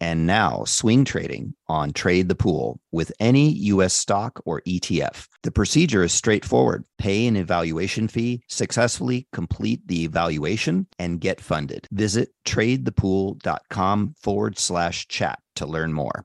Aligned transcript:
and 0.00 0.26
now 0.26 0.64
swing 0.64 1.04
trading 1.04 1.54
on 1.68 1.92
Trade 1.92 2.28
the 2.28 2.34
Pool 2.34 2.80
with 2.90 3.12
any 3.20 3.50
U.S. 3.50 3.94
stock 3.94 4.40
or 4.44 4.62
ETF. 4.62 5.28
The 5.42 5.50
procedure 5.50 6.02
is 6.02 6.12
straightforward. 6.12 6.84
Pay 6.98 7.26
an 7.26 7.36
evaluation 7.36 8.08
fee, 8.08 8.42
successfully 8.48 9.28
complete 9.32 9.86
the 9.86 10.04
evaluation, 10.04 10.86
and 10.98 11.20
get 11.20 11.40
funded. 11.40 11.86
Visit 11.90 12.30
tradethepool.com 12.46 14.14
forward 14.18 14.58
slash 14.58 15.06
chat 15.08 15.38
to 15.56 15.66
learn 15.66 15.92
more. 15.92 16.24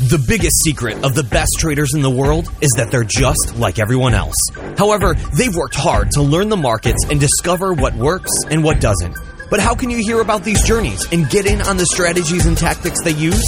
The 0.00 0.24
biggest 0.26 0.62
secret 0.64 1.04
of 1.04 1.14
the 1.14 1.22
best 1.24 1.56
traders 1.58 1.92
in 1.94 2.00
the 2.00 2.10
world 2.10 2.50
is 2.62 2.70
that 2.78 2.90
they're 2.90 3.04
just 3.04 3.56
like 3.56 3.78
everyone 3.78 4.14
else. 4.14 4.36
However, 4.78 5.14
they've 5.36 5.54
worked 5.54 5.74
hard 5.74 6.10
to 6.12 6.22
learn 6.22 6.48
the 6.48 6.56
markets 6.56 7.04
and 7.10 7.20
discover 7.20 7.74
what 7.74 7.94
works 7.94 8.30
and 8.50 8.64
what 8.64 8.80
doesn't. 8.80 9.14
But 9.50 9.58
how 9.58 9.74
can 9.74 9.90
you 9.90 9.98
hear 9.98 10.20
about 10.20 10.44
these 10.44 10.62
journeys 10.62 11.04
and 11.10 11.28
get 11.28 11.44
in 11.44 11.60
on 11.60 11.76
the 11.76 11.84
strategies 11.86 12.46
and 12.46 12.56
tactics 12.56 13.02
they 13.02 13.10
use? 13.10 13.42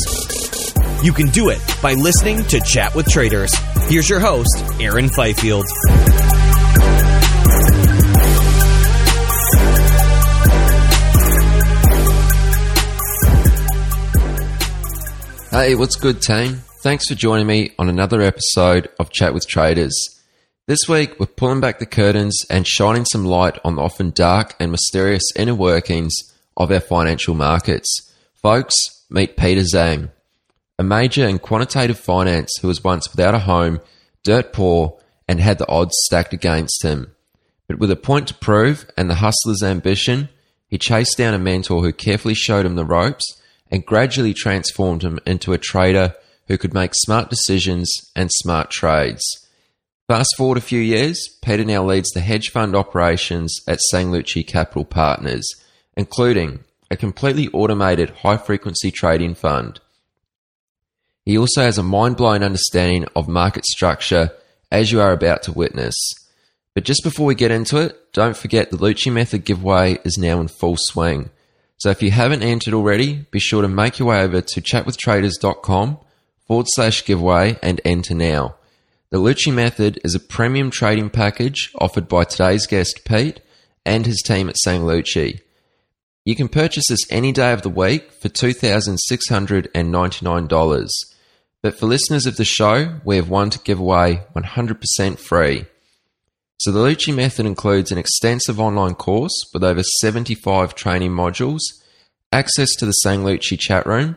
You 1.05 1.13
can 1.13 1.29
do 1.29 1.49
it 1.49 1.61
by 1.81 1.95
listening 1.95 2.43
to 2.45 2.61
Chat 2.61 2.95
with 2.95 3.09
Traders. 3.09 3.55
Here's 3.89 4.09
your 4.09 4.19
host, 4.19 4.65
Aaron 4.81 5.09
Fifield. 5.09 5.65
Hey, 15.51 15.75
what's 15.77 15.97
good, 15.97 16.21
team? 16.21 16.63
Thanks 16.83 17.07
for 17.09 17.15
joining 17.15 17.47
me 17.47 17.75
on 17.79 17.89
another 17.89 18.23
episode 18.23 18.89
of 18.99 19.11
Chat 19.11 19.35
with 19.35 19.47
Traders. 19.47 20.22
This 20.69 20.89
week, 20.89 21.19
we're 21.19 21.27
pulling 21.27 21.59
back 21.59 21.81
the 21.81 21.87
curtains 21.87 22.37
and 22.49 22.65
shining 22.65 23.05
some 23.05 23.25
light 23.25 23.59
on 23.65 23.75
the 23.75 23.83
often 23.83 24.11
dark 24.11 24.55
and 24.61 24.71
mysterious 24.71 25.25
inner 25.35 25.57
workings 25.57 26.15
of 26.57 26.71
our 26.71 26.79
financial 26.79 27.35
markets. 27.35 28.15
Folks, 28.41 28.73
meet 29.11 29.37
Peter 29.37 29.63
Zhang, 29.63 30.11
a 30.79 30.85
major 30.85 31.27
in 31.27 31.41
quantitative 31.41 31.99
finance 31.99 32.53
who 32.61 32.69
was 32.69 32.85
once 32.85 33.11
without 33.11 33.35
a 33.35 33.41
home, 33.41 33.81
dirt 34.23 34.53
poor, 34.53 35.01
and 35.27 35.41
had 35.41 35.59
the 35.59 35.69
odds 35.69 35.97
stacked 36.05 36.33
against 36.33 36.85
him. 36.85 37.13
But 37.67 37.81
with 37.81 37.91
a 37.91 37.97
point 37.97 38.29
to 38.29 38.35
prove 38.35 38.89
and 38.97 39.11
the 39.11 39.17
hustler's 39.17 39.65
ambition, 39.65 40.29
he 40.69 40.79
chased 40.79 41.19
down 41.19 41.35
a 41.35 41.41
mentor 41.41 41.81
who 41.81 41.93
carefully 41.93 42.35
showed 42.35 42.67
him 42.67 42.77
the 42.77 42.85
ropes 42.85 43.25
and 43.69 43.85
gradually 43.85 44.33
transformed 44.33 45.03
him 45.03 45.19
into 45.27 45.53
a 45.53 45.59
trader 45.59 46.15
who 46.47 46.57
could 46.57 46.73
make 46.73 46.93
smart 46.95 47.31
decisions 47.31 47.91
and 48.15 48.31
smart 48.31 48.71
trades. 48.71 49.25
Fast 50.09 50.35
forward 50.37 50.59
a 50.59 50.63
few 50.63 50.81
years, 50.81 51.19
Peter 51.43 51.65
now 51.65 51.85
leads 51.85 52.11
the 52.11 52.21
hedge 52.21 52.51
fund 52.51 52.75
operations 52.75 53.61
at 53.69 53.79
Sanglucci 53.93 54.47
Capital 54.47 54.85
Partners, 54.85 55.47
including 55.97 56.65
a 56.91 56.97
completely 56.97 57.49
automated 57.49 58.11
high 58.11 58.37
frequency 58.37 58.91
trading 58.91 59.35
fund. 59.35 59.81
He 61.25 61.39
also 61.39 61.63
has 61.63 61.79
a 61.79 61.83
mind 61.83 62.17
blowing 62.17 62.43
understanding 62.43 63.07
of 63.15 63.29
market 63.29 63.65
structure, 63.65 64.33
as 64.71 64.91
you 64.91 65.01
are 65.01 65.13
about 65.13 65.43
to 65.45 65.53
witness. 65.53 65.95
But 66.75 66.85
just 66.85 67.05
before 67.05 67.27
we 67.27 67.35
get 67.35 67.51
into 67.51 67.79
it, 67.79 68.13
don't 68.13 68.37
forget 68.37 68.71
the 68.71 68.79
Lucci 68.79 69.13
Method 69.13 69.45
giveaway 69.45 69.99
is 70.05 70.19
now 70.19 70.41
in 70.41 70.49
full 70.49 70.77
swing. 70.77 71.31
So 71.79 71.91
if 71.91 72.03
you 72.03 72.11
haven't 72.11 72.43
entered 72.43 72.75
already, 72.75 73.27
be 73.31 73.41
sure 73.41 73.63
to 73.63 73.69
make 73.69 73.99
your 73.99 74.09
way 74.09 74.23
over 74.23 74.41
to 74.41 74.61
chatwithtraders.com 74.61 75.99
forward 76.47 76.67
slash 76.71 77.05
giveaway 77.05 77.59
and 77.63 77.81
enter 77.85 78.15
now. 78.15 78.57
The 79.13 79.19
Lucci 79.19 79.53
Method 79.53 80.01
is 80.05 80.15
a 80.15 80.21
premium 80.21 80.71
trading 80.71 81.11
package 81.11 81.71
offered 81.79 82.09
by 82.09 82.25
today's 82.25 82.67
guest 82.67 83.03
Pete 83.05 83.43
and 83.85 84.07
his 84.07 84.23
team 84.25 84.49
at 84.49 84.57
Sanglucci. 84.67 85.39
You 86.25 86.35
can 86.35 86.49
purchase 86.49 86.85
this 86.89 87.05
any 87.11 87.31
day 87.31 87.53
of 87.53 87.61
the 87.61 87.69
week 87.69 88.11
for 88.11 88.31
$2,699. 88.31 90.89
But 91.61 91.79
for 91.79 91.85
listeners 91.85 92.25
of 92.25 92.39
the 92.39 92.47
show, 92.47 93.01
we 93.05 93.17
have 93.17 93.29
one 93.29 93.51
to 93.51 93.59
give 93.59 93.79
away 93.79 94.23
100% 94.35 95.19
free. 95.19 95.67
So 96.57 96.73
the 96.73 96.81
Lucci 96.81 97.15
method 97.15 97.45
includes 97.45 97.93
an 97.93 97.99
extensive 97.99 98.59
online 98.59 98.95
course 98.95 99.45
with 99.53 99.63
over 99.63 99.83
75 100.01 100.75
training 100.75 101.11
modules, 101.11 101.61
access 102.33 102.75
to 102.77 102.87
the 102.87 102.95
Sanglucci 103.05 103.59
chat 103.59 103.85
room, 103.85 104.17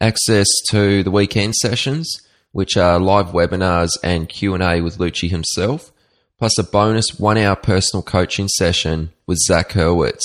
access 0.00 0.48
to 0.70 1.04
the 1.04 1.12
weekend 1.12 1.54
sessions, 1.54 2.12
which 2.52 2.76
are 2.76 2.98
live 2.98 3.28
webinars 3.28 3.90
and 4.02 4.28
Q&A 4.28 4.80
with 4.80 4.98
Lucci 4.98 5.28
himself, 5.28 5.92
plus 6.38 6.56
a 6.58 6.62
bonus 6.62 7.18
one-hour 7.18 7.56
personal 7.56 8.02
coaching 8.02 8.48
session 8.48 9.12
with 9.26 9.38
Zach 9.38 9.70
Hurwitz. 9.70 10.22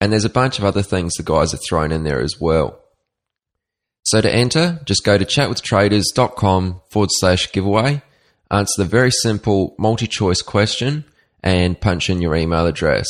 And 0.00 0.12
there's 0.12 0.24
a 0.24 0.30
bunch 0.30 0.58
of 0.58 0.64
other 0.64 0.82
things 0.82 1.14
the 1.14 1.22
guys 1.22 1.54
are 1.54 1.58
thrown 1.58 1.92
in 1.92 2.04
there 2.04 2.20
as 2.20 2.40
well. 2.40 2.80
So 4.02 4.20
to 4.20 4.34
enter, 4.34 4.80
just 4.84 5.04
go 5.04 5.16
to 5.16 5.24
chatwithtraders.com 5.24 6.82
forward 6.90 7.10
slash 7.12 7.52
giveaway 7.52 8.02
answer 8.50 8.82
the 8.82 8.88
very 8.88 9.10
simple 9.10 9.74
multi 9.78 10.06
choice 10.06 10.42
question, 10.42 11.04
and 11.42 11.80
punch 11.80 12.08
in 12.08 12.22
your 12.22 12.34
email 12.34 12.66
address. 12.66 13.06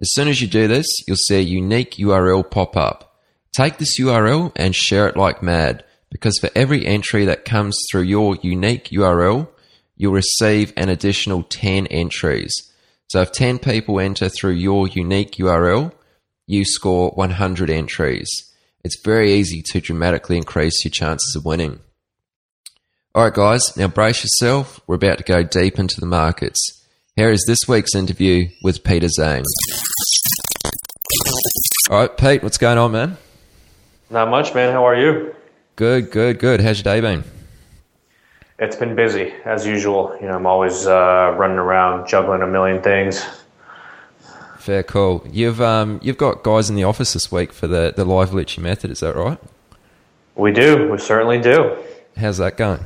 As 0.00 0.12
soon 0.12 0.28
as 0.28 0.40
you 0.40 0.46
do 0.46 0.68
this, 0.68 0.86
you'll 1.06 1.16
see 1.16 1.36
a 1.36 1.40
unique 1.40 1.92
URL 1.92 2.48
pop 2.48 2.76
up. 2.76 3.18
Take 3.52 3.78
this 3.78 3.98
URL 3.98 4.52
and 4.54 4.74
share 4.74 5.08
it 5.08 5.16
like 5.16 5.42
mad 5.42 5.82
because 6.10 6.38
for 6.38 6.50
every 6.54 6.86
entry 6.86 7.24
that 7.24 7.44
comes 7.44 7.76
through 7.90 8.02
your 8.02 8.36
unique 8.42 8.90
URL, 8.90 9.48
you'll 9.96 10.12
receive 10.12 10.72
an 10.76 10.88
additional 10.88 11.42
10 11.42 11.86
entries. 11.88 12.54
So 13.08 13.20
if 13.22 13.32
10 13.32 13.58
people 13.58 14.00
enter 14.00 14.28
through 14.28 14.52
your 14.52 14.88
unique 14.88 15.32
URL, 15.32 15.92
you 16.46 16.64
score 16.64 17.10
100 17.10 17.70
entries. 17.70 18.28
It's 18.84 19.00
very 19.02 19.32
easy 19.32 19.62
to 19.72 19.80
dramatically 19.80 20.36
increase 20.36 20.84
your 20.84 20.90
chances 20.90 21.34
of 21.36 21.44
winning. 21.44 21.80
All 23.14 23.24
right, 23.24 23.32
guys, 23.32 23.76
now 23.76 23.88
brace 23.88 24.22
yourself. 24.22 24.80
We're 24.86 24.96
about 24.96 25.18
to 25.18 25.24
go 25.24 25.42
deep 25.42 25.78
into 25.78 26.00
the 26.00 26.06
markets. 26.06 26.84
Here 27.16 27.30
is 27.30 27.44
this 27.46 27.60
week's 27.66 27.94
interview 27.94 28.48
with 28.62 28.84
Peter 28.84 29.08
Zhang. 29.18 29.42
All 31.88 32.00
right, 32.00 32.16
Pete, 32.16 32.42
what's 32.42 32.58
going 32.58 32.78
on, 32.78 32.92
man? 32.92 33.16
Not 34.10 34.28
much, 34.28 34.54
man. 34.54 34.72
How 34.72 34.86
are 34.86 34.94
you? 34.94 35.34
Good, 35.76 36.10
good, 36.10 36.38
good. 36.38 36.62
How's 36.62 36.78
your 36.78 36.84
day 36.84 37.02
been? 37.02 37.22
It's 38.58 38.76
been 38.76 38.94
busy 38.94 39.34
as 39.44 39.66
usual. 39.66 40.16
You 40.22 40.28
know, 40.28 40.36
I'm 40.36 40.46
always 40.46 40.86
uh, 40.86 41.34
running 41.36 41.58
around 41.58 42.08
juggling 42.08 42.40
a 42.40 42.46
million 42.46 42.82
things. 42.82 43.22
Fair 44.56 44.82
call. 44.82 45.22
You've 45.30 45.60
um, 45.60 46.00
you've 46.02 46.16
got 46.16 46.42
guys 46.42 46.70
in 46.70 46.76
the 46.76 46.84
office 46.84 47.12
this 47.12 47.30
week 47.30 47.52
for 47.52 47.66
the 47.66 47.92
the 47.94 48.06
live 48.06 48.30
Lucci 48.30 48.58
method. 48.58 48.90
Is 48.90 49.00
that 49.00 49.16
right? 49.16 49.38
We 50.34 50.50
do. 50.50 50.90
We 50.90 50.96
certainly 50.96 51.42
do. 51.42 51.76
How's 52.16 52.38
that 52.38 52.56
going? 52.56 52.82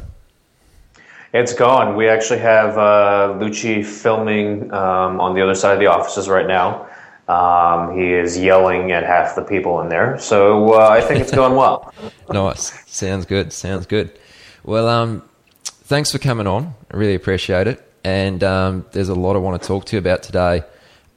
It's 1.32 1.54
gone. 1.54 1.94
We 1.94 2.08
actually 2.08 2.40
have 2.40 2.76
uh, 2.76 3.38
Lucci 3.38 3.84
filming 3.84 4.72
um, 4.72 5.20
on 5.20 5.36
the 5.36 5.42
other 5.42 5.54
side 5.54 5.74
of 5.74 5.78
the 5.78 5.86
offices 5.86 6.28
right 6.28 6.48
now. 6.48 6.88
Um, 7.30 7.96
he 7.96 8.12
is 8.12 8.36
yelling 8.36 8.90
at 8.90 9.04
half 9.04 9.36
the 9.36 9.42
people 9.42 9.80
in 9.80 9.88
there, 9.88 10.18
so 10.18 10.74
uh, 10.74 10.88
I 10.88 11.00
think 11.00 11.20
it's 11.20 11.30
going 11.30 11.54
well. 11.54 11.94
nice. 12.30 12.72
Sounds 12.90 13.24
good. 13.24 13.52
Sounds 13.52 13.86
good. 13.86 14.18
Well, 14.64 14.88
um, 14.88 15.22
thanks 15.64 16.10
for 16.10 16.18
coming 16.18 16.48
on. 16.48 16.74
I 16.90 16.96
really 16.96 17.14
appreciate 17.14 17.68
it. 17.68 17.86
And 18.02 18.42
um, 18.42 18.84
there's 18.90 19.10
a 19.10 19.14
lot 19.14 19.36
I 19.36 19.38
want 19.38 19.62
to 19.62 19.68
talk 19.68 19.84
to 19.86 19.96
you 19.96 20.00
about 20.00 20.24
today, 20.24 20.64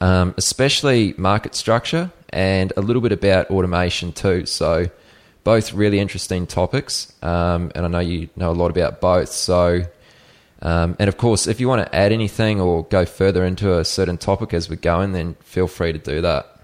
um, 0.01 0.36
especially 0.38 1.15
market 1.18 1.56
structure 1.56 2.12
and 2.30 2.71
a 2.77 2.81
little 2.81 3.01
bit 3.01 3.12
about 3.12 3.50
automation 3.50 4.12
too. 4.12 4.45
So, 4.45 4.92
both 5.44 5.74
really 5.74 6.00
interesting 6.00 6.45
topics, 6.45 7.12
um, 7.24 7.71
and 7.74 7.86
I 7.86 7.88
know 7.88 8.00
you 8.00 8.30
know 8.36 8.51
a 8.51 8.54
lot 8.54 8.69
about 8.69 9.01
both. 9.01 9.30
So, 9.30 9.81
um, 10.63 10.95
and 10.98 11.10
of 11.10 11.18
course, 11.18 11.45
if 11.45 11.60
you 11.60 11.68
want 11.68 11.86
to 11.86 11.95
add 11.95 12.13
anything 12.13 12.62
or 12.62 12.86
go 12.86 13.06
further 13.06 13.44
into 13.44 13.77
a 13.77 13.83
certain 13.83 14.18
topic 14.18 14.54
as 14.54 14.69
we're 14.69 14.77
going, 14.77 15.12
then 15.12 15.36
feel 15.42 15.68
free 15.68 15.92
to 15.92 16.00
do 16.00 16.21
that. 16.21 16.57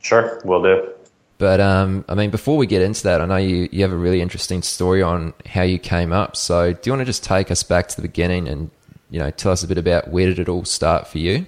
Sure, 0.00 0.40
we'll 0.44 0.62
do. 0.62 0.92
But 1.38 1.60
um, 1.60 2.04
I 2.08 2.14
mean, 2.14 2.30
before 2.30 2.58
we 2.58 2.66
get 2.66 2.82
into 2.82 3.02
that, 3.04 3.22
I 3.22 3.24
know 3.24 3.36
you, 3.36 3.68
you 3.72 3.82
have 3.82 3.92
a 3.92 3.96
really 3.96 4.20
interesting 4.20 4.62
story 4.62 5.02
on 5.02 5.32
how 5.46 5.62
you 5.62 5.78
came 5.78 6.12
up. 6.12 6.36
So, 6.36 6.72
do 6.72 6.80
you 6.84 6.92
want 6.92 7.00
to 7.00 7.06
just 7.06 7.24
take 7.24 7.50
us 7.50 7.62
back 7.62 7.88
to 7.88 7.96
the 7.96 8.02
beginning 8.02 8.48
and 8.48 8.70
you 9.10 9.18
know 9.18 9.30
tell 9.30 9.52
us 9.52 9.62
a 9.62 9.68
bit 9.68 9.78
about 9.78 10.08
where 10.08 10.26
did 10.26 10.38
it 10.38 10.48
all 10.48 10.64
start 10.66 11.06
for 11.08 11.18
you? 11.18 11.46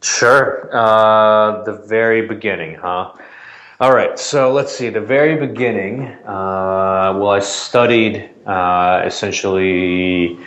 Sure. 0.00 0.74
Uh, 0.74 1.62
the 1.64 1.74
very 1.86 2.26
beginning, 2.26 2.76
huh? 2.76 3.12
All 3.78 3.92
right. 3.94 4.18
So 4.18 4.52
let's 4.52 4.74
see. 4.74 4.88
The 4.88 5.00
very 5.00 5.36
beginning. 5.36 6.04
Uh, 6.24 7.14
well, 7.18 7.30
I 7.30 7.40
studied 7.40 8.30
uh, 8.46 9.02
essentially 9.04 10.38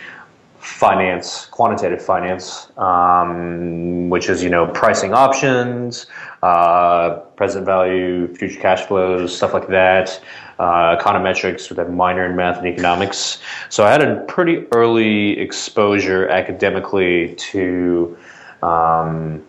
finance, 0.66 1.46
quantitative 1.46 2.04
finance, 2.04 2.68
um, 2.76 4.10
which 4.10 4.28
is 4.28 4.42
you 4.42 4.50
know 4.50 4.66
pricing 4.66 5.14
options, 5.14 6.06
uh, 6.42 7.10
present 7.36 7.64
value, 7.64 8.26
future 8.34 8.60
cash 8.60 8.82
flows, 8.82 9.34
stuff 9.34 9.54
like 9.54 9.68
that. 9.68 10.20
Uh, 10.58 10.96
econometrics 10.96 11.68
with 11.68 11.78
a 11.78 11.84
minor 11.84 12.24
in 12.24 12.34
math 12.34 12.56
and 12.58 12.66
economics. 12.66 13.38
So 13.68 13.84
I 13.84 13.90
had 13.90 14.02
a 14.02 14.20
pretty 14.22 14.64
early 14.72 15.38
exposure 15.38 16.28
academically 16.28 17.34
to. 17.34 18.16
Um, 18.62 19.44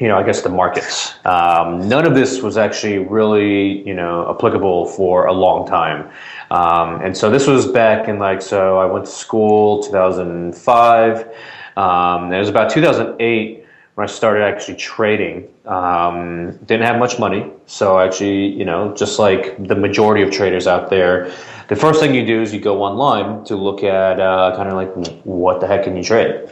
you 0.00 0.08
know, 0.08 0.18
I 0.18 0.24
guess 0.24 0.42
the 0.42 0.48
markets. 0.48 1.14
Um, 1.24 1.88
none 1.88 2.04
of 2.04 2.16
this 2.16 2.42
was 2.42 2.56
actually 2.56 2.98
really, 2.98 3.86
you 3.86 3.94
know, 3.94 4.28
applicable 4.28 4.86
for 4.86 5.26
a 5.26 5.32
long 5.32 5.68
time. 5.68 6.10
Um, 6.54 7.00
and 7.00 7.16
so 7.16 7.30
this 7.30 7.46
was 7.48 7.66
back 7.66 8.08
in 8.08 8.18
like, 8.20 8.40
so 8.40 8.78
I 8.78 8.84
went 8.84 9.06
to 9.06 9.10
school 9.10 9.82
2005. 9.82 11.28
Um, 11.76 12.32
it 12.32 12.38
was 12.38 12.48
about 12.48 12.70
2008 12.70 13.66
when 13.94 14.08
I 14.08 14.10
started 14.10 14.44
actually 14.44 14.76
trading. 14.76 15.48
Um, 15.66 16.56
didn't 16.66 16.86
have 16.86 16.98
much 16.98 17.18
money. 17.18 17.50
So 17.66 17.98
actually, 17.98 18.52
you 18.52 18.64
know, 18.64 18.94
just 18.94 19.18
like 19.18 19.66
the 19.66 19.74
majority 19.74 20.22
of 20.22 20.30
traders 20.30 20.68
out 20.68 20.90
there, 20.90 21.32
the 21.68 21.76
first 21.76 21.98
thing 21.98 22.14
you 22.14 22.24
do 22.24 22.42
is 22.42 22.54
you 22.54 22.60
go 22.60 22.82
online 22.82 23.44
to 23.46 23.56
look 23.56 23.82
at 23.82 24.20
uh, 24.20 24.52
kind 24.54 24.68
of 24.68 24.74
like 24.74 24.92
what 25.24 25.60
the 25.60 25.66
heck 25.66 25.84
can 25.84 25.96
you 25.96 26.04
trade. 26.04 26.50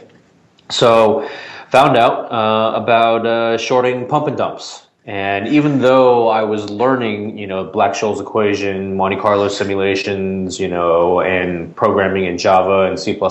So 0.69 1.29
found 1.69 1.95
out 1.95 2.29
uh, 2.31 2.73
about 2.75 3.25
uh, 3.25 3.57
shorting 3.57 4.07
pump 4.07 4.27
and 4.27 4.35
dumps. 4.35 4.82
And 5.05 5.49
even 5.49 5.79
though 5.79 6.29
I 6.29 6.43
was 6.43 6.69
learning, 6.69 7.37
you 7.37 7.45
know, 7.45 7.65
Black-Scholes 7.65 8.21
equation, 8.21 8.95
Monte 8.95 9.17
Carlo 9.17 9.49
simulations, 9.49 10.61
you 10.61 10.69
know, 10.69 11.19
and 11.19 11.75
programming 11.75 12.23
in 12.23 12.37
Java 12.37 12.83
and 12.83 12.97
C++, 12.97 13.19
uh, 13.21 13.29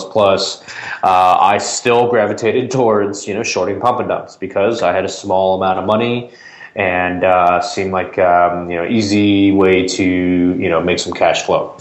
I 1.02 1.56
still 1.58 2.10
gravitated 2.10 2.70
towards, 2.70 3.26
you 3.26 3.32
know, 3.32 3.42
shorting 3.42 3.80
pump 3.80 4.00
and 4.00 4.08
dumps 4.08 4.36
because 4.36 4.82
I 4.82 4.92
had 4.92 5.06
a 5.06 5.08
small 5.08 5.56
amount 5.56 5.78
of 5.78 5.86
money 5.86 6.30
and 6.76 7.24
uh, 7.24 7.62
seemed 7.62 7.92
like, 7.92 8.19
um, 8.19 8.70
you 8.70 8.76
know, 8.76 8.86
easy 8.86 9.50
way 9.50 9.86
to, 9.88 10.04
you 10.04 10.69
know, 10.69 10.82
make 10.82 10.98
some 10.98 11.14
cash 11.14 11.42
flow. 11.42 11.78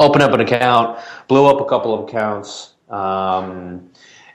Open 0.00 0.22
up 0.22 0.32
an 0.32 0.40
account, 0.40 0.98
blew 1.28 1.46
up 1.46 1.60
a 1.60 1.68
couple 1.68 1.94
of 1.94 2.08
accounts. 2.08 2.72
Um, 2.90 3.90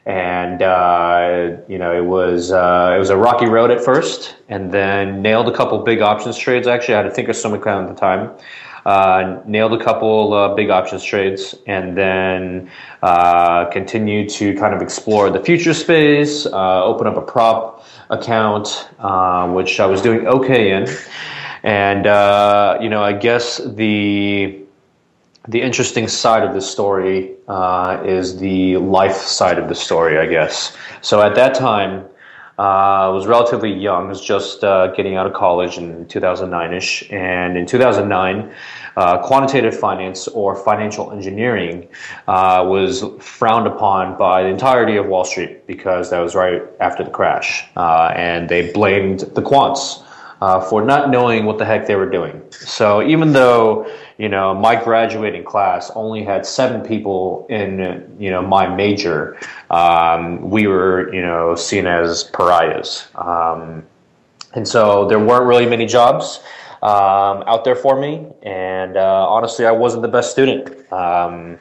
and 0.09 0.63
uh, 0.63 1.55
you 1.67 1.77
know 1.77 1.95
it 1.95 2.03
was 2.03 2.51
uh, 2.51 2.93
it 2.95 2.97
was 2.97 3.11
a 3.11 3.17
rocky 3.17 3.45
road 3.45 3.69
at 3.69 3.79
first, 3.79 4.35
and 4.49 4.71
then 4.71 5.21
nailed 5.21 5.47
a 5.47 5.51
couple 5.55 5.77
big 5.83 6.01
options 6.01 6.35
trades. 6.35 6.65
Actually, 6.65 6.95
I 6.95 7.03
had 7.03 7.05
a 7.05 7.11
Thinkorswim 7.11 7.53
account 7.53 7.87
at 7.87 7.95
the 7.95 7.99
time. 7.99 8.31
Uh, 8.87 9.39
nailed 9.45 9.73
a 9.73 9.83
couple 9.83 10.33
uh, 10.33 10.55
big 10.55 10.71
options 10.71 11.03
trades, 11.03 11.53
and 11.67 11.95
then 11.95 12.71
uh, 13.03 13.65
continued 13.65 14.29
to 14.29 14.55
kind 14.55 14.73
of 14.73 14.81
explore 14.81 15.29
the 15.29 15.43
future 15.43 15.75
space. 15.75 16.47
Uh, 16.47 16.83
open 16.83 17.05
up 17.05 17.15
a 17.15 17.21
prop 17.21 17.85
account, 18.09 18.89
which 19.53 19.79
I 19.79 19.85
was 19.85 20.01
doing 20.01 20.25
okay 20.25 20.71
in, 20.71 20.87
and 21.61 22.05
you 22.81 22.89
know 22.89 23.03
I 23.03 23.13
guess 23.13 23.61
the 23.63 24.59
the 25.49 25.61
interesting 25.61 26.07
side 26.07 26.43
of 26.43 26.53
the 26.53 26.61
story 26.61 27.33
uh, 27.47 28.01
is 28.05 28.37
the 28.37 28.77
life 28.77 29.15
side 29.15 29.57
of 29.57 29.67
the 29.67 29.73
story, 29.73 30.19
I 30.19 30.27
guess. 30.27 30.77
So 31.01 31.21
at 31.21 31.33
that 31.35 31.55
time, 31.55 32.05
uh, 32.59 32.61
I 32.61 33.07
was 33.07 33.25
relatively 33.25 33.71
young. 33.71 34.05
I 34.05 34.09
was 34.09 34.21
just 34.21 34.63
uh, 34.63 34.87
getting 34.87 35.15
out 35.15 35.25
of 35.25 35.33
college 35.33 35.77
in 35.77 36.05
2009ish, 36.05 37.11
and 37.11 37.57
in 37.57 37.65
2009, 37.65 38.53
uh, 38.95 39.17
quantitative 39.25 39.79
finance 39.79 40.27
or 40.27 40.55
financial 40.55 41.11
engineering 41.11 41.87
uh, 42.27 42.63
was 42.67 43.03
frowned 43.19 43.65
upon 43.65 44.17
by 44.17 44.43
the 44.43 44.49
entirety 44.49 44.97
of 44.97 45.07
Wall 45.07 45.25
Street 45.25 45.65
because 45.65 46.11
that 46.11 46.19
was 46.19 46.35
right 46.35 46.61
after 46.79 47.03
the 47.03 47.09
crash, 47.09 47.63
uh, 47.75 48.11
and 48.15 48.49
they 48.49 48.71
blamed 48.71 49.21
the 49.21 49.41
quants. 49.41 50.03
for 50.69 50.81
not 50.81 51.09
knowing 51.09 51.45
what 51.45 51.57
the 51.57 51.65
heck 51.65 51.87
they 51.87 51.95
were 51.95 52.09
doing. 52.09 52.41
So 52.51 53.01
even 53.01 53.33
though 53.33 53.85
you 54.19 54.27
know, 54.27 54.53
my 54.53 54.75
graduating 54.75 55.45
class 55.45 55.89
only 55.95 56.23
had 56.25 56.45
seven 56.45 56.81
people 56.81 57.47
in, 57.49 58.17
you 58.19 58.29
know, 58.29 58.41
my 58.41 58.67
major. 58.67 59.39
Um, 59.71 60.49
we 60.49 60.67
were, 60.67 61.11
you 61.13 61.21
know, 61.21 61.55
seen 61.55 61.87
as 61.87 62.25
pariahs. 62.25 63.07
Um, 63.15 63.83
and 64.53 64.67
so 64.67 65.07
there 65.07 65.19
weren't 65.19 65.45
really 65.45 65.65
many 65.65 65.85
jobs 65.85 66.41
um, 66.81 67.43
out 67.47 67.63
there 67.63 67.77
for 67.77 67.97
me. 67.97 68.27
And 68.43 68.97
uh, 68.97 69.25
honestly, 69.29 69.65
I 69.65 69.71
wasn't 69.71 70.01
the 70.01 70.09
best 70.09 70.31
student. 70.31 70.91
Um, 70.91 71.57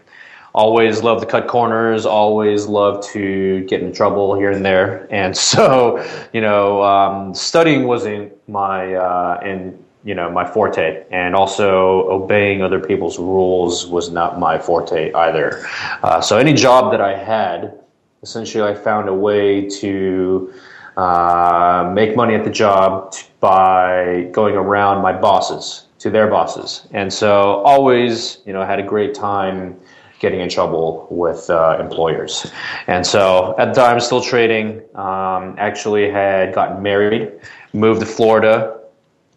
always 0.53 1.05
love 1.05 1.21
to 1.21 1.27
cut 1.27 1.47
corners, 1.47 2.07
always 2.07 2.67
love 2.67 3.07
to 3.13 3.65
get 3.67 3.83
in 3.83 3.93
trouble 3.93 4.35
here 4.35 4.51
and 4.51 4.65
there. 4.65 5.07
And 5.13 5.37
so, 5.53 6.05
you 6.33 6.41
know, 6.41 6.83
um, 6.83 7.35
studying 7.35 7.87
wasn't 7.87 8.33
my, 8.49 8.95
uh, 8.95 9.39
and 9.45 9.79
you 10.09 10.15
know 10.15 10.31
my 10.31 10.47
forte. 10.51 11.05
And 11.11 11.35
also 11.35 12.09
obeying 12.09 12.63
other 12.63 12.81
people's 12.81 13.19
rules 13.19 13.87
was 13.87 14.11
not 14.11 14.41
my 14.41 14.59
forte 14.59 15.13
either. 15.13 15.67
Uh, 16.03 16.21
so 16.23 16.39
any 16.39 16.55
job 16.55 16.91
that 16.93 17.03
i 17.03 17.15
had 17.17 17.79
essentially 18.23 18.65
i 18.65 18.75
found 18.75 19.09
a 19.09 19.15
way 19.15 19.69
to 19.83 20.53
uh, 20.97 21.91
make 21.95 22.17
money 22.17 22.35
at 22.35 22.43
the 22.43 22.51
job 22.51 23.15
by 23.39 24.29
going 24.33 24.57
around 24.57 25.03
my 25.03 25.13
bosses 25.13 25.85
to 26.01 26.11
their 26.11 26.27
bosses. 26.27 26.89
And 26.93 27.13
so 27.13 27.63
always 27.73 28.39
you 28.47 28.53
know 28.55 28.65
had 28.65 28.79
a 28.81 28.87
great 28.95 29.13
time 29.15 29.79
getting 30.21 30.41
in 30.41 30.49
trouble 30.49 31.07
with 31.11 31.49
uh, 31.51 31.77
employers. 31.79 32.51
And 32.89 33.07
so 33.07 33.55
at 33.59 33.67
the 33.73 33.81
time 33.81 34.01
still 34.01 34.23
trading 34.23 34.81
um, 34.97 35.55
actually 35.59 36.11
had 36.11 36.55
gotten 36.55 36.83
married 36.83 37.31
moved 37.75 38.01
to 38.01 38.07
florida 38.07 38.78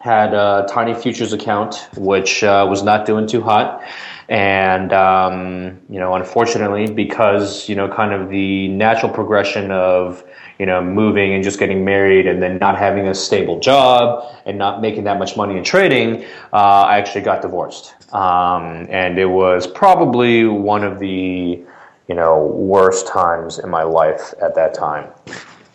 had 0.01 0.33
a 0.33 0.65
tiny 0.67 0.93
futures 0.93 1.31
account, 1.31 1.87
which 1.95 2.43
uh, 2.43 2.65
was 2.69 2.81
not 2.81 3.05
doing 3.05 3.27
too 3.27 3.41
hot. 3.41 3.83
And, 4.29 4.93
um, 4.93 5.79
you 5.89 5.99
know, 5.99 6.15
unfortunately, 6.15 6.87
because, 6.87 7.67
you 7.69 7.75
know, 7.75 7.87
kind 7.87 8.13
of 8.13 8.29
the 8.29 8.69
natural 8.69 9.11
progression 9.11 9.71
of, 9.71 10.23
you 10.57 10.65
know, 10.65 10.81
moving 10.81 11.33
and 11.33 11.43
just 11.43 11.59
getting 11.59 11.83
married 11.83 12.27
and 12.27 12.41
then 12.41 12.57
not 12.57 12.77
having 12.77 13.07
a 13.07 13.13
stable 13.15 13.59
job 13.59 14.23
and 14.45 14.57
not 14.57 14.81
making 14.81 15.03
that 15.03 15.19
much 15.19 15.35
money 15.35 15.57
in 15.57 15.63
trading, 15.63 16.23
uh, 16.53 16.85
I 16.87 16.97
actually 16.97 17.21
got 17.21 17.41
divorced. 17.41 17.93
Um, 18.13 18.87
and 18.89 19.19
it 19.19 19.25
was 19.25 19.67
probably 19.67 20.45
one 20.45 20.83
of 20.83 20.99
the, 20.99 21.59
you 22.07 22.15
know, 22.15 22.45
worst 22.45 23.07
times 23.07 23.59
in 23.59 23.69
my 23.69 23.83
life 23.83 24.33
at 24.41 24.55
that 24.55 24.73
time. 24.73 25.09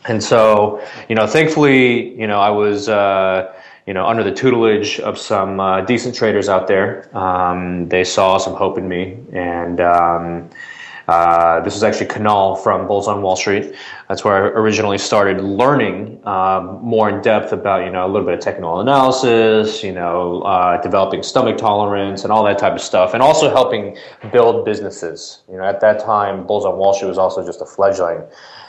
And 0.09 0.23
so, 0.23 0.81
you 1.09 1.15
know, 1.15 1.27
thankfully, 1.27 2.19
you 2.19 2.27
know, 2.27 2.41
I 2.41 2.51
was, 2.51 2.89
uh, 2.89 3.53
you 3.87 3.95
know, 3.95 4.05
under 4.07 4.25
the 4.25 4.33
tutelage 4.33 4.99
of 5.01 5.19
some 5.19 5.61
uh, 5.61 5.81
decent 5.83 6.15
traders 6.15 6.49
out 6.49 6.67
there. 6.67 7.09
Um, 7.17 7.89
they 7.89 8.05
saw 8.05 8.37
some 8.39 8.55
hope 8.55 8.79
in 8.79 8.89
me, 8.89 9.19
and 9.33 9.81
um, 9.81 10.51
uh, 11.09 11.61
this 11.61 11.77
is 11.77 11.85
actually 11.85 12.07
Kunal 12.07 12.61
from 12.61 12.89
Bulls 12.89 13.07
on 13.07 13.23
Wall 13.23 13.37
Street. 13.37 13.77
That's 14.09 14.25
where 14.25 14.35
I 14.35 14.39
originally 14.49 14.99
started 14.99 15.41
learning 15.41 16.21
um, 16.27 16.81
more 16.83 17.09
in 17.09 17.23
depth 17.23 17.53
about, 17.53 17.85
you 17.85 17.93
know, 17.93 18.05
a 18.05 18.09
little 18.09 18.27
bit 18.27 18.35
of 18.35 18.41
technical 18.41 18.81
analysis, 18.81 19.85
you 19.85 19.93
know, 19.93 20.43
uh, 20.43 20.81
developing 20.83 21.23
stomach 21.23 21.57
tolerance 21.57 22.25
and 22.25 22.33
all 22.33 22.43
that 22.45 22.59
type 22.59 22.73
of 22.73 22.81
stuff, 22.81 23.15
and 23.15 23.23
also 23.23 23.51
helping 23.51 23.97
build 24.33 24.65
businesses. 24.65 25.43
You 25.49 25.59
know, 25.59 25.65
at 25.65 25.81
that 25.81 26.01
time, 26.01 26.45
Bulls 26.45 26.65
on 26.65 26.77
Wall 26.77 26.93
Street 26.93 27.09
was 27.09 27.19
also 27.19 27.47
just 27.47 27.63
a 27.63 27.67
fledgling, 27.67 28.23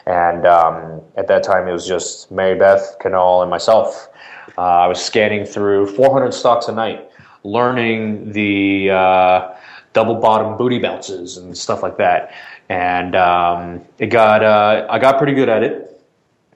and 0.06 0.46
um, 0.46 1.02
at 1.16 1.28
that 1.28 1.42
time 1.42 1.68
it 1.68 1.72
was 1.72 1.88
just 1.88 2.32
Mary 2.32 2.58
Beth, 2.58 2.98
Kunal, 3.02 3.42
and 3.42 3.50
myself. 3.50 4.10
Uh, 4.58 4.62
I 4.62 4.88
was 4.88 5.04
scanning 5.04 5.46
through 5.46 5.88
400 5.88 6.34
stocks 6.34 6.68
a 6.68 6.72
night, 6.72 7.10
learning 7.44 8.32
the 8.32 8.92
uh, 8.92 9.56
double 9.94 10.16
bottom 10.16 10.58
booty 10.58 10.80
bounces 10.80 11.38
and 11.38 11.58
stuff 11.58 11.82
like 11.82 11.98
that. 11.98 12.34
And 12.70 13.16
um, 13.16 13.82
it 13.98 14.08
got 14.08 14.44
uh, 14.44 14.86
I 14.90 15.00
got 15.00 15.18
pretty 15.18 15.34
good 15.34 15.50
at 15.50 15.64
it. 15.64 15.84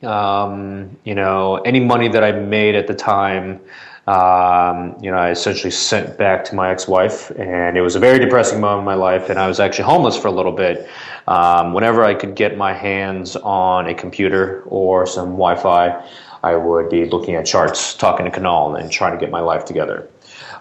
Um, 0.04 0.98
you 1.04 1.16
know, 1.16 1.58
any 1.58 1.80
money 1.80 2.08
that 2.08 2.24
I 2.24 2.32
made 2.32 2.76
at 2.76 2.88
the 2.88 2.94
time, 2.94 3.60
um, 4.08 4.98
you 5.02 5.12
know, 5.12 5.18
I 5.18 5.30
essentially 5.30 5.72
sent 5.72 6.18
back 6.18 6.44
to 6.46 6.56
my 6.56 6.72
ex-wife, 6.72 7.32
and 7.38 7.78
it 7.78 7.82
was 7.82 7.96
a 7.96 8.00
very 8.00 8.18
depressing 8.20 8.60
moment 8.60 8.80
in 8.80 8.86
my 8.86 8.96
life. 8.96 9.30
And 9.30 9.40
I 9.40 9.48
was 9.48 9.60
actually 9.60 9.86
homeless 9.86 10.18
for 10.18 10.28
a 10.28 10.32
little 10.32 10.52
bit. 10.52 10.90
Um, 11.28 11.74
whenever 11.74 12.04
I 12.04 12.16
could 12.16 12.36
get 12.36 12.58
my 12.58 12.74
hands 12.74 13.36
on 13.38 13.88
a 13.88 13.94
computer 13.94 14.64
or 14.66 15.06
some 15.06 15.32
Wi-Fi, 15.32 16.04
I 16.44 16.56
would 16.56 16.90
be 16.90 17.06
looking 17.06 17.36
at 17.36 17.46
charts, 17.46 17.94
talking 17.94 18.26
to 18.26 18.32
Kunal, 18.32 18.80
and 18.80 18.92
trying 18.92 19.14
to 19.14 19.20
get 19.20 19.30
my 19.30 19.42
life 19.42 19.66
together. 19.66 20.10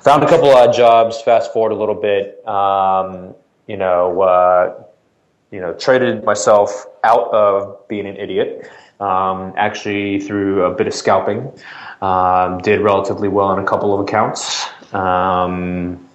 Found 0.03 0.23
a 0.23 0.29
couple 0.29 0.51
odd 0.51 0.73
jobs. 0.75 1.21
Fast 1.21 1.53
forward 1.53 1.73
a 1.73 1.75
little 1.75 1.95
bit. 1.95 2.47
Um, 2.47 3.35
you 3.67 3.77
know, 3.77 4.21
uh, 4.23 4.83
you 5.51 5.61
know, 5.61 5.73
traded 5.75 6.25
myself 6.25 6.87
out 7.05 7.33
of 7.33 7.87
being 7.89 8.07
an 8.07 8.17
idiot. 8.17 8.71
Um, 9.01 9.55
actually, 9.57 10.21
through 10.21 10.65
a 10.65 10.75
bit 10.75 10.87
of 10.87 10.95
scalping, 10.95 11.51
um, 12.03 12.59
did 12.59 12.81
relatively 12.81 13.29
well 13.29 13.47
on 13.47 13.59
a 13.59 13.65
couple 13.65 13.95
of 13.95 14.01
accounts. 14.01 14.67
Um, 14.93 16.07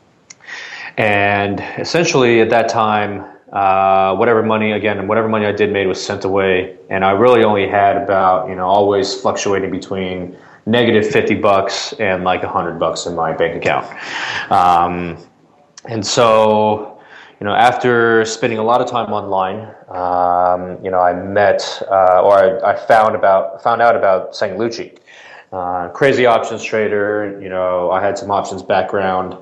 and 0.98 1.60
essentially, 1.78 2.42
at 2.42 2.50
that 2.52 2.70
time, 2.70 3.26
uh, 3.56 4.14
whatever 4.18 4.44
money 4.44 4.74
again, 4.74 5.08
whatever 5.08 5.30
money 5.30 5.46
I 5.46 5.54
did 5.54 5.72
made 5.72 5.88
was 5.88 6.06
sent 6.06 6.26
away, 6.26 6.78
and 6.90 7.06
I 7.06 7.12
really 7.12 7.46
only 7.46 7.68
had 7.68 7.96
about 7.96 8.50
you 8.50 8.56
know 8.56 8.68
always 8.68 9.16
fluctuating 9.22 9.72
between 9.72 10.38
negative 10.66 11.08
fifty 11.08 11.36
bucks 11.36 11.94
and 11.94 12.26
like 12.26 12.44
hundred 12.44 12.80
bucks 12.80 13.06
in 13.06 13.16
my 13.16 13.32
bank 13.32 13.56
account. 13.56 13.86
Um, 14.52 15.18
and 15.86 16.06
so 16.06 16.96
you 17.40 17.46
know, 17.46 17.54
after 17.54 18.26
spending 18.26 18.60
a 18.60 18.64
lot 18.64 18.82
of 18.82 18.90
time 18.90 19.14
online, 19.14 19.74
um, 19.90 20.84
you 20.84 20.92
know, 20.92 21.00
I 21.00 21.14
met 21.14 21.82
uh, 21.90 22.22
or 22.24 22.38
I, 22.38 22.72
I, 22.72 22.76
found 22.76 23.16
about 23.16 23.64
found 23.64 23.82
out 23.82 23.96
about. 23.96 24.32
Lucci, 24.34 24.98
uh, 25.54 25.90
crazy 25.90 26.26
options 26.26 26.62
trader. 26.64 27.40
You 27.42 27.50
know, 27.50 27.92
I 27.92 28.02
had 28.02 28.18
some 28.18 28.32
options 28.32 28.64
background. 28.64 29.38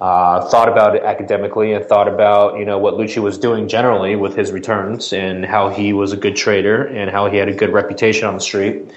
Uh, 0.00 0.48
thought 0.48 0.68
about 0.68 0.94
it 0.94 1.02
academically 1.02 1.72
and 1.72 1.84
thought 1.84 2.06
about 2.06 2.56
you 2.56 2.64
know 2.64 2.78
what 2.78 2.94
Lucci 2.94 3.20
was 3.20 3.36
doing 3.36 3.66
generally 3.66 4.14
with 4.14 4.36
his 4.36 4.52
returns 4.52 5.12
and 5.12 5.44
how 5.44 5.68
he 5.68 5.92
was 5.92 6.12
a 6.12 6.16
good 6.16 6.36
trader 6.36 6.86
and 6.86 7.10
how 7.10 7.28
he 7.28 7.36
had 7.36 7.48
a 7.48 7.52
good 7.52 7.72
reputation 7.72 8.24
on 8.28 8.34
the 8.34 8.40
street. 8.40 8.92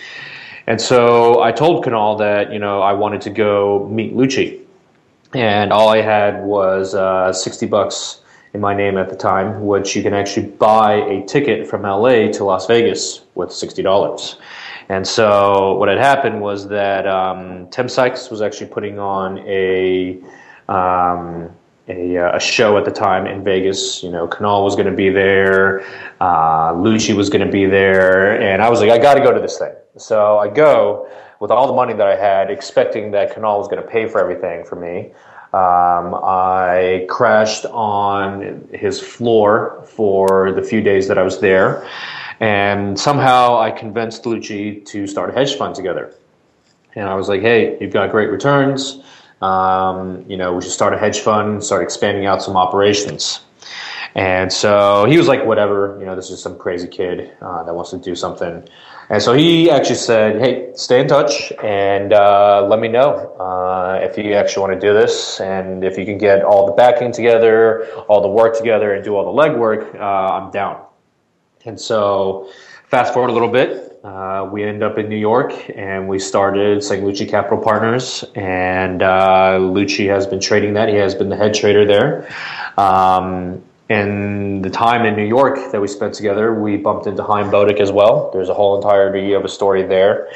And 0.68 0.80
so 0.80 1.42
I 1.42 1.52
told 1.52 1.84
Kunal 1.84 2.20
that 2.20 2.54
you 2.54 2.60
know 2.60 2.84
I 2.84 2.94
wanted 2.94 3.22
to 3.22 3.32
go 3.32 3.90
meet 3.92 4.16
Lucci, 4.16 4.60
and 5.34 5.74
all 5.74 5.90
I 5.90 6.02
had 6.02 6.44
was 6.44 6.94
uh, 6.94 7.34
sixty 7.34 7.66
bucks 7.66 8.22
in 8.54 8.62
my 8.62 8.76
name 8.76 9.00
at 9.00 9.10
the 9.10 9.16
time, 9.16 9.66
which 9.66 9.96
you 9.96 10.04
can 10.04 10.14
actually 10.14 10.46
buy 10.46 10.94
a 10.94 11.26
ticket 11.26 11.68
from 11.68 11.82
LA 11.82 12.28
to 12.34 12.44
Las 12.44 12.68
Vegas 12.68 13.22
with 13.34 13.52
sixty 13.52 13.82
dollars. 13.82 14.38
And 14.88 15.08
so 15.08 15.74
what 15.78 15.90
had 15.90 15.98
happened 15.98 16.42
was 16.42 16.68
that 16.68 17.08
um, 17.08 17.68
Tim 17.72 17.90
Sykes 17.90 18.30
was 18.30 18.44
actually 18.44 18.68
putting 18.68 19.00
on 19.00 19.40
a 19.48 20.22
um, 20.72 21.52
a, 21.88 22.18
uh, 22.18 22.38
a, 22.38 22.40
show 22.40 22.78
at 22.78 22.86
the 22.86 22.92
time 22.92 23.28
in 23.28 23.44
Vegas. 23.44 24.02
You 24.02 24.10
know, 24.10 24.28
Kunal 24.28 24.64
was 24.64 24.76
going 24.76 24.88
to 24.88 24.96
be 24.96 25.10
there, 25.10 25.82
uh, 26.22 26.72
Lucci 26.74 27.16
was 27.16 27.30
going 27.30 27.46
to 27.46 27.52
be 27.52 27.66
there, 27.66 28.40
and 28.42 28.62
I 28.62 28.70
was 28.70 28.80
like, 28.80 28.90
I 28.90 28.98
got 28.98 29.16
to 29.16 29.22
go 29.22 29.34
to 29.34 29.40
this 29.40 29.58
thing. 29.58 29.74
So 29.98 30.38
I 30.38 30.48
go 30.48 31.10
with 31.40 31.52
all 31.52 31.68
the 31.68 31.74
money 31.74 31.94
that 31.94 32.08
I 32.08 32.16
had, 32.16 32.50
expecting 32.50 33.12
that 33.12 33.36
Kunal 33.36 33.58
was 33.58 33.68
going 33.68 33.82
to 33.82 33.88
pay 33.88 34.08
for 34.08 34.22
everything 34.22 34.64
for 34.64 34.76
me. 34.76 35.12
Um, 35.54 36.16
I 36.24 37.06
crashed 37.10 37.66
on 37.66 38.70
his 38.72 39.02
floor 39.02 39.84
for 39.86 40.54
the 40.54 40.62
few 40.62 40.82
days 40.82 41.10
that 41.10 41.18
I 41.18 41.24
was 41.24 41.42
there, 41.42 41.86
and 42.40 42.98
somehow 42.98 43.60
I 43.60 43.72
convinced 43.72 44.24
Lucci 44.24 44.86
to 44.86 45.06
start 45.08 45.30
a 45.32 45.34
hedge 45.34 45.56
fund 45.56 45.76
together. 45.76 46.14
And 46.96 47.10
I 47.10 47.16
was 47.16 47.28
like, 47.28 47.42
"Hey, 47.42 47.78
you've 47.82 47.92
got 47.92 48.12
great 48.12 48.32
returns. 48.32 49.04
Um, 49.42 50.26
you 50.28 50.38
know, 50.38 50.54
we 50.54 50.62
should 50.62 50.72
start 50.72 50.94
a 50.94 50.98
hedge 50.98 51.20
fund, 51.20 51.64
start 51.64 51.84
expanding 51.84 52.26
out 52.26 52.42
some 52.42 52.56
operations." 52.56 53.42
And 54.14 54.52
so 54.52 55.06
he 55.06 55.18
was 55.18 55.28
like, 55.28 55.46
"Whatever, 55.46 55.98
you 56.00 56.06
know, 56.06 56.16
this 56.16 56.30
is 56.30 56.42
some 56.42 56.58
crazy 56.58 56.88
kid 56.88 57.32
uh, 57.42 57.64
that 57.64 57.74
wants 57.74 57.92
to 57.92 57.98
do 57.98 58.16
something." 58.16 58.68
And 59.10 59.22
so 59.22 59.34
he 59.34 59.70
actually 59.70 59.96
said, 59.96 60.40
"Hey, 60.40 60.70
stay 60.74 61.02
in 61.02 61.08
touch 61.08 61.52
and 61.64 62.14
uh, 62.14 62.66
let 62.70 62.80
me 62.80 62.88
know 62.88 63.36
uh, 63.40 64.00
if 64.02 64.18
you 64.18 64.34
actually 64.34 64.62
want 64.68 64.80
to 64.80 64.88
do 64.88 64.94
this, 64.94 65.40
and 65.40 65.84
if 65.84 65.98
you 65.98 66.06
can 66.06 66.18
get 66.18 66.44
all 66.44 66.66
the 66.66 66.74
backing 66.74 67.12
together, 67.12 67.86
all 68.08 68.22
the 68.22 68.30
work 68.30 68.58
together, 68.58 68.94
and 68.94 69.04
do 69.04 69.16
all 69.16 69.26
the 69.26 69.42
legwork. 69.42 69.96
Uh, 69.96 70.00
I'm 70.00 70.52
down." 70.52 70.82
And 71.66 71.80
so, 71.80 72.50
fast 72.88 73.14
forward 73.14 73.30
a 73.30 73.34
little 73.34 73.52
bit, 73.52 73.91
uh, 74.04 74.50
we 74.52 74.64
end 74.64 74.82
up 74.82 74.98
in 74.98 75.08
New 75.10 75.18
York, 75.18 75.54
and 75.76 76.08
we 76.08 76.18
started 76.18 76.80
Sanglucci 76.80 77.30
Capital 77.30 77.60
Partners, 77.60 78.26
and 78.34 79.04
uh, 79.04 79.58
Lucci 79.60 80.08
has 80.08 80.26
been 80.26 80.40
trading 80.40 80.74
that. 80.74 80.90
He 80.90 80.96
has 80.96 81.14
been 81.14 81.30
the 81.30 81.36
head 81.36 81.54
trader 81.54 81.86
there. 81.86 82.28
Um, 82.78 83.64
in 83.90 84.62
the 84.62 84.70
time 84.70 85.06
in 85.06 85.16
New 85.16 85.26
York 85.26 85.72
that 85.72 85.80
we 85.80 85.88
spent 85.88 86.16
together, 86.16 86.54
we 86.54 86.78
bumped 86.78 87.06
into 87.06 87.24
Chaim 87.24 87.52
Bodek 87.52 87.80
as 87.80 87.92
well. 87.92 88.32
There's 88.32 88.50
a 88.50 88.54
whole 88.54 88.76
entirety 88.78 89.34
of 89.34 89.46
a 89.46 89.50
story 89.50 89.84
there. 89.84 90.30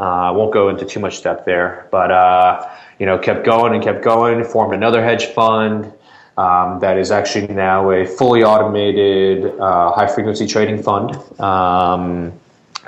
Uh, 0.00 0.02
I 0.02 0.30
won't 0.32 0.52
go 0.52 0.68
into 0.68 0.84
too 0.84 0.98
much 0.98 1.22
depth 1.22 1.44
there, 1.44 1.86
but 1.92 2.10
uh, 2.10 2.68
you 2.98 3.06
know, 3.06 3.18
kept 3.18 3.44
going 3.44 3.74
and 3.74 3.84
kept 3.84 4.02
going. 4.02 4.42
Formed 4.42 4.74
another 4.74 5.04
hedge 5.04 5.26
fund 5.26 5.92
um, 6.38 6.80
that 6.80 6.98
is 6.98 7.10
actually 7.12 7.46
now 7.48 7.90
a 7.90 8.04
fully 8.04 8.42
automated 8.42 9.44
uh, 9.60 9.92
high 9.92 10.12
frequency 10.12 10.46
trading 10.46 10.82
fund. 10.82 11.14
Um, 11.38 12.32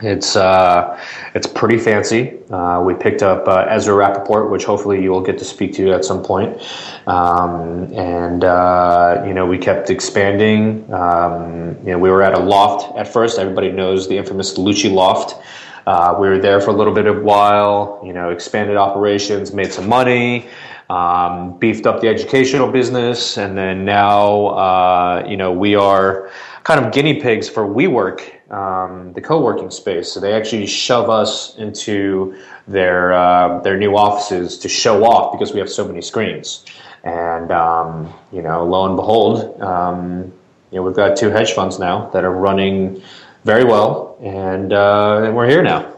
it's 0.02 0.34
uh, 0.34 1.00
it's 1.34 1.46
pretty 1.46 1.78
fancy. 1.78 2.36
Uh, 2.50 2.82
we 2.84 2.94
picked 2.94 3.22
up 3.22 3.46
uh, 3.46 3.66
Ezra 3.68 3.94
Rappaport, 3.94 4.50
which 4.50 4.64
hopefully 4.64 5.00
you 5.00 5.10
will 5.10 5.20
get 5.20 5.38
to 5.38 5.44
speak 5.44 5.72
to 5.74 5.92
at 5.92 6.04
some 6.04 6.22
point. 6.22 6.60
Um, 7.06 7.92
and 7.94 8.42
uh, 8.42 9.22
you 9.24 9.32
know, 9.32 9.46
we 9.46 9.56
kept 9.56 9.90
expanding. 9.90 10.92
Um, 10.92 11.76
you 11.84 11.92
know, 11.92 11.98
we 11.98 12.10
were 12.10 12.22
at 12.22 12.34
a 12.34 12.40
loft 12.40 12.96
at 12.98 13.06
first. 13.06 13.38
Everybody 13.38 13.70
knows 13.70 14.08
the 14.08 14.16
infamous 14.16 14.58
Lucci 14.58 14.92
Loft. 14.92 15.40
Uh, 15.86 16.16
we 16.18 16.28
were 16.28 16.38
there 16.38 16.60
for 16.60 16.70
a 16.70 16.74
little 16.74 16.94
bit 16.94 17.06
of 17.06 17.22
while. 17.22 18.02
You 18.04 18.12
know, 18.12 18.30
expanded 18.30 18.76
operations, 18.76 19.52
made 19.52 19.72
some 19.72 19.88
money. 19.88 20.48
Um, 20.90 21.58
beefed 21.58 21.86
up 21.86 22.02
the 22.02 22.08
educational 22.08 22.70
business, 22.70 23.38
and 23.38 23.56
then 23.56 23.86
now, 23.86 24.48
uh, 24.48 25.26
you 25.26 25.36
know, 25.36 25.50
we 25.50 25.74
are 25.74 26.30
kind 26.64 26.84
of 26.84 26.92
guinea 26.92 27.22
pigs 27.22 27.48
for 27.48 27.64
WeWork 27.64 28.32
um, 28.54 29.12
the 29.14 29.20
co-working 29.20 29.70
space. 29.70 30.12
So 30.12 30.20
they 30.20 30.32
actually 30.32 30.66
shove 30.66 31.10
us 31.10 31.56
into 31.56 32.36
their 32.68 33.12
uh, 33.12 33.60
their 33.60 33.76
new 33.76 33.96
offices 33.96 34.58
to 34.58 34.68
show 34.68 35.04
off 35.04 35.32
because 35.32 35.52
we 35.52 35.58
have 35.58 35.70
so 35.70 35.86
many 35.86 36.00
screens. 36.00 36.64
And 37.02 37.50
um, 37.50 38.12
you 38.32 38.42
know, 38.42 38.64
lo 38.64 38.86
and 38.86 38.96
behold, 38.96 39.60
um, 39.60 40.32
you 40.70 40.76
know, 40.76 40.82
we've 40.82 40.96
got 40.96 41.16
two 41.16 41.30
hedge 41.30 41.52
funds 41.52 41.78
now 41.78 42.08
that 42.10 42.24
are 42.24 42.32
running 42.32 43.02
very 43.44 43.64
well, 43.64 44.16
and 44.22 44.72
uh, 44.72 45.22
and 45.24 45.36
we're 45.36 45.48
here 45.48 45.62
now. 45.62 45.92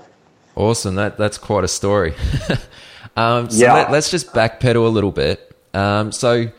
Awesome. 0.57 0.95
That 0.95 1.19
that's 1.19 1.39
quite 1.39 1.65
a 1.65 1.69
story. 1.69 2.15
um, 3.17 3.51
so 3.51 3.65
yeah. 3.65 3.75
let, 3.75 3.91
us 3.93 4.11
just 4.11 4.33
backpedal 4.33 4.87
a 4.87 4.89
little 4.89 5.13
bit. 5.13 5.55
Um, 5.75 6.11
so, 6.11 6.51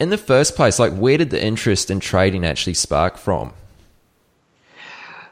in 0.00 0.10
the 0.10 0.18
first 0.18 0.56
place, 0.56 0.80
like, 0.80 0.92
where 0.92 1.16
did 1.16 1.30
the 1.30 1.42
interest 1.42 1.90
in 1.90 2.00
trading 2.00 2.44
actually 2.44 2.74
spark 2.74 3.16
from? 3.16 3.52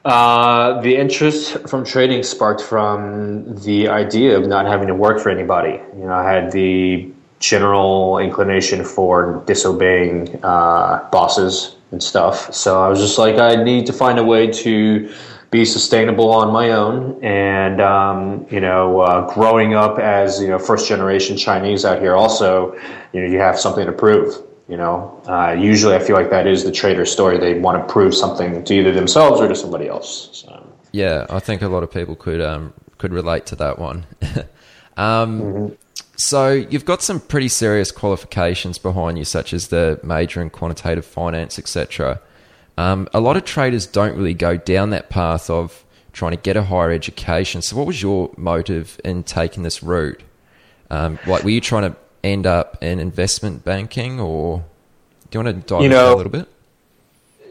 Uh, 0.06 0.80
the 0.82 0.96
interest 0.96 1.68
from 1.68 1.84
trading 1.84 2.22
sparked 2.22 2.62
from 2.62 3.56
the 3.64 3.88
idea 3.88 4.38
of 4.38 4.46
not 4.46 4.64
having 4.64 4.86
to 4.86 4.94
work 4.94 5.18
for 5.18 5.30
anybody. 5.30 5.82
You 5.98 6.04
know, 6.04 6.12
I 6.12 6.30
had 6.30 6.52
the 6.52 7.10
general 7.40 8.18
inclination 8.18 8.84
for 8.84 9.42
disobeying 9.46 10.38
uh, 10.44 11.08
bosses 11.10 11.74
and 11.90 12.00
stuff. 12.00 12.54
So 12.54 12.80
I 12.80 12.88
was 12.88 13.00
just 13.00 13.18
like, 13.18 13.34
I 13.38 13.56
need 13.56 13.86
to 13.86 13.92
find 13.92 14.20
a 14.20 14.22
way 14.22 14.46
to 14.46 15.12
be 15.50 15.64
sustainable 15.64 16.30
on 16.30 16.52
my 16.52 16.70
own. 16.70 17.18
And 17.24 17.80
um, 17.80 18.46
you 18.48 18.60
know, 18.60 19.00
uh, 19.00 19.34
growing 19.34 19.74
up 19.74 19.98
as 19.98 20.40
you 20.40 20.46
know 20.46 20.60
first 20.60 20.86
generation 20.86 21.36
Chinese 21.36 21.84
out 21.84 22.00
here, 22.00 22.14
also, 22.14 22.74
you 23.12 23.22
know, 23.22 23.26
you 23.26 23.40
have 23.40 23.58
something 23.58 23.84
to 23.84 23.92
prove. 23.92 24.40
You 24.68 24.76
know, 24.76 25.22
uh, 25.28 25.52
usually 25.52 25.94
I 25.94 26.00
feel 26.00 26.16
like 26.16 26.30
that 26.30 26.46
is 26.46 26.64
the 26.64 26.72
trader 26.72 27.06
story. 27.06 27.38
They 27.38 27.54
want 27.54 27.86
to 27.86 27.92
prove 27.92 28.14
something 28.14 28.64
to 28.64 28.74
either 28.74 28.90
themselves 28.90 29.40
or 29.40 29.46
to 29.46 29.54
somebody 29.54 29.86
else. 29.86 30.28
So. 30.32 30.66
Yeah, 30.90 31.26
I 31.30 31.38
think 31.38 31.62
a 31.62 31.68
lot 31.68 31.84
of 31.84 31.90
people 31.90 32.16
could 32.16 32.40
um, 32.40 32.72
could 32.98 33.12
relate 33.12 33.46
to 33.46 33.56
that 33.56 33.78
one. 33.78 34.06
um, 34.96 35.40
mm-hmm. 35.40 35.74
So 36.16 36.50
you've 36.50 36.86
got 36.86 37.02
some 37.02 37.20
pretty 37.20 37.48
serious 37.48 37.92
qualifications 37.92 38.78
behind 38.78 39.18
you, 39.18 39.24
such 39.24 39.52
as 39.52 39.68
the 39.68 40.00
major 40.02 40.40
in 40.40 40.50
quantitative 40.50 41.04
finance, 41.04 41.58
etc. 41.58 42.20
Um, 42.78 43.08
a 43.12 43.20
lot 43.20 43.36
of 43.36 43.44
traders 43.44 43.86
don't 43.86 44.16
really 44.16 44.34
go 44.34 44.56
down 44.56 44.90
that 44.90 45.10
path 45.10 45.50
of 45.50 45.84
trying 46.12 46.32
to 46.32 46.38
get 46.38 46.56
a 46.56 46.64
higher 46.64 46.90
education. 46.90 47.62
So, 47.62 47.76
what 47.76 47.86
was 47.86 48.02
your 48.02 48.32
motive 48.36 48.98
in 49.04 49.22
taking 49.22 49.62
this 49.62 49.82
route? 49.82 50.22
Um, 50.90 51.18
like, 51.26 51.44
were 51.44 51.50
you 51.50 51.60
trying 51.60 51.92
to 51.92 51.96
end 52.28 52.46
up 52.46 52.82
in 52.82 52.98
investment 52.98 53.64
banking, 53.64 54.20
or 54.20 54.64
do 55.30 55.38
you 55.38 55.44
want 55.44 55.56
to 55.56 55.66
dive 55.66 55.82
you 55.82 55.88
know, 55.88 56.06
into 56.06 56.14
a 56.14 56.16
little 56.16 56.32
bit? 56.32 56.48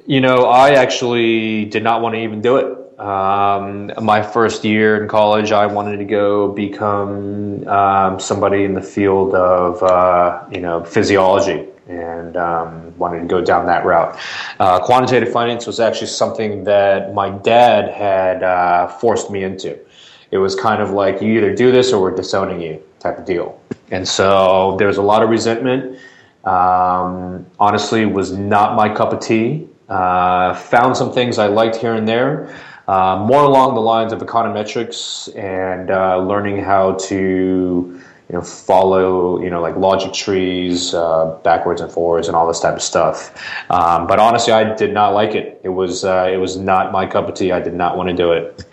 You 0.08 0.22
know, 0.22 0.46
I 0.46 0.72
actually 0.72 1.66
did 1.66 1.84
not 1.84 2.02
want 2.02 2.16
to 2.16 2.22
even 2.22 2.42
do 2.42 2.58
it. 2.58 3.00
Um, 3.00 3.92
my 4.02 4.22
first 4.22 4.64
year 4.64 5.02
in 5.02 5.10
college, 5.10 5.52
I 5.52 5.66
wanted 5.66 5.98
to 5.98 6.06
go 6.06 6.50
become 6.54 7.68
um, 7.68 8.20
somebody 8.20 8.64
in 8.64 8.74
the 8.74 8.82
field 8.82 9.34
of 9.34 9.84
uh, 9.84 10.46
you 10.52 10.62
know 10.62 10.84
physiology 10.84 11.68
and 11.88 12.36
um, 12.38 12.98
wanted 12.98 13.20
to 13.20 13.28
go 13.28 13.42
down 13.42 13.66
that 13.68 13.86
route. 13.86 14.18
Uh, 14.60 14.80
quantitative 14.80 15.32
finance 15.32 15.68
was 15.68 15.80
actually 15.80 16.08
something 16.08 16.64
that 16.64 17.14
my 17.14 17.30
dad 17.30 17.90
had 17.90 18.44
uh, 18.44 18.88
forced 18.88 19.30
me 19.30 19.44
into. 19.44 19.78
It 20.32 20.38
was 20.38 20.56
kind 20.56 20.82
of 20.82 20.92
like 20.92 21.22
you 21.22 21.38
either 21.38 21.54
do 21.54 21.72
this 21.72 21.94
or 21.94 22.02
we're 22.02 22.16
disowning 22.16 22.62
you 22.62 22.82
type 23.00 23.20
of 23.20 23.26
deal. 23.26 23.60
And 23.92 24.08
so 24.08 24.76
there 24.78 24.88
was 24.88 24.98
a 24.98 25.02
lot 25.02 25.24
of 25.24 25.30
resentment. 25.30 26.00
Um, 26.44 27.46
honestly, 27.60 28.06
was 28.06 28.32
not 28.32 28.76
my 28.76 28.94
cup 28.94 29.14
of 29.14 29.20
tea. 29.20 29.68
Uh, 29.90 30.54
found 30.54 30.98
some 30.98 31.12
things 31.12 31.38
I 31.38 31.48
liked 31.48 31.76
here 31.76 31.94
and 31.94 32.08
there. 32.08 32.56
Uh, 32.88 33.18
more 33.28 33.44
along 33.44 33.74
the 33.74 33.82
lines 33.82 34.14
of 34.14 34.20
econometrics 34.20 35.36
and 35.36 35.90
uh, 35.90 36.20
learning 36.20 36.60
how 36.60 36.94
to 36.94 38.02
you 38.30 38.36
know, 38.36 38.42
follow, 38.42 39.40
you 39.42 39.50
know, 39.50 39.62
like 39.62 39.76
logic 39.76 40.14
trees, 40.14 40.94
uh, 40.94 41.38
backwards 41.44 41.82
and 41.82 41.92
forwards, 41.92 42.28
and 42.28 42.36
all 42.36 42.48
this 42.48 42.60
type 42.60 42.76
of 42.76 42.82
stuff. 42.82 43.32
Um, 43.70 44.08
but 44.08 44.20
honestly, 44.20 44.52
I 44.54 44.76
did 44.76 44.94
not 44.94 45.14
like 45.14 45.36
it. 45.36 45.62
It 45.64 45.70
was, 45.70 46.04
uh, 46.04 46.30
it 46.32 46.38
was 46.38 46.58
not 46.58 46.92
my 46.92 47.06
cup 47.06 47.28
of 47.28 47.36
tea. 47.36 47.52
I 47.52 47.60
did 47.60 47.76
not 47.76 47.98
want 47.98 48.10
to 48.10 48.16
do 48.16 48.32
it. 48.32 48.66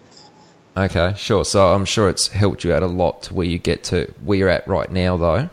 Okay, 0.77 1.15
sure. 1.17 1.45
So 1.45 1.73
I'm 1.75 1.85
sure 1.85 2.09
it's 2.09 2.29
helped 2.29 2.65
you 2.65 2.73
out 2.73 2.83
a 2.83 2.87
lot 2.87 3.25
to 3.25 3.35
where 3.35 3.47
you 3.47 3.59
get 3.59 3.85
to 3.85 4.13
where 4.25 4.39
you're 4.39 4.49
at 4.49 4.67
right 4.67 4.91
now, 4.91 5.17
though. 5.17 5.51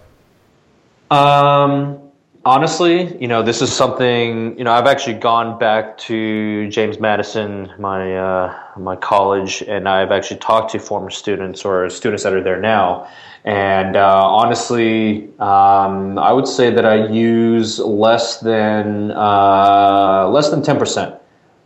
Um, 1.11 1.99
honestly, 2.45 3.17
you 3.19 3.27
know, 3.27 3.43
this 3.43 3.61
is 3.61 3.71
something. 3.71 4.57
You 4.57 4.63
know, 4.63 4.71
I've 4.71 4.87
actually 4.87 5.15
gone 5.15 5.59
back 5.59 5.97
to 5.99 6.69
James 6.69 6.99
Madison, 6.99 7.71
my 7.79 8.15
uh, 8.15 8.57
my 8.77 8.95
college, 8.95 9.61
and 9.63 9.89
I've 9.89 10.11
actually 10.11 10.39
talked 10.39 10.71
to 10.71 10.79
former 10.79 11.09
students 11.09 11.65
or 11.65 11.89
students 11.89 12.23
that 12.23 12.33
are 12.33 12.43
there 12.43 12.59
now 12.61 13.09
and 13.45 13.95
uh, 13.95 14.27
honestly, 14.27 15.29
um, 15.39 16.19
I 16.19 16.33
would 16.33 16.47
say 16.47 16.71
that 16.71 16.85
I 16.85 17.07
use 17.07 17.79
less 17.79 18.39
than 18.41 19.11
uh, 19.11 20.27
less 20.29 20.49
than 20.49 20.61
ten 20.61 20.77
percent 20.77 21.15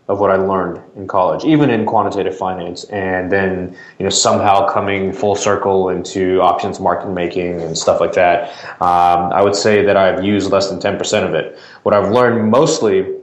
of 0.07 0.19
what 0.19 0.31
I 0.31 0.35
learned 0.35 0.81
in 0.95 1.07
college, 1.07 1.45
even 1.45 1.69
in 1.69 1.85
quantitative 1.85 2.37
finance, 2.37 2.83
and 2.85 3.31
then 3.31 3.75
you 3.99 4.03
know 4.03 4.09
somehow 4.09 4.67
coming 4.67 5.13
full 5.13 5.35
circle 5.35 5.89
into 5.89 6.41
options 6.41 6.79
market 6.79 7.09
making 7.09 7.61
and 7.61 7.77
stuff 7.77 7.99
like 7.99 8.13
that. 8.13 8.49
Um, 8.81 9.31
I 9.31 9.41
would 9.41 9.55
say 9.55 9.83
that 9.85 9.95
I've 9.95 10.23
used 10.23 10.51
less 10.51 10.69
than 10.69 10.79
ten 10.79 10.97
percent 10.97 11.25
of 11.25 11.33
it. 11.33 11.57
What 11.83 11.95
I've 11.95 12.11
learned 12.11 12.49
mostly 12.49 13.13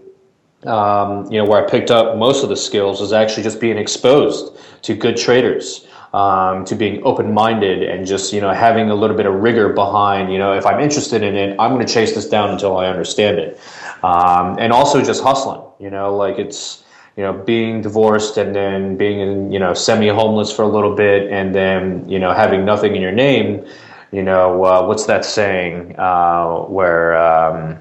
um, 0.66 1.30
you 1.32 1.38
know, 1.38 1.46
where 1.46 1.64
I 1.64 1.70
picked 1.70 1.90
up 1.90 2.18
most 2.18 2.42
of 2.42 2.50
the 2.50 2.56
skills 2.56 3.00
is 3.00 3.12
actually 3.12 3.44
just 3.44 3.60
being 3.60 3.78
exposed 3.78 4.58
to 4.82 4.94
good 4.94 5.16
traders 5.16 5.86
um, 6.12 6.64
to 6.64 6.74
being 6.74 7.02
open-minded 7.04 7.82
and 7.82 8.06
just 8.06 8.32
you 8.32 8.40
know 8.40 8.52
having 8.52 8.90
a 8.90 8.94
little 8.94 9.16
bit 9.16 9.26
of 9.26 9.34
rigor 9.34 9.72
behind 9.72 10.32
you 10.32 10.38
know 10.38 10.52
if 10.52 10.66
I'm 10.66 10.80
interested 10.80 11.22
in 11.22 11.36
it 11.36 11.56
I'm 11.58 11.72
going 11.72 11.86
to 11.86 11.92
chase 11.92 12.14
this 12.14 12.28
down 12.28 12.50
until 12.50 12.76
I 12.76 12.86
understand 12.86 13.38
it 13.38 13.60
um, 14.02 14.56
and 14.58 14.72
also 14.72 15.02
just 15.02 15.22
hustling 15.22 15.62
you 15.78 15.90
know 15.90 16.14
like 16.14 16.38
it's 16.38 16.84
you 17.16 17.22
know 17.22 17.32
being 17.32 17.82
divorced 17.82 18.36
and 18.36 18.54
then 18.54 18.96
being 18.96 19.20
in, 19.20 19.52
you 19.52 19.58
know 19.58 19.74
semi-homeless 19.74 20.52
for 20.52 20.62
a 20.62 20.68
little 20.68 20.94
bit 20.94 21.30
and 21.30 21.54
then 21.54 22.08
you 22.08 22.18
know 22.18 22.32
having 22.32 22.64
nothing 22.64 22.94
in 22.96 23.02
your 23.02 23.12
name 23.12 23.66
you 24.12 24.22
know 24.22 24.64
uh, 24.64 24.86
what's 24.86 25.06
that 25.06 25.24
saying 25.24 25.94
uh, 25.98 26.60
where 26.62 27.16
um, 27.16 27.80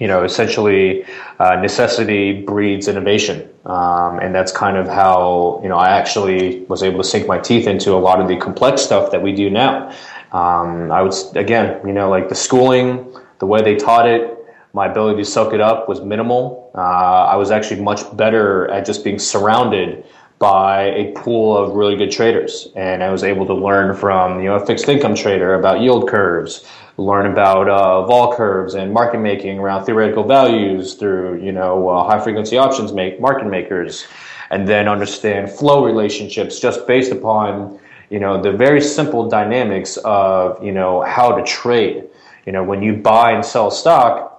you 0.00 0.06
know, 0.06 0.24
essentially 0.24 1.04
uh, 1.38 1.56
necessity 1.56 2.42
breeds 2.42 2.88
innovation. 2.88 3.48
Um, 3.66 4.18
and 4.18 4.34
that's 4.34 4.50
kind 4.50 4.78
of 4.78 4.88
how, 4.88 5.60
you 5.62 5.68
know, 5.68 5.76
I 5.76 5.90
actually 5.90 6.60
was 6.64 6.82
able 6.82 7.02
to 7.02 7.04
sink 7.04 7.28
my 7.28 7.38
teeth 7.38 7.66
into 7.66 7.92
a 7.92 8.00
lot 8.00 8.18
of 8.18 8.26
the 8.26 8.36
complex 8.36 8.80
stuff 8.80 9.12
that 9.12 9.22
we 9.22 9.32
do 9.32 9.50
now. 9.50 9.90
Um, 10.32 10.90
I 10.90 11.02
would, 11.02 11.14
again, 11.36 11.86
you 11.86 11.92
know, 11.92 12.08
like 12.08 12.30
the 12.30 12.34
schooling, 12.34 13.14
the 13.40 13.46
way 13.46 13.60
they 13.62 13.76
taught 13.76 14.08
it, 14.08 14.39
my 14.72 14.86
ability 14.86 15.22
to 15.22 15.28
soak 15.28 15.52
it 15.52 15.60
up 15.60 15.88
was 15.88 16.00
minimal. 16.00 16.70
Uh, 16.74 16.80
I 16.80 17.36
was 17.36 17.50
actually 17.50 17.80
much 17.80 18.16
better 18.16 18.70
at 18.70 18.86
just 18.86 19.02
being 19.04 19.18
surrounded 19.18 20.04
by 20.38 20.84
a 20.84 21.12
pool 21.12 21.56
of 21.56 21.74
really 21.74 21.96
good 21.96 22.10
traders. 22.10 22.68
And 22.74 23.02
I 23.02 23.10
was 23.10 23.24
able 23.24 23.44
to 23.46 23.54
learn 23.54 23.94
from, 23.94 24.40
you 24.40 24.46
know, 24.46 24.54
a 24.54 24.64
fixed 24.64 24.88
income 24.88 25.14
trader 25.14 25.54
about 25.54 25.80
yield 25.80 26.08
curves, 26.08 26.66
learn 27.00 27.26
about 27.30 27.68
uh, 27.68 28.04
vol 28.06 28.34
curves 28.34 28.74
and 28.74 28.92
market 28.92 29.18
making 29.18 29.58
around 29.58 29.84
theoretical 29.84 30.24
values 30.24 30.94
through 30.94 31.42
you 31.42 31.52
know 31.52 31.88
uh, 31.88 32.04
high 32.04 32.22
frequency 32.22 32.58
options 32.58 32.92
make 32.92 33.20
market 33.20 33.46
makers, 33.46 34.06
and 34.50 34.68
then 34.68 34.86
understand 34.86 35.50
flow 35.50 35.84
relationships 35.84 36.60
just 36.60 36.86
based 36.86 37.10
upon 37.10 37.78
you 38.10 38.20
know 38.20 38.40
the 38.40 38.52
very 38.52 38.80
simple 38.80 39.28
dynamics 39.28 39.96
of 40.04 40.62
you 40.62 40.72
know 40.72 41.02
how 41.02 41.34
to 41.34 41.42
trade. 41.44 42.04
You 42.46 42.52
know 42.52 42.62
when 42.62 42.82
you 42.82 42.96
buy 42.96 43.32
and 43.32 43.44
sell 43.44 43.70
stock, 43.70 44.29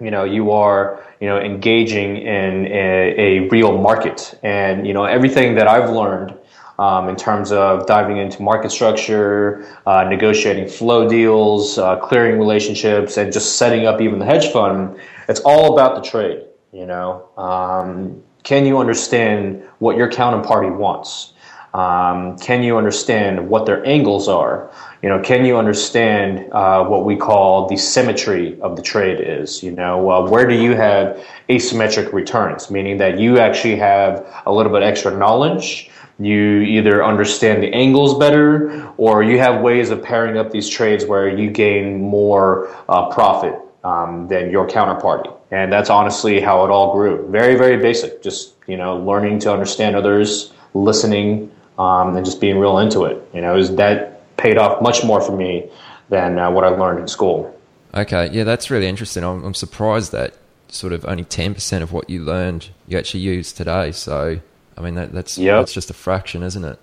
you 0.00 0.10
know 0.10 0.24
you 0.24 0.50
are 0.50 1.04
you 1.20 1.28
know 1.28 1.38
engaging 1.40 2.16
in 2.18 2.66
a, 2.66 3.14
a 3.16 3.48
real 3.48 3.78
market, 3.78 4.38
and 4.42 4.86
you 4.86 4.92
know 4.92 5.04
everything 5.04 5.54
that 5.54 5.68
I've 5.68 5.90
learned 5.90 6.34
um, 6.78 7.08
in 7.08 7.16
terms 7.16 7.52
of 7.52 7.86
diving 7.86 8.16
into 8.16 8.42
market 8.42 8.70
structure, 8.70 9.66
uh, 9.86 10.04
negotiating 10.04 10.68
flow 10.68 11.08
deals, 11.08 11.78
uh, 11.78 11.96
clearing 11.96 12.38
relationships, 12.38 13.16
and 13.16 13.32
just 13.32 13.56
setting 13.56 13.86
up 13.86 14.00
even 14.00 14.18
the 14.18 14.24
hedge 14.24 14.48
fund. 14.48 14.98
It's 15.28 15.40
all 15.40 15.74
about 15.74 15.94
the 15.94 16.08
trade. 16.08 16.44
You 16.72 16.86
know, 16.86 17.28
um, 17.36 18.22
can 18.42 18.66
you 18.66 18.78
understand 18.78 19.62
what 19.78 19.96
your 19.96 20.10
counterparty 20.10 20.74
wants? 20.76 21.33
Um, 21.74 22.38
can 22.38 22.62
you 22.62 22.78
understand 22.78 23.48
what 23.48 23.66
their 23.66 23.84
angles 23.84 24.28
are? 24.28 24.70
You 25.02 25.08
know, 25.08 25.20
can 25.20 25.44
you 25.44 25.58
understand 25.58 26.52
uh, 26.52 26.84
what 26.84 27.04
we 27.04 27.16
call 27.16 27.68
the 27.68 27.76
symmetry 27.76 28.58
of 28.60 28.76
the 28.76 28.82
trade 28.82 29.20
is? 29.20 29.60
You 29.60 29.72
know, 29.72 30.08
uh, 30.08 30.30
where 30.30 30.46
do 30.46 30.54
you 30.54 30.76
have 30.76 31.20
asymmetric 31.48 32.12
returns, 32.12 32.70
meaning 32.70 32.96
that 32.98 33.18
you 33.18 33.40
actually 33.40 33.74
have 33.76 34.24
a 34.46 34.52
little 34.52 34.70
bit 34.70 34.84
extra 34.84 35.16
knowledge. 35.16 35.90
You 36.20 36.60
either 36.60 37.04
understand 37.04 37.60
the 37.60 37.74
angles 37.74 38.16
better 38.18 38.88
or 38.96 39.24
you 39.24 39.40
have 39.40 39.60
ways 39.60 39.90
of 39.90 40.00
pairing 40.00 40.38
up 40.38 40.52
these 40.52 40.68
trades 40.68 41.04
where 41.04 41.28
you 41.28 41.50
gain 41.50 42.00
more 42.00 42.68
uh, 42.88 43.10
profit 43.10 43.58
um, 43.82 44.28
than 44.28 44.48
your 44.48 44.68
counterparty. 44.68 45.36
And 45.50 45.72
that's 45.72 45.90
honestly 45.90 46.40
how 46.40 46.64
it 46.64 46.70
all 46.70 46.92
grew. 46.92 47.28
Very 47.30 47.56
very 47.56 47.78
basic. 47.78 48.22
Just 48.22 48.54
you 48.68 48.76
know 48.76 48.96
learning 48.98 49.40
to 49.40 49.52
understand 49.52 49.96
others 49.96 50.52
listening 50.72 51.50
um, 51.78 52.16
and 52.16 52.24
just 52.24 52.40
being 52.40 52.58
real 52.58 52.78
into 52.78 53.04
it. 53.04 53.26
You 53.32 53.40
know 53.40 53.56
is 53.56 53.74
that 53.76 54.36
paid 54.36 54.58
off 54.58 54.82
much 54.82 55.04
more 55.04 55.20
for 55.20 55.36
me 55.36 55.70
than 56.08 56.38
uh, 56.38 56.50
what 56.50 56.64
i 56.64 56.68
learned 56.68 57.00
in 57.00 57.08
school. 57.08 57.58
Okay. 57.94 58.28
Yeah 58.30 58.44
that's 58.44 58.70
really 58.70 58.86
interesting. 58.86 59.24
I'm, 59.24 59.44
I'm 59.44 59.54
surprised 59.54 60.12
that 60.12 60.34
sort 60.68 60.92
of 60.92 61.04
only 61.04 61.24
10% 61.24 61.82
of 61.82 61.92
what 61.92 62.10
you 62.10 62.20
learned 62.20 62.70
you 62.88 62.98
actually 62.98 63.20
use 63.20 63.52
today. 63.52 63.92
So 63.92 64.40
I 64.76 64.80
mean, 64.80 64.94
that, 64.94 65.12
that's 65.12 65.38
yep. 65.38 65.60
that's 65.60 65.72
just 65.72 65.90
a 65.90 65.94
fraction, 65.94 66.42
isn't 66.42 66.64
it? 66.64 66.78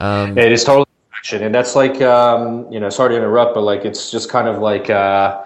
Um, 0.00 0.36
it 0.36 0.52
is 0.52 0.64
totally 0.64 0.82
a 0.82 1.10
fraction, 1.10 1.42
and 1.42 1.54
that's 1.54 1.74
like 1.74 2.00
um, 2.02 2.70
you 2.70 2.80
know, 2.80 2.90
sorry 2.90 3.10
to 3.10 3.16
interrupt, 3.16 3.54
but 3.54 3.62
like 3.62 3.84
it's 3.84 4.10
just 4.10 4.28
kind 4.28 4.48
of 4.48 4.58
like 4.58 4.90
uh, 4.90 5.42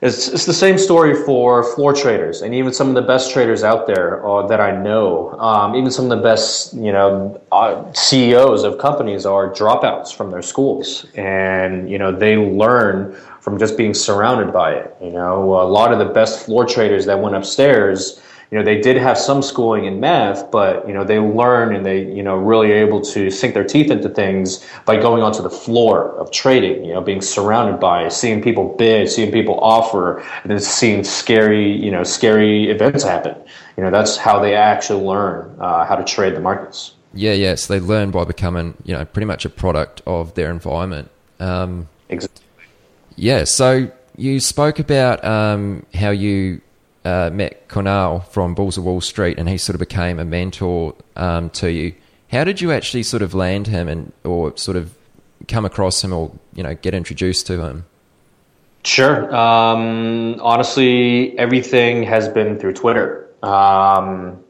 it's 0.00 0.28
it's 0.28 0.46
the 0.46 0.54
same 0.54 0.78
story 0.78 1.14
for 1.24 1.64
floor 1.74 1.92
traders, 1.92 2.42
and 2.42 2.54
even 2.54 2.72
some 2.72 2.88
of 2.88 2.94
the 2.94 3.02
best 3.02 3.32
traders 3.32 3.64
out 3.64 3.88
there 3.88 4.24
uh, 4.24 4.46
that 4.46 4.60
I 4.60 4.70
know, 4.70 5.32
um, 5.40 5.74
even 5.74 5.90
some 5.90 6.04
of 6.04 6.16
the 6.16 6.22
best 6.22 6.72
you 6.74 6.92
know 6.92 7.40
uh, 7.50 7.92
CEOs 7.92 8.62
of 8.62 8.78
companies 8.78 9.26
are 9.26 9.52
dropouts 9.52 10.14
from 10.14 10.30
their 10.30 10.42
schools, 10.42 11.06
and 11.16 11.90
you 11.90 11.98
know 11.98 12.12
they 12.12 12.36
learn 12.36 13.12
from 13.40 13.58
just 13.58 13.76
being 13.76 13.92
surrounded 13.92 14.52
by 14.52 14.74
it. 14.74 14.94
You 15.02 15.10
know, 15.10 15.60
a 15.60 15.66
lot 15.66 15.92
of 15.92 15.98
the 15.98 16.12
best 16.12 16.46
floor 16.46 16.64
traders 16.64 17.04
that 17.06 17.18
went 17.18 17.34
upstairs 17.34 18.20
you 18.50 18.58
know 18.58 18.64
they 18.64 18.80
did 18.80 18.96
have 18.96 19.18
some 19.18 19.42
schooling 19.42 19.84
in 19.84 20.00
math 20.00 20.50
but 20.50 20.86
you 20.88 20.94
know 20.94 21.04
they 21.04 21.18
learn 21.18 21.74
and 21.74 21.84
they 21.84 22.04
you 22.12 22.22
know 22.22 22.36
really 22.36 22.72
able 22.72 23.00
to 23.00 23.30
sink 23.30 23.54
their 23.54 23.64
teeth 23.64 23.90
into 23.90 24.08
things 24.08 24.64
by 24.84 24.96
going 24.96 25.22
onto 25.22 25.42
the 25.42 25.50
floor 25.50 26.12
of 26.18 26.30
trading 26.30 26.84
you 26.84 26.92
know 26.92 27.00
being 27.00 27.20
surrounded 27.20 27.78
by 27.78 28.08
seeing 28.08 28.42
people 28.42 28.74
bid 28.76 29.10
seeing 29.10 29.30
people 29.30 29.58
offer 29.60 30.18
and 30.42 30.50
then 30.50 30.60
seeing 30.60 31.04
scary 31.04 31.70
you 31.70 31.90
know 31.90 32.02
scary 32.02 32.70
events 32.70 33.04
happen. 33.04 33.34
You 33.76 33.84
know 33.84 33.90
that's 33.90 34.16
how 34.16 34.40
they 34.40 34.54
actually 34.54 35.04
learn 35.04 35.54
uh, 35.60 35.84
how 35.84 35.96
to 35.96 36.04
trade 36.04 36.34
the 36.34 36.40
markets. 36.40 36.94
Yeah 37.14 37.32
yeah, 37.32 37.54
so 37.54 37.72
they 37.72 37.80
learn 37.80 38.10
by 38.10 38.24
becoming 38.24 38.74
you 38.84 38.94
know 38.94 39.04
pretty 39.04 39.26
much 39.26 39.44
a 39.44 39.50
product 39.50 40.02
of 40.06 40.34
their 40.34 40.50
environment. 40.50 41.10
Um, 41.40 41.88
exactly. 42.08 42.42
yeah 43.14 43.44
so 43.44 43.92
you 44.16 44.40
spoke 44.40 44.80
about 44.80 45.24
um, 45.24 45.86
how 45.94 46.10
you 46.10 46.60
uh, 47.08 47.30
met 47.32 47.68
Kunal 47.68 48.26
from 48.28 48.54
Bulls 48.54 48.76
of 48.76 48.84
Wall 48.84 49.00
Street, 49.00 49.38
and 49.38 49.48
he 49.48 49.56
sort 49.56 49.74
of 49.74 49.80
became 49.80 50.18
a 50.18 50.24
mentor 50.24 50.94
um, 51.16 51.48
to 51.50 51.70
you. 51.72 51.94
How 52.30 52.44
did 52.44 52.60
you 52.60 52.70
actually 52.72 53.02
sort 53.02 53.22
of 53.22 53.34
land 53.34 53.66
him, 53.66 53.88
and 53.88 54.12
or 54.24 54.56
sort 54.56 54.76
of 54.76 54.94
come 55.46 55.64
across 55.64 56.04
him, 56.04 56.12
or 56.12 56.30
you 56.54 56.62
know, 56.62 56.74
get 56.74 56.94
introduced 56.94 57.46
to 57.46 57.64
him? 57.64 57.86
Sure. 58.84 59.34
Um, 59.34 60.38
honestly, 60.40 61.38
everything 61.38 62.02
has 62.04 62.28
been 62.28 62.58
through 62.58 62.74
Twitter. 62.74 63.28
Um, 63.42 64.44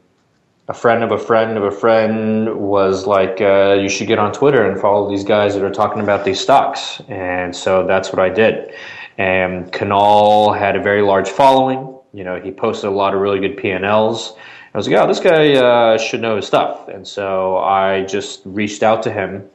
a 0.67 0.73
friend 0.73 1.03
of 1.03 1.11
a 1.11 1.17
friend 1.17 1.57
of 1.57 1.63
a 1.63 1.71
friend 1.71 2.55
was 2.59 3.07
like, 3.07 3.41
uh, 3.41 3.77
you 3.81 3.89
should 3.89 4.07
get 4.07 4.19
on 4.19 4.31
Twitter 4.31 4.69
and 4.69 4.79
follow 4.79 5.09
these 5.09 5.23
guys 5.23 5.55
that 5.55 5.63
are 5.63 5.71
talking 5.71 6.01
about 6.01 6.25
these 6.25 6.39
stocks. 6.39 7.01
And 7.07 7.55
so 7.55 7.87
that's 7.87 8.11
what 8.13 8.19
I 8.19 8.29
did. 8.29 8.71
And 9.17 9.71
Kunal 9.73 10.57
had 10.57 10.75
a 10.75 10.81
very 10.81 11.01
large 11.01 11.29
following. 11.29 11.98
You 12.13 12.23
know, 12.23 12.39
he 12.39 12.51
posted 12.51 12.89
a 12.89 12.93
lot 12.93 13.13
of 13.13 13.21
really 13.21 13.39
good 13.39 13.57
P&Ls. 13.57 14.33
I 14.73 14.77
was 14.77 14.87
like, 14.87 14.97
oh, 14.97 15.07
this 15.07 15.19
guy 15.19 15.53
uh, 15.53 15.97
should 15.97 16.21
know 16.21 16.35
his 16.35 16.45
stuff. 16.45 16.87
And 16.87 17.07
so 17.07 17.57
I 17.57 18.03
just 18.05 18.41
reached 18.45 18.83
out 18.83 19.01
to 19.03 19.11
him. 19.11 19.49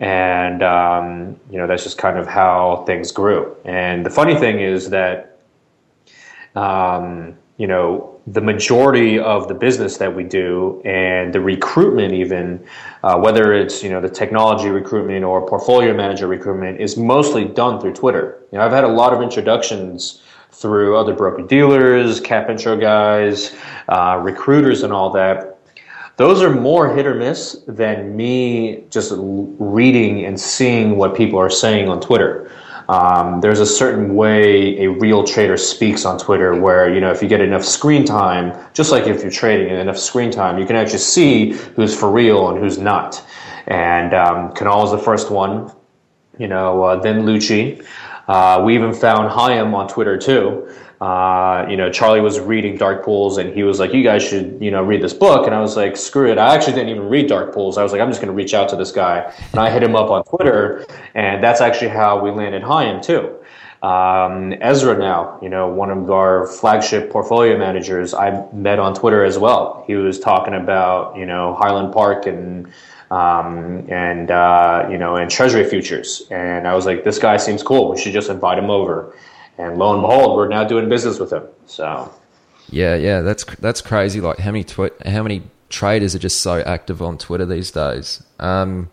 And, 0.00 0.62
um, 0.62 1.40
you 1.50 1.58
know, 1.58 1.66
that's 1.66 1.82
just 1.82 1.98
kind 1.98 2.18
of 2.18 2.26
how 2.26 2.84
things 2.86 3.12
grew. 3.12 3.56
And 3.64 4.04
the 4.04 4.10
funny 4.10 4.34
thing 4.34 4.60
is 4.60 4.90
that, 4.90 5.40
um, 6.54 7.36
you 7.56 7.66
know, 7.66 8.16
the 8.26 8.40
majority 8.40 9.18
of 9.18 9.46
the 9.46 9.54
business 9.54 9.98
that 9.98 10.14
we 10.14 10.24
do 10.24 10.82
and 10.84 11.32
the 11.32 11.40
recruitment 11.40 12.12
even 12.12 12.64
uh, 13.04 13.16
whether 13.16 13.52
it's 13.52 13.84
you 13.84 13.90
know 13.90 14.00
the 14.00 14.08
technology 14.08 14.68
recruitment 14.68 15.24
or 15.24 15.46
portfolio 15.46 15.94
manager 15.94 16.26
recruitment 16.26 16.80
is 16.80 16.96
mostly 16.96 17.44
done 17.44 17.80
through 17.80 17.92
twitter 17.92 18.42
you 18.50 18.58
know 18.58 18.64
i've 18.64 18.72
had 18.72 18.82
a 18.82 18.88
lot 18.88 19.12
of 19.12 19.22
introductions 19.22 20.22
through 20.56 20.96
other 20.96 21.14
broker 21.14 21.42
dealers 21.42 22.20
cap 22.20 22.48
intro 22.50 22.76
guys 22.76 23.54
uh, 23.88 24.20
recruiters 24.22 24.82
and 24.82 24.92
all 24.92 25.10
that 25.10 25.58
those 26.16 26.40
are 26.42 26.50
more 26.50 26.94
hit 26.94 27.06
or 27.06 27.14
miss 27.14 27.62
than 27.66 28.16
me 28.16 28.84
just 28.90 29.12
reading 29.16 30.24
and 30.24 30.40
seeing 30.40 30.96
what 30.96 31.14
people 31.14 31.38
are 31.38 31.50
saying 31.50 31.88
on 31.88 32.00
twitter 32.00 32.50
um, 32.88 33.40
there's 33.40 33.58
a 33.58 33.66
certain 33.66 34.14
way 34.14 34.84
a 34.84 34.90
real 34.90 35.24
trader 35.24 35.56
speaks 35.56 36.04
on 36.04 36.18
Twitter 36.18 36.54
where, 36.54 36.92
you 36.92 37.00
know, 37.00 37.10
if 37.10 37.20
you 37.20 37.28
get 37.28 37.40
enough 37.40 37.64
screen 37.64 38.04
time, 38.04 38.56
just 38.74 38.92
like 38.92 39.06
if 39.06 39.22
you're 39.22 39.30
trading 39.30 39.70
and 39.70 39.80
enough 39.80 39.98
screen 39.98 40.30
time, 40.30 40.58
you 40.58 40.66
can 40.66 40.76
actually 40.76 41.00
see 41.00 41.52
who's 41.52 41.98
for 41.98 42.10
real 42.10 42.48
and 42.48 42.58
who's 42.58 42.78
not. 42.78 43.24
And 43.66 44.14
um, 44.14 44.52
Kunal 44.52 44.84
is 44.84 44.92
the 44.92 44.98
first 44.98 45.30
one, 45.30 45.72
you 46.38 46.46
know, 46.46 46.84
uh, 46.84 46.96
then 47.00 47.22
Lucci. 47.22 47.84
Uh, 48.28 48.62
we 48.64 48.74
even 48.74 48.92
found 48.92 49.30
Chaim 49.30 49.74
on 49.74 49.88
Twitter 49.88 50.16
too 50.18 50.68
uh, 51.00 51.66
you 51.68 51.76
know, 51.76 51.90
Charlie 51.90 52.20
was 52.20 52.40
reading 52.40 52.76
Dark 52.76 53.04
Pools 53.04 53.36
and 53.36 53.52
he 53.52 53.62
was 53.62 53.78
like, 53.78 53.92
you 53.92 54.02
guys 54.02 54.22
should, 54.22 54.58
you 54.60 54.70
know, 54.70 54.82
read 54.82 55.02
this 55.02 55.12
book. 55.12 55.46
And 55.46 55.54
I 55.54 55.60
was 55.60 55.76
like, 55.76 55.96
screw 55.96 56.30
it. 56.30 56.38
I 56.38 56.54
actually 56.54 56.72
didn't 56.72 56.88
even 56.88 57.08
read 57.08 57.28
Dark 57.28 57.52
Pools. 57.52 57.76
I 57.76 57.82
was 57.82 57.92
like, 57.92 58.00
I'm 58.00 58.08
just 58.08 58.20
going 58.20 58.32
to 58.32 58.34
reach 58.34 58.54
out 58.54 58.70
to 58.70 58.76
this 58.76 58.92
guy. 58.92 59.30
And 59.52 59.60
I 59.60 59.68
hit 59.68 59.82
him 59.82 59.94
up 59.94 60.10
on 60.10 60.24
Twitter. 60.24 60.86
And 61.14 61.44
that's 61.44 61.60
actually 61.60 61.88
how 61.88 62.22
we 62.24 62.30
landed 62.30 62.62
Chaim 62.62 63.02
too. 63.02 63.36
Um, 63.82 64.54
Ezra 64.62 64.96
now, 64.96 65.38
you 65.42 65.50
know, 65.50 65.68
one 65.68 65.90
of 65.90 66.10
our 66.10 66.46
flagship 66.46 67.10
portfolio 67.10 67.58
managers, 67.58 68.14
I 68.14 68.50
met 68.52 68.78
on 68.78 68.94
Twitter 68.94 69.22
as 69.22 69.38
well. 69.38 69.84
He 69.86 69.96
was 69.96 70.18
talking 70.18 70.54
about, 70.54 71.16
you 71.16 71.26
know, 71.26 71.54
Highland 71.54 71.92
Park 71.92 72.24
and, 72.24 72.72
um, 73.10 73.86
and, 73.90 74.30
uh, 74.30 74.88
you 74.90 74.98
know, 74.98 75.16
and 75.16 75.30
treasury 75.30 75.68
futures. 75.68 76.22
And 76.30 76.66
I 76.66 76.74
was 76.74 76.86
like, 76.86 77.04
this 77.04 77.18
guy 77.18 77.36
seems 77.36 77.62
cool. 77.62 77.90
We 77.90 78.00
should 78.00 78.12
just 78.12 78.30
invite 78.30 78.58
him 78.58 78.70
over 78.70 79.14
and 79.58 79.78
lo 79.78 79.92
and 79.92 80.02
behold, 80.02 80.36
we're 80.36 80.48
now 80.48 80.64
doing 80.64 80.88
business 80.88 81.18
with 81.18 81.32
him. 81.32 81.44
So, 81.66 82.12
yeah, 82.70 82.94
yeah, 82.94 83.20
that's 83.20 83.44
that's 83.56 83.80
crazy. 83.80 84.20
Like 84.20 84.38
how 84.38 84.50
many 84.50 84.64
twi- 84.64 84.90
how 85.04 85.22
many 85.22 85.42
traders 85.68 86.14
are 86.14 86.18
just 86.18 86.40
so 86.40 86.60
active 86.60 87.00
on 87.02 87.18
Twitter 87.18 87.46
these 87.46 87.70
days? 87.70 88.22
Um, 88.38 88.90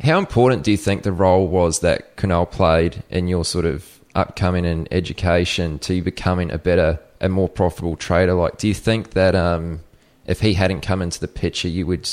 how 0.00 0.18
important 0.18 0.62
do 0.62 0.70
you 0.70 0.76
think 0.76 1.02
the 1.02 1.12
role 1.12 1.48
was 1.48 1.80
that 1.80 2.16
Kunal 2.16 2.50
played 2.50 3.02
in 3.10 3.28
your 3.28 3.44
sort 3.44 3.64
of 3.64 4.00
upcoming 4.14 4.64
in 4.64 4.88
education 4.90 5.78
to 5.80 6.00
becoming 6.02 6.50
a 6.50 6.58
better, 6.58 6.98
a 7.20 7.28
more 7.28 7.48
profitable 7.48 7.96
trader? 7.96 8.34
Like, 8.34 8.58
do 8.58 8.68
you 8.68 8.74
think 8.74 9.10
that 9.10 9.34
um, 9.34 9.80
if 10.26 10.40
he 10.40 10.54
hadn't 10.54 10.80
come 10.80 11.02
into 11.02 11.20
the 11.20 11.28
picture, 11.28 11.68
you 11.68 11.86
would 11.86 12.08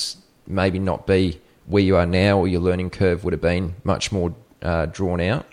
maybe 0.48 0.80
not 0.80 1.08
be 1.08 1.40
where 1.68 1.84
you 1.84 1.96
are 1.96 2.06
now, 2.06 2.38
or 2.38 2.48
your 2.48 2.62
learning 2.62 2.90
curve 2.90 3.24
would 3.24 3.34
have 3.34 3.42
been 3.42 3.76
much 3.84 4.12
more 4.12 4.34
uh, 4.62 4.86
drawn 4.88 5.20
out? 5.20 5.46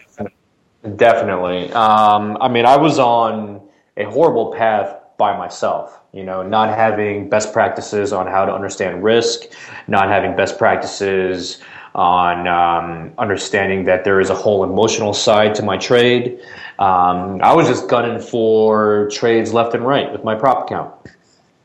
Definitely. 0.96 1.72
Um, 1.72 2.37
I 2.40 2.48
mean, 2.48 2.66
I 2.66 2.76
was 2.76 2.98
on 2.98 3.61
a 3.96 4.05
horrible 4.05 4.52
path 4.52 4.96
by 5.16 5.37
myself. 5.37 6.00
You 6.12 6.24
know, 6.24 6.42
not 6.42 6.76
having 6.76 7.31
best 7.31 7.52
practices 7.52 8.12
on 8.12 8.26
how 8.26 8.44
to 8.44 8.52
understand 8.52 9.02
risk, 9.02 9.42
not 9.87 10.09
having 10.09 10.37
best 10.37 10.59
practices 10.59 11.62
on 11.94 12.48
um, 12.48 13.12
understanding 13.18 13.85
that 13.85 14.05
there 14.05 14.20
is 14.20 14.31
a 14.31 14.35
whole 14.35 14.64
emotional 14.64 15.14
side 15.14 15.55
to 15.55 15.62
my 15.62 15.76
trade. 15.76 16.40
Um, 16.78 17.40
I 17.42 17.55
was 17.55 17.68
just 17.68 17.88
gunning 17.88 18.20
for 18.20 19.09
trades 19.12 19.52
left 19.52 19.74
and 19.74 19.87
right 19.87 20.11
with 20.11 20.24
my 20.24 20.35
prop 20.35 20.64
account. 20.64 20.92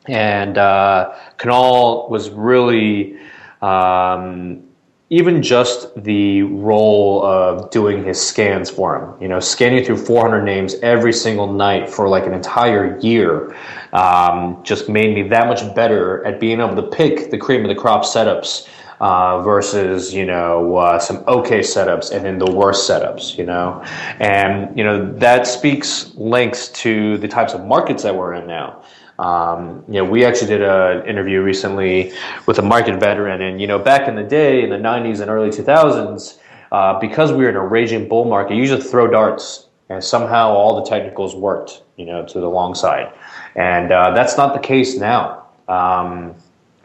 And 0.08 0.58
uh, 0.58 1.14
Kunal 1.38 2.10
was 2.10 2.30
really 2.30 3.18
um, 3.62 4.64
even 5.10 5.42
just 5.42 6.04
the 6.04 6.44
role 6.44 7.26
of 7.26 7.70
doing 7.72 8.04
his 8.04 8.20
scans 8.20 8.70
for 8.70 8.98
him, 8.98 9.22
you 9.22 9.28
know, 9.28 9.40
scanning 9.40 9.84
through 9.86 9.98
400 9.98 10.44
names 10.44 10.76
every 10.82 11.14
single 11.14 11.52
night 11.52 11.90
for 11.90 12.10
like 12.10 12.26
an 12.26 12.34
entire 12.34 13.00
year, 13.00 13.56
um, 13.94 14.62
just 14.64 14.90
made 14.90 15.16
me 15.16 15.28
that 15.30 15.48
much 15.48 15.74
better 15.76 16.26
at 16.26 16.40
being 16.40 16.60
able 16.60 16.76
to 16.76 16.84
pick 16.84 17.32
the 17.32 17.38
cream 17.38 17.64
of 17.64 17.70
the 17.70 17.76
crop 17.76 18.04
setups 18.04 18.68
uh, 19.00 19.42
versus 19.44 20.14
you 20.14 20.26
know 20.26 20.76
uh, 20.76 21.00
some 21.00 21.24
okay 21.28 21.60
setups 21.60 22.12
and 22.12 22.26
then 22.26 22.38
the 22.38 22.52
worst 22.52 22.90
setups, 22.90 23.38
you 23.38 23.46
know, 23.46 23.82
and 24.20 24.76
you 24.78 24.84
know 24.84 25.14
that 25.14 25.48
speaks 25.48 26.14
links 26.16 26.68
to 26.70 27.18
the 27.20 27.28
types 27.28 27.54
of 27.54 27.64
markets 27.64 28.04
that 28.04 28.16
we're 28.16 28.34
in 28.34 28.48
now. 28.48 28.84
Um, 29.20 29.84
you 29.88 29.96
know, 29.96 30.06
we 30.06 30.26
actually 30.26 30.48
did 30.48 30.62
an 30.62 31.08
interview 31.08 31.42
recently 31.42 32.14
with 32.46 32.60
a 32.60 32.62
market 32.62 33.00
veteran, 33.00 33.42
and 33.42 33.60
you 33.60 33.68
know, 33.68 33.80
back 33.80 34.08
in 34.08 34.16
the 34.16 34.24
day, 34.24 34.64
in 34.64 34.70
the 34.70 34.78
'90s 34.78 35.22
and 35.22 35.30
early 35.30 35.50
2000s, 35.50 36.38
uh, 36.72 37.00
because 37.00 37.32
we 37.32 37.44
were 37.44 37.50
in 37.50 37.56
a 37.56 37.66
raging 37.66 38.08
bull 38.08 38.26
market, 38.26 38.56
you 38.56 38.68
just 38.68 38.90
throw 38.92 39.08
darts, 39.08 39.68
and 39.90 40.04
somehow 40.04 40.50
all 40.50 40.82
the 40.82 40.88
technicals 40.88 41.36
worked, 41.36 41.82
you 41.96 42.06
know, 42.06 42.26
to 42.26 42.40
the 42.40 42.50
long 42.50 42.76
side, 42.76 43.12
and 43.56 43.92
uh, 43.92 44.12
that's 44.12 44.38
not 44.38 44.54
the 44.54 44.60
case 44.60 44.98
now. 44.98 45.46
Um, 45.68 46.36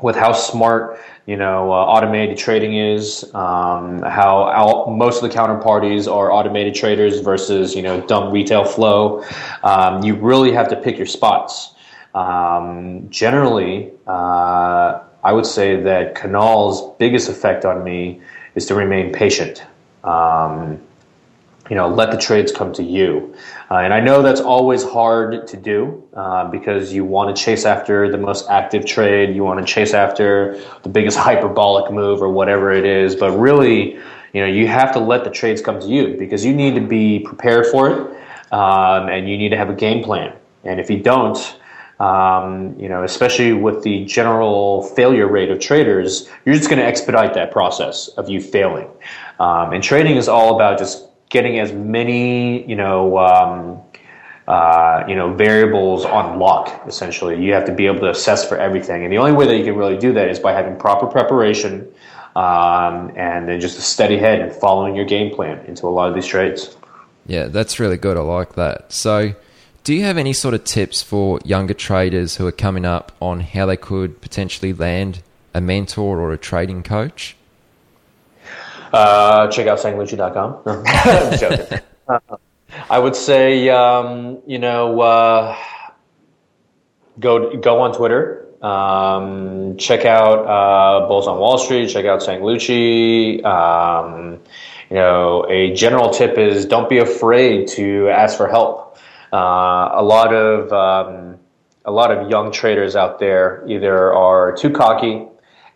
with 0.01 0.17
how 0.17 0.33
smart 0.33 0.99
you 1.27 1.37
know 1.37 1.71
uh, 1.71 1.77
automated 1.77 2.37
trading 2.37 2.77
is, 2.77 3.25
um, 3.35 4.03
how 4.03 4.87
most 4.89 5.23
of 5.23 5.31
the 5.31 5.37
counterparties 5.37 6.13
are 6.13 6.33
automated 6.33 6.75
traders 6.75 7.21
versus 7.21 7.75
you 7.75 7.83
know 7.83 8.01
dumb 8.07 8.33
retail 8.33 8.65
flow. 8.65 9.23
Um, 9.63 10.03
you 10.03 10.15
really 10.15 10.53
have 10.53 10.69
to 10.69 10.77
pick 10.77 10.97
your 10.97 11.07
spots. 11.07 11.75
Um, 12.15 13.09
generally, 13.11 13.93
uh, 14.07 15.01
I 15.25 15.33
would 15.33 15.47
say 15.47 15.81
that 15.83 16.15
Kunal's 16.15 16.97
biggest 16.99 17.29
effect 17.29 17.65
on 17.65 17.85
me 17.85 18.21
is 18.55 18.67
to 18.67 18.75
remain 18.75 19.13
patient. 19.13 19.65
Um, 20.05 20.81
you 21.71 21.77
know, 21.77 21.89
let 21.89 22.11
the 22.11 22.19
trades 22.19 22.53
come 22.53 22.73
to 22.75 22.83
you. 22.83 23.35
Uh, 23.71 23.77
and 23.77 23.95
I 23.95 24.01
know 24.01 24.21
that's 24.21 24.41
always 24.41 24.85
hard 24.85 25.47
to 25.47 25.57
do 25.57 26.07
uh, 26.13 26.51
because 26.51 26.93
you 26.93 27.05
want 27.05 27.35
to 27.35 27.43
chase 27.43 27.65
after 27.65 28.11
the 28.11 28.19
most 28.19 28.51
active 28.51 28.85
trade, 28.85 29.35
you 29.35 29.45
want 29.45 29.65
to 29.65 29.73
chase 29.73 29.95
after 29.95 30.61
the 30.83 30.89
biggest 30.89 31.17
hyperbolic 31.29 31.91
move 31.91 32.21
or 32.21 32.29
whatever 32.29 32.73
it 32.73 32.85
is. 32.85 33.15
But 33.15 33.31
really, 33.39 33.95
you 34.35 34.41
know, 34.41 34.47
you 34.47 34.67
have 34.67 34.93
to 34.93 34.99
let 34.99 35.25
the 35.25 35.31
trades 35.31 35.63
come 35.63 35.81
to 35.81 35.87
you 35.87 36.17
because 36.19 36.45
you 36.45 36.53
need 36.53 36.75
to 36.75 36.81
be 36.81 37.21
prepared 37.21 37.67
for 37.67 37.91
it 37.91 38.53
um, 38.53 39.09
and 39.09 39.29
you 39.29 39.39
need 39.39 39.51
to 39.51 39.57
have 39.57 39.71
a 39.71 39.75
game 39.75 40.03
plan. 40.03 40.37
And 40.65 40.81
if 40.81 40.91
you 40.91 40.99
don't, 40.99 41.57
um, 42.03 42.75
you 42.81 42.89
know, 42.89 43.05
especially 43.05 43.53
with 43.53 43.85
the 43.85 44.05
general 44.07 44.83
failure 44.83 45.29
rate 45.29 45.51
of 45.51 45.61
traders, 45.61 46.29
you're 46.45 46.57
just 46.57 46.69
going 46.69 46.81
to 46.81 46.85
expedite 46.85 47.33
that 47.35 47.53
process 47.53 48.09
of 48.17 48.29
you 48.29 48.41
failing. 48.41 48.89
Um, 49.39 49.73
and 49.73 49.85
trading 49.85 50.17
is 50.17 50.27
all 50.27 50.57
about 50.57 50.79
just 50.79 51.07
getting 51.31 51.61
as 51.61 51.73
many, 51.73 52.69
you 52.69 52.75
know, 52.75 53.19
um, 53.19 53.81
uh, 54.49 55.05
you 55.07 55.15
know, 55.15 55.33
variables 55.33 56.05
on 56.05 56.41
lock. 56.41 56.83
Essentially, 56.89 57.41
you 57.41 57.53
have 57.53 57.65
to 57.67 57.73
be 57.73 57.87
able 57.87 58.01
to 58.01 58.11
assess 58.11 58.49
for 58.49 58.59
everything, 58.59 59.05
and 59.05 59.13
the 59.13 59.19
only 59.19 59.33
way 59.33 59.47
that 59.47 59.57
you 59.57 59.63
can 59.63 59.77
really 59.77 59.97
do 59.97 60.13
that 60.13 60.29
is 60.29 60.41
by 60.41 60.53
having 60.53 60.77
proper 60.77 61.07
preparation 61.07 61.87
um, 62.35 63.13
and 63.15 63.49
then 63.49 63.61
just 63.61 63.79
a 63.79 63.81
steady 63.81 64.19
head 64.19 64.41
and 64.41 64.53
following 64.53 64.97
your 64.97 65.05
game 65.05 65.33
plan 65.33 65.65
into 65.67 65.87
a 65.87 65.91
lot 65.91 66.09
of 66.09 66.17
these 66.17 66.27
trades. 66.27 66.77
Yeah, 67.27 67.47
that's 67.47 67.79
really 67.79 67.97
good. 67.97 68.17
I 68.17 68.21
like 68.23 68.55
that. 68.55 68.93
So 68.93 69.35
do 69.85 69.95
you 69.95 70.05
have 70.05 70.17
any 70.17 70.33
sort 70.33 70.55
of 70.55 70.65
tips 70.65 71.03
for 71.03 71.41
younger 71.45 71.75
traders 71.75 72.37
who 72.37 72.47
are 72.47 72.53
coming 72.53 72.85
up 72.85 73.13
on 73.21 73.41
how 73.41 73.67
they 73.67 73.77
could 73.77 74.21
potentially 74.21 74.73
land 74.73 75.23
a 75.55 75.61
mentor 75.61 76.21
or 76.21 76.33
a 76.33 76.39
trading 76.39 76.83
coach? 76.83 77.37
Uh, 78.93 79.49
check 79.49 79.67
out 79.67 79.79
sanglucci.com. 79.79 80.63
uh, 82.09 82.19
I 82.91 82.99
would 82.99 83.17
say, 83.17 83.69
um, 83.71 84.39
you 84.47 84.59
know, 84.59 85.01
uh, 85.01 85.57
go 87.19 87.57
go 87.57 87.81
on 87.81 87.95
Twitter. 87.95 88.47
Um, 88.63 89.77
check 89.79 90.05
out 90.05 90.47
uh, 90.47 91.09
Bulls 91.09 91.27
on 91.27 91.39
Wall 91.39 91.59
Street. 91.59 91.89
Check 91.89 92.05
out 92.05 92.21
Sanglucci. 92.21 93.45
Um, 93.45 94.41
you 94.91 94.97
know, 94.97 95.47
a 95.49 95.73
general 95.75 96.11
tip 96.11 96.39
is 96.39 96.67
don't 96.67 96.89
be 96.89 96.99
afraid 96.99 97.67
to 97.69 98.09
ask 98.11 98.37
for 98.37 98.47
help. 98.47 98.92
Uh, 99.33 99.91
a 99.95 100.03
lot 100.03 100.35
of 100.35 100.73
um, 100.73 101.39
a 101.85 101.91
lot 101.91 102.11
of 102.11 102.31
young 102.31 102.53
traders 102.53 102.95
out 102.97 103.19
there 103.19 103.65
either 103.67 104.13
are 104.13 104.53
too 104.53 104.71
cocky 104.71 105.27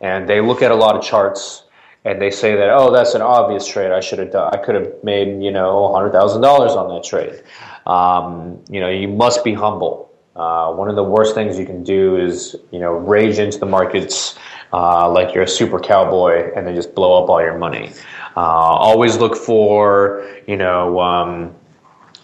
and 0.01 0.29
they 0.29 0.41
look 0.41 0.63
at 0.63 0.71
a 0.71 0.75
lot 0.75 0.95
of 0.95 1.03
charts 1.03 1.65
and 2.05 2.21
they 2.21 2.31
say 2.31 2.55
that 2.55 2.69
oh 2.71 2.93
that's 2.93 3.15
an 3.15 3.23
obvious 3.23 3.67
trade 3.67 3.91
I 3.91 4.01
should 4.01 4.19
have 4.19 4.31
done 4.31 4.51
I 4.53 4.59
could 4.59 4.75
have 4.75 4.93
made 5.03 5.43
you 5.43 5.51
know 5.51 5.93
hundred 5.93 6.13
thousand 6.13 6.43
dollars 6.43 6.73
on 6.73 6.89
that 6.95 7.05
trade. 7.05 7.43
Um, 7.87 8.63
you 8.69 8.81
know 8.81 8.89
you 8.89 9.09
must 9.09 9.43
be 9.45 9.55
humble. 9.55 10.05
Uh, 10.35 10.71
one 10.73 10.91
of 10.91 10.97
the 10.97 11.03
worst 11.03 11.35
things 11.35 11.59
you 11.59 11.65
can 11.65 11.83
do 11.83 12.17
is 12.17 12.57
you 12.71 12.79
know 12.79 12.93
rage 12.93 13.39
into 13.39 13.59
the 13.59 13.67
markets 13.67 14.39
uh, 14.73 15.09
like 15.11 15.35
you're 15.35 15.45
a 15.45 15.49
super 15.49 15.81
cowboy 15.81 16.53
and 16.55 16.67
then 16.67 16.75
just 16.75 16.95
blow 16.95 17.23
up 17.23 17.31
all 17.31 17.41
your 17.41 17.57
money. 17.57 17.91
Uh, 18.37 18.41
always 18.41 19.17
look 19.17 19.35
for 19.35 20.29
you 20.47 20.57
know 20.57 21.01
um, 21.01 21.55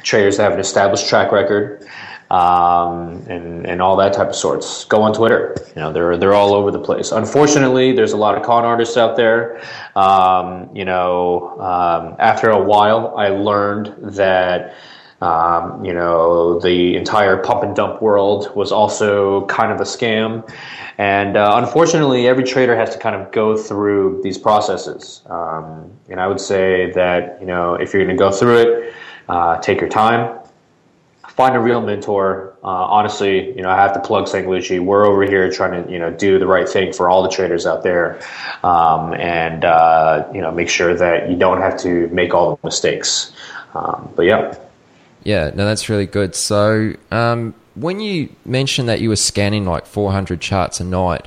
traders 0.02 0.36
that 0.36 0.44
have 0.44 0.52
an 0.52 0.60
established 0.60 1.08
track 1.08 1.32
record 1.32 1.86
um, 2.32 3.26
and 3.28 3.66
and 3.66 3.82
all 3.82 3.94
that 3.96 4.14
type 4.14 4.28
of 4.28 4.34
sorts. 4.34 4.84
Go 4.86 5.02
on 5.02 5.12
Twitter. 5.12 5.54
You 5.76 5.82
know, 5.82 5.92
they're 5.92 6.16
they're 6.16 6.34
all 6.34 6.54
over 6.54 6.70
the 6.70 6.78
place. 6.78 7.12
Unfortunately, 7.12 7.92
there's 7.92 8.12
a 8.12 8.16
lot 8.16 8.36
of 8.36 8.42
con 8.42 8.64
artists 8.64 8.96
out 8.96 9.16
there. 9.16 9.62
Um, 9.94 10.74
you 10.74 10.86
know, 10.86 11.60
um, 11.60 12.16
after 12.18 12.48
a 12.50 12.60
while, 12.60 13.14
I 13.16 13.28
learned 13.28 13.94
that. 14.16 14.74
Um, 15.20 15.84
you 15.84 15.94
know, 15.94 16.58
the 16.58 16.96
entire 16.96 17.36
pump 17.36 17.62
and 17.62 17.76
dump 17.76 18.02
world 18.02 18.52
was 18.56 18.72
also 18.72 19.46
kind 19.46 19.70
of 19.70 19.78
a 19.78 19.84
scam. 19.84 20.42
And 20.98 21.36
uh, 21.36 21.62
unfortunately, 21.62 22.26
every 22.26 22.42
trader 22.42 22.74
has 22.74 22.90
to 22.90 22.98
kind 22.98 23.14
of 23.14 23.30
go 23.30 23.56
through 23.56 24.20
these 24.24 24.36
processes. 24.36 25.22
Um, 25.26 25.92
and 26.08 26.20
I 26.20 26.26
would 26.26 26.40
say 26.40 26.90
that, 26.94 27.38
you 27.38 27.46
know, 27.46 27.74
if 27.74 27.94
you're 27.94 28.04
going 28.04 28.16
to 28.16 28.20
go 28.20 28.32
through 28.32 28.56
it, 28.62 28.94
uh, 29.28 29.58
take 29.60 29.80
your 29.80 29.88
time, 29.88 30.38
find 31.28 31.56
a 31.56 31.60
real 31.60 31.80
mentor. 31.80 32.56
Uh, 32.62 32.68
honestly, 32.68 33.54
you 33.56 33.62
know, 33.62 33.70
I 33.70 33.76
have 33.76 33.92
to 33.94 34.00
plug. 34.00 34.26
Lucci. 34.26 34.80
We're 34.80 35.06
over 35.06 35.24
here 35.24 35.50
trying 35.50 35.84
to, 35.84 35.90
you 35.90 35.98
know, 35.98 36.10
do 36.10 36.38
the 36.38 36.46
right 36.46 36.68
thing 36.68 36.92
for 36.92 37.08
all 37.08 37.22
the 37.22 37.28
traders 37.28 37.66
out 37.66 37.82
there, 37.82 38.20
um, 38.62 39.14
and 39.14 39.64
uh, 39.64 40.28
you 40.32 40.40
know, 40.40 40.52
make 40.52 40.68
sure 40.68 40.94
that 40.94 41.30
you 41.30 41.36
don't 41.36 41.60
have 41.60 41.78
to 41.80 42.08
make 42.08 42.34
all 42.34 42.56
the 42.56 42.66
mistakes. 42.66 43.32
Um, 43.74 44.12
but 44.14 44.22
yeah, 44.22 44.54
yeah, 45.24 45.50
no, 45.54 45.64
that's 45.64 45.88
really 45.88 46.06
good. 46.06 46.34
So, 46.34 46.94
um, 47.10 47.54
when 47.74 48.00
you 48.00 48.28
mentioned 48.44 48.88
that 48.88 49.00
you 49.00 49.08
were 49.08 49.16
scanning 49.16 49.64
like 49.64 49.86
400 49.86 50.40
charts 50.40 50.80
a 50.80 50.84
night, 50.84 51.26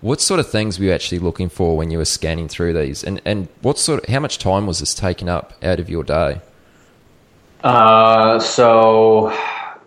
what 0.00 0.20
sort 0.20 0.40
of 0.40 0.50
things 0.50 0.78
were 0.78 0.86
you 0.86 0.92
actually 0.92 1.18
looking 1.18 1.48
for 1.48 1.76
when 1.76 1.90
you 1.90 1.98
were 1.98 2.04
scanning 2.04 2.48
through 2.48 2.72
these, 2.74 3.02
and 3.02 3.20
and 3.24 3.48
what 3.62 3.78
sort 3.78 4.02
of 4.02 4.08
how 4.08 4.20
much 4.20 4.38
time 4.38 4.66
was 4.66 4.80
this 4.80 4.94
taking 4.94 5.28
up 5.28 5.52
out 5.62 5.80
of 5.80 5.88
your 5.88 6.04
day? 6.04 6.40
Uh, 7.66 8.38
so 8.38 9.36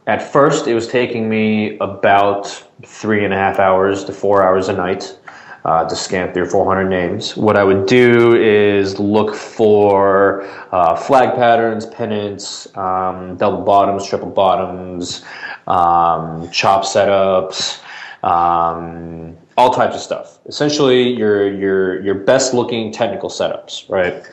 at 0.05 0.21
first, 0.33 0.67
it 0.67 0.75
was 0.75 0.85
taking 0.85 1.29
me 1.29 1.77
about 1.77 2.45
three 2.85 3.23
and 3.23 3.33
a 3.33 3.37
half 3.37 3.57
hours 3.57 4.03
to 4.03 4.11
four 4.11 4.43
hours 4.43 4.67
a 4.67 4.73
night 4.73 5.17
uh, 5.63 5.87
to 5.87 5.95
scan 5.95 6.33
through 6.33 6.49
400 6.49 6.89
names. 6.89 7.37
What 7.37 7.55
I 7.55 7.63
would 7.63 7.85
do 7.85 8.35
is 8.35 8.99
look 8.99 9.33
for 9.33 10.43
uh, 10.73 10.97
flag 10.97 11.35
patterns, 11.35 11.85
pennants, 11.85 12.67
um, 12.75 13.37
double 13.37 13.61
bottoms, 13.61 14.05
triple 14.05 14.29
bottoms, 14.29 15.23
um, 15.65 16.51
chop 16.51 16.83
setups. 16.83 17.81
Um, 18.25 19.37
all 19.55 19.73
types 19.73 19.95
of 19.95 20.01
stuff. 20.01 20.39
Essentially, 20.47 21.13
your 21.15 21.49
your 21.53 22.03
your 22.03 22.15
best 22.15 22.53
looking 22.53 22.91
technical 22.91 23.29
setups, 23.29 23.89
right? 23.89 24.29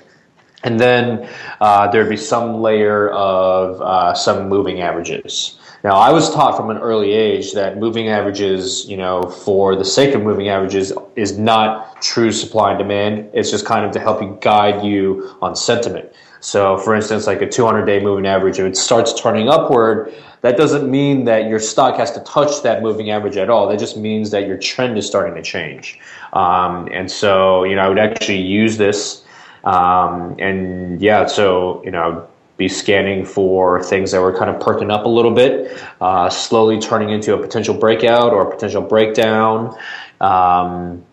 And 0.64 0.80
then 0.80 1.28
uh, 1.60 1.88
there'd 1.88 2.08
be 2.08 2.16
some 2.16 2.60
layer 2.60 3.10
of 3.10 3.80
uh, 3.80 4.14
some 4.14 4.48
moving 4.48 4.80
averages. 4.80 5.58
Now, 5.84 5.96
I 5.96 6.10
was 6.10 6.34
taught 6.34 6.56
from 6.56 6.70
an 6.70 6.78
early 6.78 7.12
age 7.12 7.52
that 7.52 7.78
moving 7.78 8.08
averages, 8.08 8.86
you 8.86 8.96
know, 8.96 9.22
for 9.22 9.76
the 9.76 9.84
sake 9.84 10.14
of 10.14 10.22
moving 10.22 10.48
averages, 10.48 10.92
is 11.14 11.38
not 11.38 12.02
true 12.02 12.32
supply 12.32 12.70
and 12.70 12.78
demand. 12.78 13.30
It's 13.32 13.50
just 13.50 13.66
kind 13.66 13.84
of 13.84 13.92
to 13.92 14.00
help 14.00 14.20
you 14.20 14.36
guide 14.40 14.84
you 14.84 15.36
on 15.42 15.54
sentiment. 15.54 16.10
So, 16.40 16.78
for 16.78 16.94
instance, 16.94 17.26
like 17.26 17.42
a 17.42 17.48
200 17.48 17.84
day 17.84 18.00
moving 18.00 18.26
average, 18.26 18.58
if 18.58 18.66
it 18.66 18.76
starts 18.76 19.12
turning 19.20 19.48
upward, 19.48 20.12
that 20.40 20.56
doesn't 20.56 20.90
mean 20.90 21.24
that 21.24 21.48
your 21.48 21.58
stock 21.58 21.96
has 21.96 22.12
to 22.12 22.20
touch 22.20 22.62
that 22.62 22.82
moving 22.82 23.10
average 23.10 23.36
at 23.36 23.50
all. 23.50 23.68
That 23.68 23.78
just 23.78 23.96
means 23.96 24.30
that 24.30 24.46
your 24.46 24.56
trend 24.56 24.96
is 24.96 25.06
starting 25.06 25.34
to 25.34 25.42
change. 25.42 25.98
Um, 26.32 26.88
and 26.92 27.10
so, 27.10 27.64
you 27.64 27.74
know, 27.74 27.82
I 27.82 27.88
would 27.88 27.98
actually 27.98 28.42
use 28.42 28.76
this 28.76 29.24
um, 29.66 30.36
and 30.38 31.02
yeah, 31.02 31.26
so, 31.26 31.82
you 31.84 31.90
know, 31.90 32.26
be 32.56 32.68
scanning 32.68 33.24
for 33.24 33.82
things 33.82 34.12
that 34.12 34.20
were 34.20 34.32
kind 34.32 34.48
of 34.48 34.60
perking 34.60 34.90
up 34.90 35.04
a 35.04 35.08
little 35.08 35.34
bit, 35.34 35.78
uh, 36.00 36.30
slowly 36.30 36.78
turning 36.78 37.10
into 37.10 37.34
a 37.34 37.38
potential 37.38 37.74
breakout 37.74 38.32
or 38.32 38.48
a 38.48 38.50
potential 38.50 38.80
breakdown. 38.80 39.76
Um, 40.20 41.04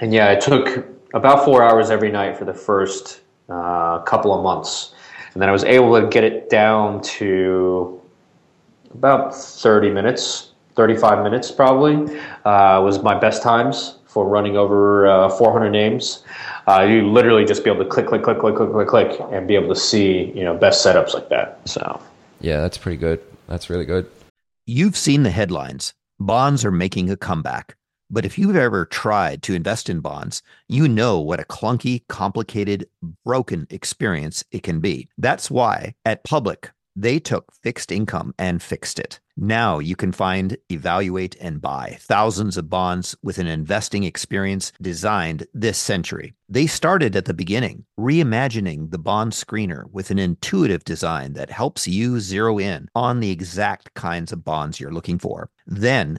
and 0.00 0.12
yeah, 0.12 0.32
it 0.32 0.40
took 0.40 0.86
about 1.14 1.44
four 1.44 1.62
hours 1.62 1.90
every 1.90 2.10
night 2.10 2.36
for 2.36 2.44
the 2.44 2.52
first 2.52 3.20
uh, 3.48 4.00
couple 4.00 4.34
of 4.34 4.42
months. 4.42 4.92
And 5.32 5.40
then 5.40 5.48
I 5.48 5.52
was 5.52 5.64
able 5.64 5.98
to 6.00 6.06
get 6.08 6.24
it 6.24 6.50
down 6.50 7.00
to 7.02 8.02
about 8.92 9.34
30 9.34 9.90
minutes, 9.90 10.50
35 10.74 11.22
minutes 11.22 11.50
probably, 11.50 12.18
uh, 12.44 12.82
was 12.82 13.02
my 13.02 13.18
best 13.18 13.42
times 13.42 13.98
for 14.06 14.28
running 14.28 14.56
over 14.56 15.06
uh, 15.06 15.28
400 15.28 15.70
names 15.70 16.24
uh, 16.66 16.82
you 16.82 17.08
literally 17.08 17.44
just 17.44 17.64
be 17.64 17.70
able 17.70 17.84
to 17.84 17.90
click, 17.90 18.06
click, 18.06 18.22
click, 18.22 18.38
click, 18.38 18.56
click, 18.56 18.70
click, 18.70 18.88
click, 18.88 19.20
and 19.32 19.46
be 19.46 19.54
able 19.54 19.68
to 19.68 19.80
see 19.80 20.32
you 20.34 20.44
know 20.44 20.56
best 20.56 20.84
setups 20.84 21.14
like 21.14 21.28
that. 21.28 21.60
So 21.68 22.00
yeah, 22.40 22.60
that's 22.60 22.78
pretty 22.78 22.98
good. 22.98 23.20
That's 23.48 23.70
really 23.70 23.84
good. 23.84 24.10
You've 24.66 24.96
seen 24.96 25.22
the 25.22 25.30
headlines. 25.30 25.94
Bonds 26.18 26.64
are 26.64 26.70
making 26.70 27.10
a 27.10 27.16
comeback. 27.16 27.76
But 28.10 28.24
if 28.24 28.38
you've 28.38 28.56
ever 28.56 28.84
tried 28.84 29.42
to 29.44 29.54
invest 29.54 29.88
in 29.88 30.00
bonds, 30.00 30.42
you 30.68 30.88
know 30.88 31.18
what 31.18 31.40
a 31.40 31.44
clunky, 31.44 32.02
complicated, 32.08 32.86
broken 33.24 33.66
experience 33.70 34.44
it 34.52 34.62
can 34.62 34.80
be. 34.80 35.08
That's 35.18 35.50
why 35.50 35.94
at 36.04 36.22
Public, 36.22 36.70
they 36.94 37.18
took 37.18 37.52
fixed 37.62 37.90
income 37.90 38.34
and 38.38 38.62
fixed 38.62 38.98
it. 38.98 39.20
Now 39.36 39.80
you 39.80 39.96
can 39.96 40.12
find, 40.12 40.56
evaluate, 40.70 41.36
and 41.40 41.60
buy 41.60 41.98
thousands 42.00 42.56
of 42.56 42.70
bonds 42.70 43.16
with 43.22 43.38
an 43.38 43.48
investing 43.48 44.04
experience 44.04 44.72
designed 44.80 45.46
this 45.52 45.76
century. 45.76 46.34
They 46.48 46.66
started 46.66 47.16
at 47.16 47.24
the 47.24 47.34
beginning, 47.34 47.84
reimagining 47.98 48.90
the 48.90 48.98
bond 48.98 49.32
screener 49.32 49.90
with 49.90 50.10
an 50.10 50.18
intuitive 50.20 50.84
design 50.84 51.32
that 51.32 51.50
helps 51.50 51.88
you 51.88 52.20
zero 52.20 52.58
in 52.58 52.88
on 52.94 53.18
the 53.18 53.30
exact 53.30 53.94
kinds 53.94 54.30
of 54.30 54.44
bonds 54.44 54.78
you're 54.78 54.92
looking 54.92 55.18
for. 55.18 55.50
Then 55.66 56.18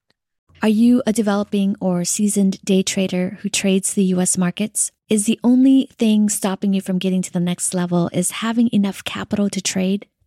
Are 0.63 0.69
you 0.69 1.01
a 1.07 1.11
developing 1.11 1.75
or 1.81 2.05
seasoned 2.05 2.61
day 2.63 2.83
trader 2.83 3.39
who 3.41 3.49
trades 3.49 3.95
the 3.95 4.03
US 4.13 4.37
markets? 4.37 4.91
Is 5.09 5.25
the 5.25 5.39
only 5.43 5.89
thing 5.97 6.29
stopping 6.29 6.71
you 6.71 6.81
from 6.81 6.99
getting 6.99 7.23
to 7.23 7.33
the 7.33 7.39
next 7.39 7.73
level 7.73 8.11
is 8.13 8.29
having 8.45 8.69
enough 8.71 9.03
capital 9.03 9.49
to 9.49 9.59
trade? 9.59 10.05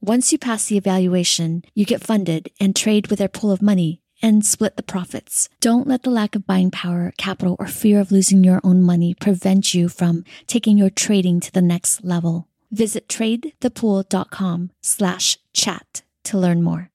Once 0.00 0.30
you 0.30 0.38
pass 0.38 0.66
the 0.66 0.76
evaluation, 0.76 1.60
you 1.74 1.84
get 1.84 2.04
funded 2.04 2.48
and 2.60 2.76
trade 2.76 3.08
with 3.08 3.18
their 3.18 3.28
pool 3.28 3.50
of 3.50 3.60
money 3.60 4.00
and 4.22 4.46
split 4.46 4.76
the 4.76 4.82
profits. 4.82 5.48
Don't 5.60 5.88
let 5.88 6.04
the 6.04 6.10
lack 6.10 6.36
of 6.36 6.46
buying 6.46 6.70
power, 6.70 7.12
capital, 7.18 7.56
or 7.58 7.66
fear 7.66 8.00
of 8.00 8.12
losing 8.12 8.44
your 8.44 8.60
own 8.62 8.80
money 8.80 9.12
prevent 9.14 9.74
you 9.74 9.88
from 9.88 10.24
taking 10.46 10.78
your 10.78 10.90
trading 10.90 11.40
to 11.40 11.52
the 11.52 11.60
next 11.60 12.04
level. 12.04 12.46
Visit 12.70 13.08
tradethepool.com 13.08 14.70
slash 14.80 15.36
chat 15.52 16.02
to 16.24 16.38
learn 16.38 16.62
more. 16.62 16.90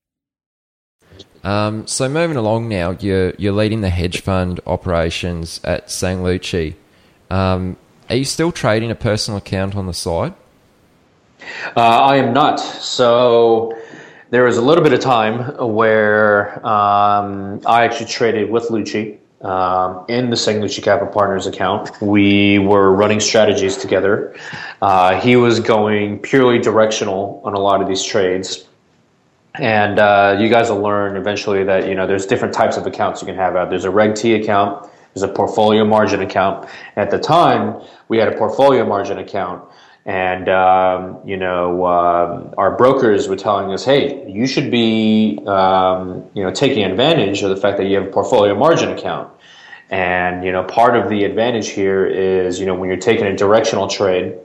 Um, 1.43 1.85
so 1.87 2.07
moving 2.07 2.37
along 2.37 2.69
now, 2.69 2.91
you're, 2.91 3.31
you're 3.31 3.51
leading 3.51 3.81
the 3.81 3.89
hedge 3.89 4.21
fund 4.21 4.61
operations 4.65 5.59
at 5.65 5.87
Sanglucci. 5.87 6.75
Um, 7.29 7.75
are 8.09 8.15
you 8.15 8.23
still 8.23 8.53
trading 8.53 8.91
a 8.91 8.95
personal 8.95 9.39
account 9.39 9.75
on 9.75 9.87
the 9.87 9.93
side? 9.93 10.35
Uh, 11.75 11.81
I 11.81 12.17
am 12.17 12.33
not. 12.33 12.59
So 12.59 13.77
there 14.29 14.43
was 14.43 14.57
a 14.57 14.61
little 14.61 14.83
bit 14.83 14.93
of 14.93 14.99
time 14.99 15.55
where 15.75 16.65
um, 16.65 17.61
I 17.65 17.85
actually 17.85 18.07
traded 18.07 18.49
with 18.49 18.69
Lucci 18.69 19.19
um, 19.41 20.05
in 20.07 20.29
the 20.29 20.35
Sanglucci 20.35 20.81
Capital 20.81 21.13
Partners 21.13 21.47
account. 21.47 22.01
We 22.01 22.59
were 22.59 22.91
running 22.91 23.19
strategies 23.19 23.77
together. 23.77 24.35
Uh, 24.81 25.19
he 25.19 25.35
was 25.35 25.59
going 25.59 26.19
purely 26.19 26.59
directional 26.59 27.41
on 27.43 27.53
a 27.53 27.59
lot 27.59 27.81
of 27.81 27.87
these 27.87 28.03
trades. 28.03 28.65
And 29.55 29.99
uh, 29.99 30.37
you 30.39 30.49
guys 30.49 30.69
will 30.69 30.81
learn 30.81 31.15
eventually 31.15 31.63
that 31.65 31.87
you 31.87 31.93
know 31.93 32.07
there's 32.07 32.25
different 32.25 32.55
types 32.55 32.75
of 32.75 32.87
accounts 32.87 33.21
you 33.21 33.27
can 33.27 33.35
have 33.35 33.55
out. 33.55 33.69
There's 33.69 33.85
a 33.85 33.91
Reg 33.91 34.15
T 34.15 34.33
account, 34.33 34.89
there's 35.13 35.23
a 35.23 35.27
portfolio 35.27 35.85
margin 35.85 36.21
account. 36.21 36.67
At 36.95 37.11
the 37.11 37.19
time, 37.19 37.79
we 38.07 38.17
had 38.17 38.27
a 38.27 38.37
portfolio 38.37 38.85
margin 38.85 39.19
account, 39.19 39.63
and 40.05 40.49
um, 40.49 41.19
you 41.25 41.37
know 41.37 41.85
um, 41.85 42.53
our 42.57 42.75
brokers 42.75 43.27
were 43.27 43.35
telling 43.35 43.73
us, 43.73 43.85
"Hey, 43.85 44.29
you 44.29 44.45
should 44.47 44.69
be 44.69 45.39
um, 45.47 46.29
you 46.33 46.43
know 46.43 46.51
taking 46.51 46.83
advantage 46.83 47.41
of 47.43 47.49
the 47.49 47.57
fact 47.57 47.77
that 47.77 47.85
you 47.85 47.95
have 47.95 48.07
a 48.07 48.11
portfolio 48.11 48.55
margin 48.55 48.89
account." 48.89 49.29
And 49.89 50.43
you 50.43 50.51
know 50.51 50.63
part 50.63 50.95
of 50.95 51.09
the 51.09 51.23
advantage 51.23 51.69
here 51.69 52.05
is 52.05 52.59
you 52.59 52.65
know 52.65 52.75
when 52.75 52.89
you're 52.89 52.97
taking 52.97 53.25
a 53.27 53.35
directional 53.35 53.87
trade 53.87 54.37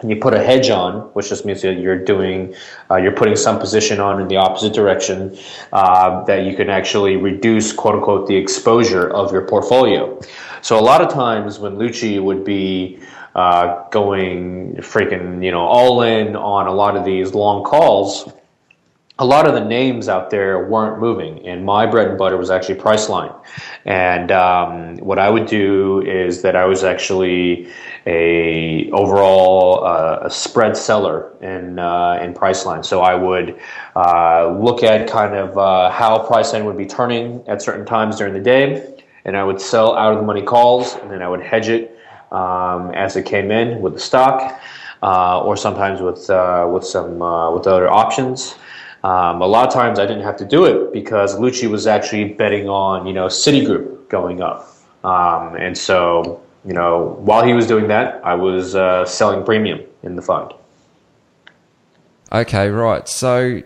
and 0.00 0.10
you 0.10 0.16
put 0.16 0.34
a 0.34 0.42
hedge 0.42 0.68
on, 0.68 1.00
which 1.14 1.30
just 1.30 1.46
means 1.46 1.62
that 1.62 1.78
you're 1.78 2.02
doing, 2.04 2.54
uh, 2.90 2.96
you're 2.96 3.12
putting 3.12 3.36
some 3.36 3.58
position 3.58 4.00
on 4.00 4.20
in 4.20 4.28
the 4.28 4.36
opposite 4.36 4.74
direction, 4.74 5.38
uh, 5.72 6.22
that 6.24 6.44
you 6.44 6.54
can 6.54 6.68
actually 6.68 7.16
reduce, 7.16 7.72
quote 7.72 7.94
unquote, 7.94 8.26
the 8.26 8.36
exposure 8.36 9.08
of 9.08 9.32
your 9.32 9.46
portfolio. 9.46 10.20
So 10.60 10.78
a 10.78 10.82
lot 10.82 11.00
of 11.00 11.10
times 11.10 11.58
when 11.58 11.76
Lucci 11.76 12.22
would 12.22 12.44
be 12.44 12.98
uh, 13.34 13.88
going 13.88 14.76
freaking, 14.76 15.44
you 15.44 15.50
know, 15.50 15.60
all 15.60 16.02
in 16.02 16.36
on 16.36 16.66
a 16.66 16.72
lot 16.72 16.96
of 16.96 17.04
these 17.04 17.34
long 17.34 17.64
calls, 17.64 18.32
a 19.18 19.24
lot 19.24 19.46
of 19.46 19.54
the 19.54 19.64
names 19.64 20.08
out 20.08 20.30
there 20.30 20.66
weren't 20.66 20.98
moving, 20.98 21.46
and 21.46 21.64
my 21.64 21.86
bread 21.86 22.08
and 22.08 22.18
butter 22.18 22.36
was 22.36 22.50
actually 22.50 22.74
Priceline. 22.80 23.32
And 23.84 24.32
um, 24.32 24.96
what 24.96 25.20
I 25.20 25.30
would 25.30 25.46
do 25.46 26.02
is 26.02 26.42
that 26.42 26.56
I 26.56 26.64
was 26.64 26.82
actually 26.82 27.70
a 28.06 28.90
overall 28.90 29.84
uh, 29.84 30.18
a 30.22 30.30
spread 30.30 30.76
seller 30.76 31.32
in 31.40 31.78
uh, 31.78 32.18
in 32.22 32.34
Priceline. 32.34 32.84
So 32.84 33.02
I 33.02 33.14
would 33.14 33.60
uh, 33.94 34.58
look 34.60 34.82
at 34.82 35.08
kind 35.08 35.34
of 35.34 35.56
uh, 35.56 35.90
how 35.90 36.26
Priceline 36.26 36.64
would 36.64 36.76
be 36.76 36.86
turning 36.86 37.44
at 37.46 37.62
certain 37.62 37.86
times 37.86 38.16
during 38.16 38.34
the 38.34 38.40
day, 38.40 38.96
and 39.24 39.36
I 39.36 39.44
would 39.44 39.60
sell 39.60 39.94
out 39.96 40.12
of 40.12 40.18
the 40.18 40.24
money 40.24 40.42
calls, 40.42 40.96
and 40.96 41.08
then 41.08 41.22
I 41.22 41.28
would 41.28 41.40
hedge 41.40 41.68
it 41.68 41.93
um, 42.32 42.90
as 42.92 43.16
it 43.16 43.24
came 43.26 43.50
in 43.50 43.80
with 43.80 43.94
the 43.94 44.00
stock, 44.00 44.60
uh, 45.02 45.40
or 45.40 45.56
sometimes 45.56 46.00
with 46.00 46.28
uh, 46.30 46.68
with 46.72 46.84
some 46.84 47.18
with 47.54 47.66
other 47.66 47.90
options. 47.90 48.56
Um, 49.04 49.42
a 49.42 49.46
lot 49.46 49.66
of 49.66 49.74
times 49.74 49.98
I 49.98 50.06
didn't 50.06 50.22
have 50.22 50.38
to 50.38 50.46
do 50.46 50.64
it 50.64 50.90
because 50.90 51.36
Lucci 51.36 51.68
was 51.68 51.86
actually 51.86 52.24
betting 52.24 52.70
on, 52.70 53.06
you 53.06 53.12
know, 53.12 53.26
Citigroup 53.26 54.08
going 54.08 54.40
up. 54.40 54.66
Um, 55.04 55.54
and 55.56 55.76
so, 55.76 56.42
you 56.64 56.72
know, 56.72 57.18
while 57.20 57.44
he 57.44 57.52
was 57.52 57.66
doing 57.66 57.88
that, 57.88 58.24
I 58.24 58.34
was 58.34 58.74
uh, 58.74 59.04
selling 59.04 59.44
premium 59.44 59.82
in 60.02 60.16
the 60.16 60.22
fund. 60.22 60.54
Okay, 62.32 62.70
right. 62.70 63.06
So, 63.06 63.62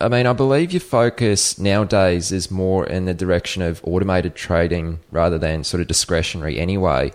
I 0.00 0.08
mean, 0.08 0.26
I 0.26 0.32
believe 0.32 0.72
your 0.72 0.80
focus 0.80 1.56
nowadays 1.60 2.32
is 2.32 2.50
more 2.50 2.84
in 2.84 3.04
the 3.04 3.14
direction 3.14 3.62
of 3.62 3.80
automated 3.84 4.34
trading 4.34 4.98
rather 5.12 5.38
than 5.38 5.62
sort 5.62 5.80
of 5.80 5.86
discretionary 5.86 6.58
anyway. 6.58 7.12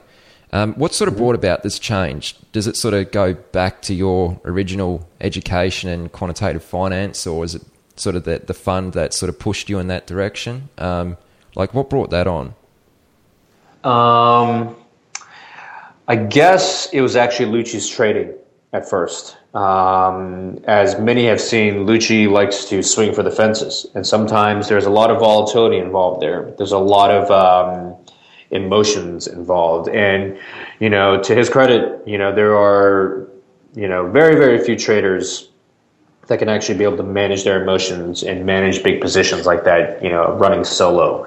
Um, 0.54 0.76
what 0.76 0.94
sort 0.94 1.08
of 1.08 1.18
brought 1.18 1.34
about 1.34 1.64
this 1.64 1.80
change? 1.80 2.36
Does 2.52 2.68
it 2.68 2.78
sort 2.78 2.94
of 2.94 3.12
go 3.12 3.34
back 3.34 3.82
to 3.82 3.94
your 3.96 4.40
original 4.46 5.10
education 5.20 5.90
in 5.90 6.10
quantitative 6.10 6.64
finance, 6.64 7.26
or 7.26 7.44
is 7.44 7.56
it 7.56 7.64
sort 7.96 8.16
of 8.16 8.24
the, 8.24 8.38
the 8.46 8.54
fund 8.54 8.94
that 8.94 9.16
sort 9.16 9.30
of 9.30 9.40
pushed 9.40 9.68
you 9.68 9.80
in 9.80 9.88
that 9.88 10.06
direction? 10.06 10.70
Um, 10.78 11.18
like, 11.56 11.74
what 11.74 11.90
brought 11.90 12.12
that 12.12 12.28
on? 12.28 12.54
Um, 13.84 14.76
I 16.08 16.18
guess 16.18 16.88
it 16.94 17.02
was 17.02 17.16
actually 17.16 17.52
Lucci's 17.52 17.90
trading 17.90 18.36
at 18.74 18.88
first. 18.88 19.36
Um, 19.56 20.60
as 20.66 21.00
many 21.00 21.26
have 21.26 21.42
seen, 21.42 21.88
Lucci 21.88 22.30
likes 22.30 22.66
to 22.66 22.84
swing 22.84 23.12
for 23.12 23.24
the 23.24 23.32
fences, 23.32 23.88
and 23.96 24.06
sometimes 24.06 24.70
there's 24.70 24.86
a 24.86 24.92
lot 24.92 25.10
of 25.10 25.20
volatility 25.20 25.80
involved 25.80 26.22
there. 26.22 26.54
There's 26.60 26.72
a 26.72 26.78
lot 26.78 27.10
of 27.10 27.32
um, 27.32 27.96
emotions 28.54 29.28
involved. 29.28 29.90
And, 29.90 30.38
you 30.80 30.90
know, 30.90 31.22
to 31.22 31.36
his 31.36 31.50
credit, 31.50 32.02
you 32.08 32.18
know, 32.18 32.34
there 32.34 32.56
are, 32.56 33.28
you 33.76 33.88
know, 33.88 34.10
very, 34.10 34.36
very 34.36 34.64
few 34.64 34.78
traders 34.78 35.50
that 36.28 36.40
can 36.40 36.48
actually 36.48 36.78
be 36.78 36.86
able 36.86 36.96
to 36.96 37.04
manage 37.04 37.44
their 37.44 37.62
emotions 37.62 38.24
and 38.24 38.46
manage 38.46 38.82
big 38.82 39.02
positions 39.02 39.46
like 39.46 39.66
that, 39.66 40.02
you 40.02 40.10
know, 40.10 40.34
running 40.36 40.64
solo. 40.64 41.26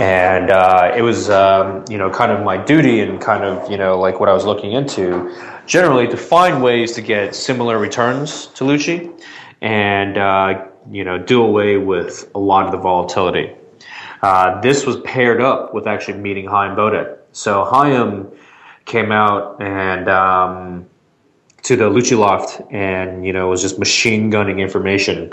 And 0.00 0.50
uh, 0.50 0.94
it 0.96 1.02
was, 1.02 1.28
um, 1.28 1.84
you 1.90 1.98
know, 1.98 2.08
kind 2.10 2.32
of 2.32 2.42
my 2.42 2.56
duty 2.56 3.00
and 3.00 3.20
kind 3.20 3.44
of, 3.44 3.70
you 3.70 3.76
know, 3.76 3.98
like 3.98 4.20
what 4.20 4.28
I 4.30 4.32
was 4.32 4.46
looking 4.46 4.72
into 4.72 5.34
generally 5.66 6.08
to 6.08 6.16
find 6.16 6.62
ways 6.62 6.92
to 6.92 7.02
get 7.02 7.34
similar 7.34 7.78
returns 7.78 8.46
to 8.54 8.64
Lucci 8.64 9.12
and, 9.60 10.16
uh, 10.16 10.64
you 10.90 11.04
know, 11.04 11.18
do 11.18 11.42
away 11.42 11.76
with 11.76 12.30
a 12.34 12.38
lot 12.38 12.64
of 12.64 12.72
the 12.72 12.78
volatility. 12.78 13.54
Uh, 14.22 14.60
this 14.60 14.84
was 14.84 14.98
paired 15.00 15.40
up 15.40 15.72
with 15.72 15.86
actually 15.86 16.18
meeting 16.18 16.46
Chaim 16.46 16.76
Bodek. 16.76 17.18
So 17.32 17.64
Chaim 17.64 18.28
came 18.84 19.12
out 19.12 19.60
and 19.60 20.08
um, 20.08 20.86
to 21.62 21.76
the 21.76 21.84
Lucci 21.84 22.18
Loft 22.18 22.60
and 22.72 23.24
you 23.24 23.32
know 23.32 23.48
was 23.48 23.62
just 23.62 23.78
machine 23.78 24.30
gunning 24.30 24.60
information. 24.60 25.32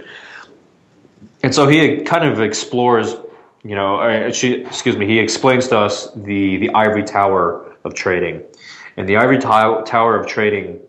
And 1.43 1.53
so 1.53 1.67
he 1.67 2.01
kind 2.01 2.25
of 2.25 2.41
explores, 2.41 3.15
you 3.63 3.75
know, 3.75 3.97
uh, 3.97 4.31
she, 4.31 4.63
excuse 4.63 4.97
me, 4.97 5.05
he 5.05 5.19
explains 5.19 5.67
to 5.69 5.77
us 5.77 6.11
the 6.13 6.57
the 6.57 6.69
ivory 6.71 7.03
tower 7.03 7.75
of 7.83 7.93
trading, 7.93 8.43
and 8.97 9.07
the 9.07 9.17
ivory 9.17 9.39
tower 9.39 10.19
of 10.19 10.27
trading 10.27 10.79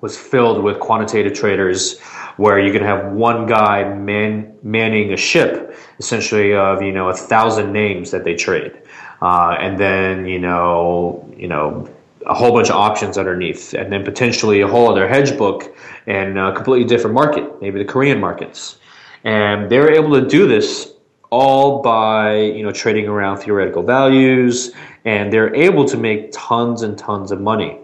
was 0.00 0.16
filled 0.16 0.62
with 0.62 0.78
quantitative 0.78 1.32
traders 1.32 2.00
where 2.38 2.60
you 2.60 2.72
can 2.72 2.82
have 2.82 3.12
one 3.12 3.46
guy 3.46 3.82
man, 3.94 4.56
manning 4.62 5.12
a 5.12 5.16
ship 5.16 5.76
essentially 5.98 6.54
of 6.54 6.80
you 6.80 6.92
know 6.92 7.10
a 7.10 7.14
thousand 7.14 7.72
names 7.72 8.10
that 8.10 8.24
they 8.24 8.34
trade. 8.34 8.80
Uh, 9.20 9.56
and 9.60 9.78
then 9.78 10.24
you 10.24 10.38
know 10.38 11.28
you 11.36 11.48
know 11.48 11.88
a 12.26 12.34
whole 12.34 12.52
bunch 12.52 12.68
of 12.68 12.76
options 12.76 13.18
underneath 13.18 13.74
and 13.74 13.92
then 13.92 14.04
potentially 14.04 14.60
a 14.60 14.66
whole 14.66 14.90
other 14.90 15.08
hedge 15.08 15.36
book 15.36 15.76
and 16.06 16.38
a 16.38 16.52
completely 16.54 16.86
different 16.86 17.14
market 17.14 17.60
maybe 17.60 17.78
the 17.78 17.84
korean 17.84 18.18
markets. 18.20 18.78
And 19.24 19.70
they're 19.70 19.90
able 19.90 20.20
to 20.20 20.26
do 20.26 20.46
this 20.46 20.92
all 21.30 21.82
by 21.82 22.36
you 22.36 22.62
know 22.62 22.70
trading 22.70 23.08
around 23.08 23.38
theoretical 23.38 23.82
values 23.82 24.72
and 25.04 25.32
they're 25.32 25.54
able 25.54 25.84
to 25.84 25.96
make 25.96 26.30
tons 26.32 26.82
and 26.82 26.96
tons 26.96 27.32
of 27.32 27.40
money 27.40 27.78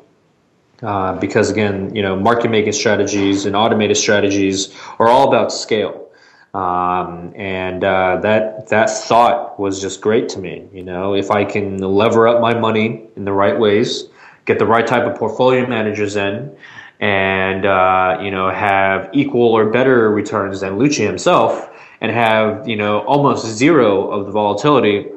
uh, 0.82 1.14
because 1.18 1.50
again, 1.50 1.94
you 1.94 2.02
know, 2.02 2.16
market 2.16 2.50
making 2.50 2.72
strategies 2.72 3.46
and 3.46 3.54
automated 3.54 3.96
strategies 3.96 4.74
are 4.98 5.08
all 5.08 5.28
about 5.28 5.52
scale. 5.52 6.00
Um, 6.54 7.32
and 7.34 7.82
uh, 7.82 8.20
that 8.22 8.68
that 8.68 8.88
thought 8.88 9.58
was 9.58 9.80
just 9.80 10.00
great 10.00 10.28
to 10.30 10.38
me. 10.38 10.68
You 10.72 10.84
know, 10.84 11.14
if 11.14 11.32
I 11.32 11.44
can 11.44 11.78
lever 11.78 12.28
up 12.28 12.40
my 12.40 12.54
money 12.54 13.08
in 13.16 13.24
the 13.24 13.32
right 13.32 13.58
ways, 13.58 14.04
get 14.44 14.60
the 14.60 14.66
right 14.66 14.86
type 14.86 15.04
of 15.04 15.18
portfolio 15.18 15.66
managers 15.66 16.14
in, 16.14 16.56
and 17.00 17.66
uh, 17.66 18.20
you 18.22 18.30
know 18.30 18.50
have 18.50 19.10
equal 19.12 19.48
or 19.52 19.70
better 19.70 20.10
returns 20.10 20.60
than 20.60 20.78
Lucci 20.78 21.04
himself, 21.04 21.70
and 22.00 22.12
have 22.12 22.68
you 22.68 22.76
know 22.76 23.00
almost 23.00 23.46
zero 23.46 24.08
of 24.12 24.26
the 24.26 24.32
volatility, 24.32 25.08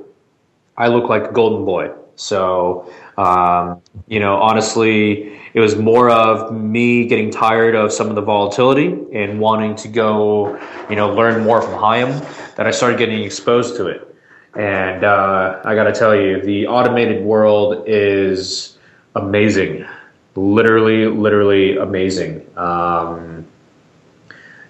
I 0.76 0.88
look 0.88 1.08
like 1.08 1.26
a 1.26 1.32
golden 1.32 1.66
boy. 1.66 1.92
So 2.16 2.92
um, 3.18 3.82
you 4.08 4.20
know, 4.20 4.36
honestly, 4.36 5.40
it 5.54 5.60
was 5.60 5.76
more 5.76 6.10
of 6.10 6.54
me 6.54 7.08
getting 7.08 7.32
tired 7.32 7.74
of 7.76 7.92
some 7.92 8.10
of 8.10 8.16
the 8.16 8.22
volatility 8.22 8.96
and 9.12 9.40
wanting 9.40 9.76
to 9.76 9.88
go, 9.88 10.60
you 10.90 10.96
know, 10.96 11.14
learn 11.14 11.44
more 11.44 11.62
from 11.62 11.74
Chaim 11.80 12.10
that 12.56 12.68
I 12.68 12.72
started 12.72 13.00
getting 13.00 13.24
exposed 13.24 13.76
to 13.78 13.88
it. 13.88 14.16
And 14.56 15.04
uh, 15.04 15.62
I 15.66 15.76
got 15.76 15.86
to 15.86 15.94
tell 15.94 16.16
you, 16.16 16.42
the 16.42 16.68
automated 16.68 17.24
world 17.24 17.84
is 17.88 18.78
amazing, 19.16 19.86
literally, 20.36 21.08
literally 21.08 21.78
amazing. 21.78 22.46
Um, 22.58 23.48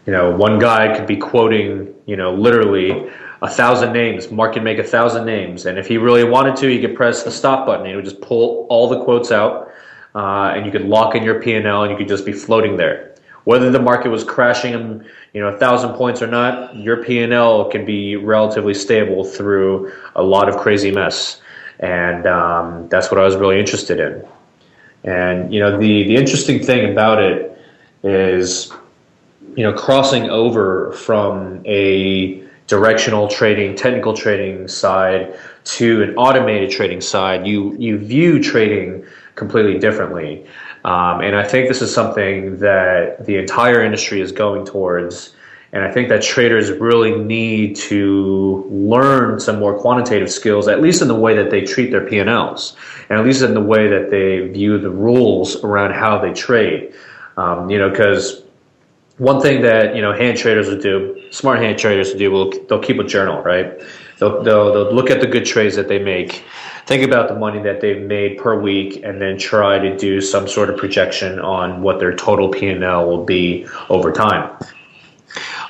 you 0.06 0.14
know, 0.14 0.36
one 0.36 0.58
guy 0.58 0.96
could 0.96 1.06
be 1.06 1.18
quoting, 1.18 1.94
you 2.06 2.16
know, 2.16 2.34
literally 2.34 3.10
a 3.42 3.50
thousand 3.50 3.94
names. 3.94 4.32
Mark 4.32 4.54
can 4.54 4.64
make 4.64 4.80
a 4.80 4.84
thousand 4.84 5.26
names, 5.26 5.66
and 5.66 5.78
if 5.78 5.88
he 5.88 5.98
really 5.98 6.24
wanted 6.24 6.56
to, 6.58 6.68
he 6.68 6.80
could 6.82 6.96
press 6.96 7.24
the 7.24 7.32
stop 7.32 7.66
button. 7.66 7.82
and 7.82 7.90
He 7.90 7.96
would 7.96 8.06
just 8.06 8.22
pull 8.22 8.66
all 8.70 8.88
the 8.90 9.04
quotes 9.04 9.32
out, 9.32 9.72
uh, 10.16 10.54
and 10.56 10.66
you 10.66 10.72
could 10.72 10.86
lock 10.86 11.16
in 11.16 11.24
your 11.24 11.42
P 11.42 11.54
and 11.54 11.68
L, 11.68 11.84
and 11.84 11.92
you 11.92 11.98
could 11.98 12.08
just 12.08 12.26
be 12.26 12.34
floating 12.34 12.78
there. 12.78 13.16
Whether 13.44 13.70
the 13.72 13.80
market 13.82 14.10
was 14.10 14.24
crashing, 14.24 15.04
you 15.34 15.42
know, 15.42 15.48
a 15.48 15.58
thousand 15.58 15.94
points 15.94 16.22
or 16.22 16.28
not, 16.28 16.76
your 16.76 17.04
P 17.04 17.20
and 17.20 17.32
L 17.32 17.70
can 17.70 17.86
be 17.86 18.16
relatively 18.16 18.74
stable 18.74 19.24
through 19.24 19.92
a 20.16 20.24
lot 20.24 20.50
of 20.50 20.58
crazy 20.58 20.92
mess. 20.92 21.40
and 21.80 22.26
um, 22.26 22.88
that's 22.90 23.12
what 23.12 23.20
I 23.20 23.24
was 23.24 23.36
really 23.36 23.60
interested 23.60 24.00
in. 24.00 24.26
And 25.04 25.54
you 25.54 25.60
know, 25.60 25.78
the 25.78 26.04
the 26.04 26.16
interesting 26.16 26.64
thing 26.64 26.92
about 26.92 27.22
it 27.22 27.58
is, 28.04 28.72
you 29.56 29.64
know, 29.64 29.74
crossing 29.74 30.30
over 30.30 30.92
from 30.94 31.62
a 31.66 32.44
directional 32.68 33.28
trading, 33.28 33.76
technical 33.76 34.14
trading 34.14 34.68
side 34.68 35.38
to 35.64 36.04
an 36.04 36.16
automated 36.16 36.70
trading 36.70 37.02
side, 37.02 37.48
you 37.48 37.76
you 37.78 37.98
view 37.98 38.42
trading 38.44 39.06
completely 39.36 39.80
differently. 39.80 40.46
Um, 40.84 41.22
and 41.22 41.36
I 41.36 41.44
think 41.44 41.68
this 41.68 41.82
is 41.82 41.94
something 41.94 42.60
that 42.60 43.26
the 43.26 43.38
entire 43.38 43.82
industry 43.84 44.22
is 44.22 44.32
going 44.32 44.66
towards. 44.66 45.34
And 45.74 45.84
I 45.84 45.92
think 45.92 46.08
that 46.10 46.22
traders 46.22 46.72
really 46.72 47.14
need 47.20 47.76
to 47.76 48.66
learn 48.70 49.40
some 49.40 49.60
more 49.60 49.78
quantitative 49.78 50.32
skills, 50.32 50.70
at 50.70 50.82
least 50.82 51.02
in 51.02 51.10
the 51.10 51.16
way 51.16 51.36
that 51.36 51.52
they 51.52 51.62
treat 51.62 51.92
their 51.92 52.08
P&Ls, 52.08 52.76
and 53.10 53.20
at 53.20 53.26
least 53.26 53.42
in 53.42 53.54
the 53.54 53.62
way 53.62 53.90
that 53.90 54.10
they 54.10 54.48
view 54.48 54.78
the 54.78 54.90
rules 54.90 55.62
around 55.66 55.92
how 55.94 56.20
they 56.20 56.32
trade. 56.32 56.94
Um, 57.36 57.70
you 57.70 57.78
know, 57.78 57.90
because 57.90 58.42
one 59.18 59.42
thing 59.42 59.62
that 59.64 59.96
you 59.96 60.02
know 60.02 60.14
hand 60.14 60.38
traders 60.38 60.68
would 60.68 60.82
do, 60.82 61.22
smart 61.32 61.60
hand 61.60 61.80
traders 61.80 62.10
would 62.10 62.20
do, 62.20 62.32
will 62.32 62.52
they'll 62.68 62.80
keep 62.82 63.00
a 63.00 63.04
journal, 63.04 63.42
right? 63.42 63.80
They'll, 64.20 64.42
they'll, 64.42 64.74
they'll 64.74 64.94
look 64.94 65.12
at 65.12 65.22
the 65.22 65.28
good 65.28 65.46
trades 65.46 65.76
that 65.76 65.88
they 65.88 66.00
make, 66.00 66.44
think 66.88 67.04
about 67.04 67.28
the 67.28 67.36
money 67.36 67.62
that 67.62 67.82
they've 67.82 68.02
made 68.02 68.40
per 68.40 68.60
week, 68.60 69.04
and 69.04 69.22
then 69.22 69.38
try 69.38 69.78
to 69.78 69.96
do 69.96 70.22
some 70.22 70.48
sort 70.48 70.70
of 70.70 70.78
projection 70.78 71.40
on 71.40 71.82
what 71.82 72.00
their 72.00 72.16
total 72.16 72.50
P 72.50 72.68
and 72.68 72.84
L 72.84 73.08
will 73.08 73.24
be 73.24 73.68
over 73.90 74.12
time. 74.12 74.58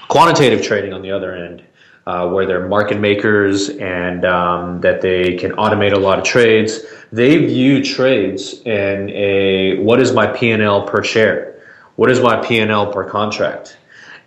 Quantitative 0.08 0.62
trading, 0.62 0.94
on 0.94 1.02
the 1.02 1.12
other 1.12 1.36
end, 1.36 1.64
uh, 2.06 2.30
where 2.30 2.46
they're 2.46 2.68
market 2.68 3.00
makers 3.00 3.70
and 3.70 4.24
um, 4.24 4.80
that 4.80 5.02
they 5.02 5.36
can 5.36 5.52
automate 5.54 5.92
a 5.92 6.00
lot 6.00 6.18
of 6.18 6.24
trades, 6.24 6.80
they 7.12 7.46
view 7.46 7.84
trades 7.84 8.62
in 8.62 9.10
a 9.10 9.78
what 9.80 10.00
is 10.00 10.14
my 10.14 10.28
P 10.28 10.52
and 10.52 10.64
L 10.64 10.84
per 10.88 11.04
share, 11.04 11.57
what 11.98 12.10
is 12.10 12.22
my 12.22 12.44
P 12.44 12.60
and 12.60 12.72
L 12.72 12.92
per 12.92 13.04
contract, 13.04 13.78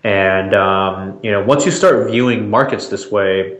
and 0.04 0.54
um, 0.54 1.18
you 1.22 1.30
know 1.30 1.42
once 1.42 1.64
you 1.64 1.72
start 1.72 2.10
viewing 2.10 2.50
markets 2.50 2.88
this 2.88 3.10
way, 3.10 3.58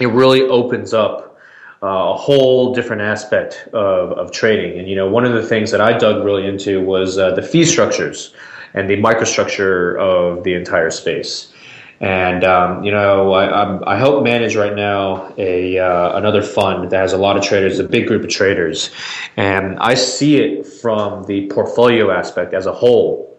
it 0.00 0.06
really 0.06 0.42
opens 0.42 0.94
up 0.94 1.38
uh, 1.82 2.14
a 2.14 2.16
whole 2.16 2.74
different 2.74 3.02
aspect 3.02 3.68
of, 3.74 4.12
of 4.12 4.32
trading. 4.32 4.78
And 4.78 4.88
you 4.88 4.96
know, 4.96 5.06
one 5.08 5.26
of 5.26 5.34
the 5.34 5.42
things 5.42 5.70
that 5.70 5.82
I 5.82 5.96
dug 5.98 6.24
really 6.24 6.46
into 6.46 6.80
was 6.80 7.18
uh, 7.18 7.34
the 7.34 7.42
fee 7.42 7.64
structures 7.64 8.34
and 8.72 8.88
the 8.88 8.96
microstructure 8.96 9.98
of 9.98 10.42
the 10.44 10.54
entire 10.54 10.90
space. 10.90 11.52
And 12.00 12.44
um, 12.44 12.82
you 12.82 12.90
know, 12.90 13.32
I, 13.32 13.94
I, 13.94 13.96
help 13.96 14.24
manage 14.24 14.56
right 14.56 14.74
now 14.74 15.32
a 15.38 15.78
uh, 15.78 16.18
another 16.18 16.42
fund 16.42 16.90
that 16.90 17.00
has 17.00 17.12
a 17.12 17.16
lot 17.16 17.36
of 17.36 17.44
traders, 17.44 17.78
a 17.78 17.84
big 17.84 18.08
group 18.08 18.24
of 18.24 18.30
traders, 18.30 18.90
and 19.36 19.78
I 19.78 19.94
see 19.94 20.36
it 20.36 20.66
from 20.66 21.22
the 21.24 21.46
portfolio 21.46 22.10
aspect 22.10 22.52
as 22.52 22.66
a 22.66 22.72
whole. 22.72 23.38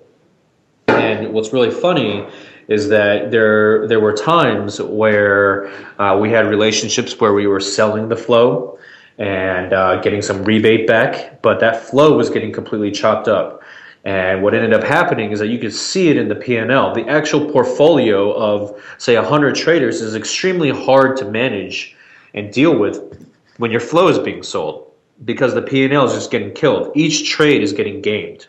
And 0.87 1.33
what's 1.33 1.51
really 1.51 1.69
funny 1.69 2.25
is 2.67 2.87
that 2.89 3.29
there 3.29 3.87
there 3.87 3.99
were 3.99 4.13
times 4.13 4.81
where 4.81 5.67
uh, 5.99 6.17
we 6.17 6.31
had 6.31 6.47
relationships 6.47 7.19
where 7.19 7.33
we 7.33 7.47
were 7.47 7.59
selling 7.59 8.07
the 8.07 8.15
flow 8.15 8.79
and 9.17 9.73
uh, 9.73 10.01
getting 10.01 10.21
some 10.21 10.43
rebate 10.43 10.87
back, 10.87 11.41
but 11.41 11.59
that 11.59 11.83
flow 11.83 12.17
was 12.17 12.29
getting 12.29 12.51
completely 12.51 12.91
chopped 12.91 13.27
up. 13.27 13.61
And 14.05 14.43
what 14.43 14.53
ended 14.53 14.71
up 14.71 14.83
happening 14.83 15.31
is 15.31 15.39
that 15.39 15.47
you 15.47 15.57
could 15.57 15.73
see 15.73 16.09
it 16.09 16.17
in 16.17 16.27
the 16.27 16.35
P&L. 16.35 16.93
The 16.93 17.07
actual 17.07 17.51
portfolio 17.51 18.31
of, 18.33 18.79
say, 18.99 19.15
100 19.15 19.55
traders 19.55 19.99
is 19.99 20.15
extremely 20.15 20.69
hard 20.69 21.17
to 21.17 21.25
manage 21.25 21.95
and 22.35 22.53
deal 22.53 22.77
with 22.77 23.27
when 23.57 23.71
your 23.71 23.79
flow 23.79 24.07
is 24.07 24.19
being 24.19 24.43
sold 24.43 24.91
because 25.23 25.55
the 25.55 25.61
P&L 25.61 26.05
is 26.05 26.13
just 26.13 26.29
getting 26.29 26.53
killed. 26.53 26.91
Each 26.95 27.27
trade 27.27 27.63
is 27.63 27.73
getting 27.73 28.01
gamed 28.01 28.45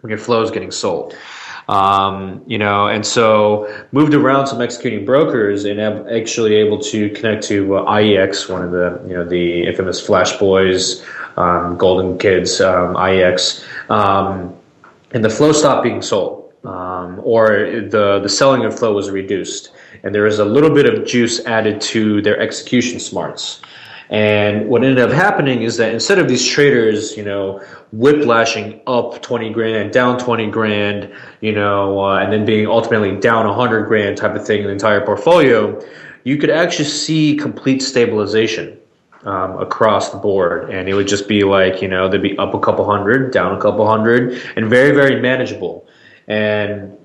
when 0.00 0.10
your 0.10 0.18
flow 0.18 0.42
is 0.42 0.50
getting 0.50 0.72
sold. 0.72 1.14
Um, 1.68 2.44
you 2.46 2.58
know, 2.58 2.86
and 2.86 3.04
so 3.04 3.72
moved 3.90 4.14
around 4.14 4.46
some 4.46 4.60
executing 4.60 5.04
brokers 5.04 5.64
and 5.64 5.80
am 5.80 6.08
actually 6.08 6.54
able 6.54 6.78
to 6.82 7.10
connect 7.10 7.42
to 7.44 7.78
uh, 7.78 7.84
IEX, 7.90 8.48
one 8.48 8.62
of 8.62 8.70
the 8.70 9.02
you 9.08 9.14
know 9.14 9.24
the 9.24 9.64
infamous 9.64 10.00
Flash 10.00 10.38
Boys, 10.38 11.04
um, 11.36 11.76
Golden 11.76 12.18
Kids, 12.18 12.60
um, 12.60 12.94
IEX, 12.94 13.64
um, 13.88 14.56
and 15.12 15.24
the 15.24 15.30
flow 15.30 15.52
stopped 15.52 15.82
being 15.82 16.02
sold, 16.02 16.52
um, 16.64 17.20
or 17.22 17.48
the 17.90 18.20
the 18.22 18.28
selling 18.28 18.64
of 18.64 18.78
flow 18.78 18.92
was 18.94 19.10
reduced, 19.10 19.72
and 20.02 20.14
there 20.14 20.26
is 20.26 20.38
a 20.38 20.44
little 20.44 20.70
bit 20.70 20.86
of 20.86 21.06
juice 21.06 21.44
added 21.46 21.80
to 21.80 22.20
their 22.22 22.38
execution 22.40 22.98
smarts. 22.98 23.60
And 24.08 24.68
what 24.68 24.84
ended 24.84 25.00
up 25.00 25.10
happening 25.10 25.62
is 25.62 25.76
that 25.78 25.92
instead 25.92 26.20
of 26.20 26.28
these 26.28 26.46
traders, 26.46 27.16
you 27.16 27.24
know, 27.24 27.60
whiplashing 27.90 28.80
up 28.86 29.20
20 29.20 29.50
grand, 29.50 29.92
down 29.92 30.16
20 30.16 30.48
grand, 30.50 31.12
you 31.40 31.52
know, 31.52 32.04
uh, 32.04 32.18
and 32.18 32.32
then 32.32 32.44
being 32.44 32.68
ultimately 32.68 33.16
down 33.18 33.46
100 33.46 33.86
grand 33.86 34.16
type 34.16 34.36
of 34.36 34.46
thing 34.46 34.60
in 34.60 34.66
the 34.66 34.72
entire 34.72 35.04
portfolio, 35.04 35.84
you 36.22 36.36
could 36.36 36.50
actually 36.50 36.84
see 36.84 37.36
complete 37.36 37.82
stabilization 37.82 38.78
um, 39.26 39.60
across 39.60 40.10
the 40.10 40.16
board. 40.16 40.70
And 40.70 40.88
it 40.88 40.94
would 40.94 41.08
just 41.08 41.28
be 41.28 41.42
like, 41.44 41.82
you 41.82 41.88
know, 41.88 42.08
they'd 42.08 42.22
be 42.22 42.38
up 42.38 42.54
a 42.54 42.60
couple 42.60 42.84
hundred, 42.84 43.32
down 43.32 43.54
a 43.54 43.60
couple 43.60 43.86
hundred, 43.86 44.40
and 44.56 44.70
very, 44.70 44.92
very 44.92 45.20
manageable. 45.20 45.86
And 46.28 46.96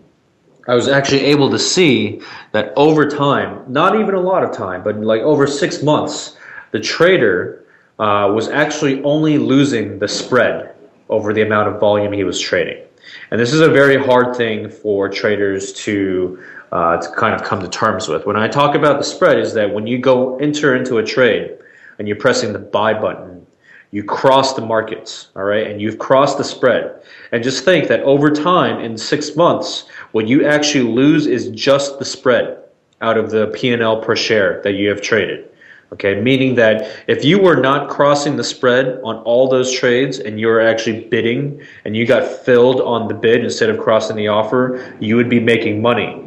I 0.67 0.75
was 0.75 0.87
actually 0.87 1.21
able 1.25 1.49
to 1.49 1.59
see 1.59 2.21
that 2.51 2.71
over 2.75 3.09
time, 3.09 3.63
not 3.67 3.99
even 3.99 4.13
a 4.13 4.19
lot 4.19 4.43
of 4.43 4.55
time, 4.55 4.83
but 4.83 5.01
like 5.01 5.21
over 5.21 5.47
six 5.47 5.81
months, 5.81 6.37
the 6.71 6.79
trader 6.79 7.65
uh, 7.97 8.31
was 8.33 8.47
actually 8.47 9.03
only 9.03 9.37
losing 9.39 9.97
the 9.99 10.07
spread 10.07 10.75
over 11.09 11.33
the 11.33 11.41
amount 11.41 11.67
of 11.67 11.79
volume 11.79 12.13
he 12.13 12.23
was 12.23 12.39
trading. 12.39 12.83
And 13.31 13.41
this 13.41 13.51
is 13.51 13.61
a 13.61 13.69
very 13.69 13.97
hard 13.97 14.35
thing 14.35 14.69
for 14.69 15.09
traders 15.09 15.73
to 15.73 16.41
uh, 16.71 16.95
to 16.97 17.09
kind 17.17 17.35
of 17.35 17.43
come 17.43 17.59
to 17.59 17.67
terms 17.67 18.07
with. 18.07 18.25
When 18.25 18.37
I 18.37 18.47
talk 18.47 18.75
about 18.75 18.97
the 18.97 19.03
spread, 19.03 19.37
is 19.37 19.53
that 19.55 19.73
when 19.73 19.87
you 19.87 19.97
go 19.97 20.37
enter 20.37 20.73
into 20.73 20.99
a 20.99 21.03
trade 21.03 21.57
and 22.01 22.07
you're 22.07 22.17
pressing 22.17 22.51
the 22.51 22.57
buy 22.57 22.95
button, 22.95 23.45
you 23.91 24.03
cross 24.03 24.55
the 24.55 24.65
markets, 24.65 25.27
all 25.35 25.43
right, 25.43 25.67
and 25.67 25.79
you've 25.79 25.99
crossed 25.99 26.39
the 26.39 26.43
spread. 26.43 26.99
And 27.31 27.43
just 27.43 27.63
think 27.63 27.89
that 27.89 27.99
over 27.99 28.31
time, 28.31 28.79
in 28.79 28.97
six 28.97 29.35
months, 29.35 29.85
what 30.11 30.27
you 30.27 30.43
actually 30.47 30.91
lose 30.91 31.27
is 31.27 31.49
just 31.49 31.99
the 31.99 32.05
spread 32.05 32.57
out 33.01 33.19
of 33.19 33.29
the 33.29 33.51
P 33.53 33.71
and 33.71 33.83
L 33.83 34.01
per 34.01 34.15
share 34.15 34.63
that 34.63 34.71
you 34.71 34.89
have 34.89 34.99
traded. 34.99 35.47
Okay, 35.93 36.19
meaning 36.19 36.55
that 36.55 36.91
if 37.05 37.23
you 37.23 37.39
were 37.39 37.57
not 37.57 37.87
crossing 37.87 38.35
the 38.35 38.43
spread 38.43 38.99
on 39.03 39.17
all 39.17 39.47
those 39.47 39.71
trades 39.71 40.17
and 40.17 40.39
you 40.39 40.47
were 40.47 40.59
actually 40.59 41.01
bidding 41.01 41.61
and 41.85 41.95
you 41.95 42.07
got 42.07 42.27
filled 42.27 42.81
on 42.81 43.07
the 43.07 43.13
bid 43.13 43.43
instead 43.43 43.69
of 43.69 43.77
crossing 43.77 44.15
the 44.15 44.27
offer, 44.27 44.97
you 44.99 45.15
would 45.17 45.29
be 45.29 45.39
making 45.39 45.83
money. 45.83 46.19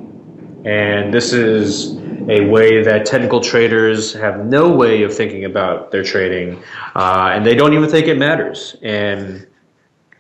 And 0.65 1.13
this 1.13 1.33
is 1.33 1.97
a 2.31 2.49
way 2.49 2.83
that 2.83 3.07
technical 3.07 3.41
traders 3.41 4.13
have 4.15 4.45
no 4.45 4.71
way 4.71 5.03
of 5.03 5.15
thinking 5.15 5.45
about 5.45 5.91
their 5.91 6.03
trading, 6.03 6.63
uh, 6.95 7.33
and 7.35 7.45
they 7.45 7.55
don't 7.55 7.73
even 7.75 7.89
think 7.89 8.07
it 8.07 8.19
matters. 8.19 8.77
And 8.83 9.47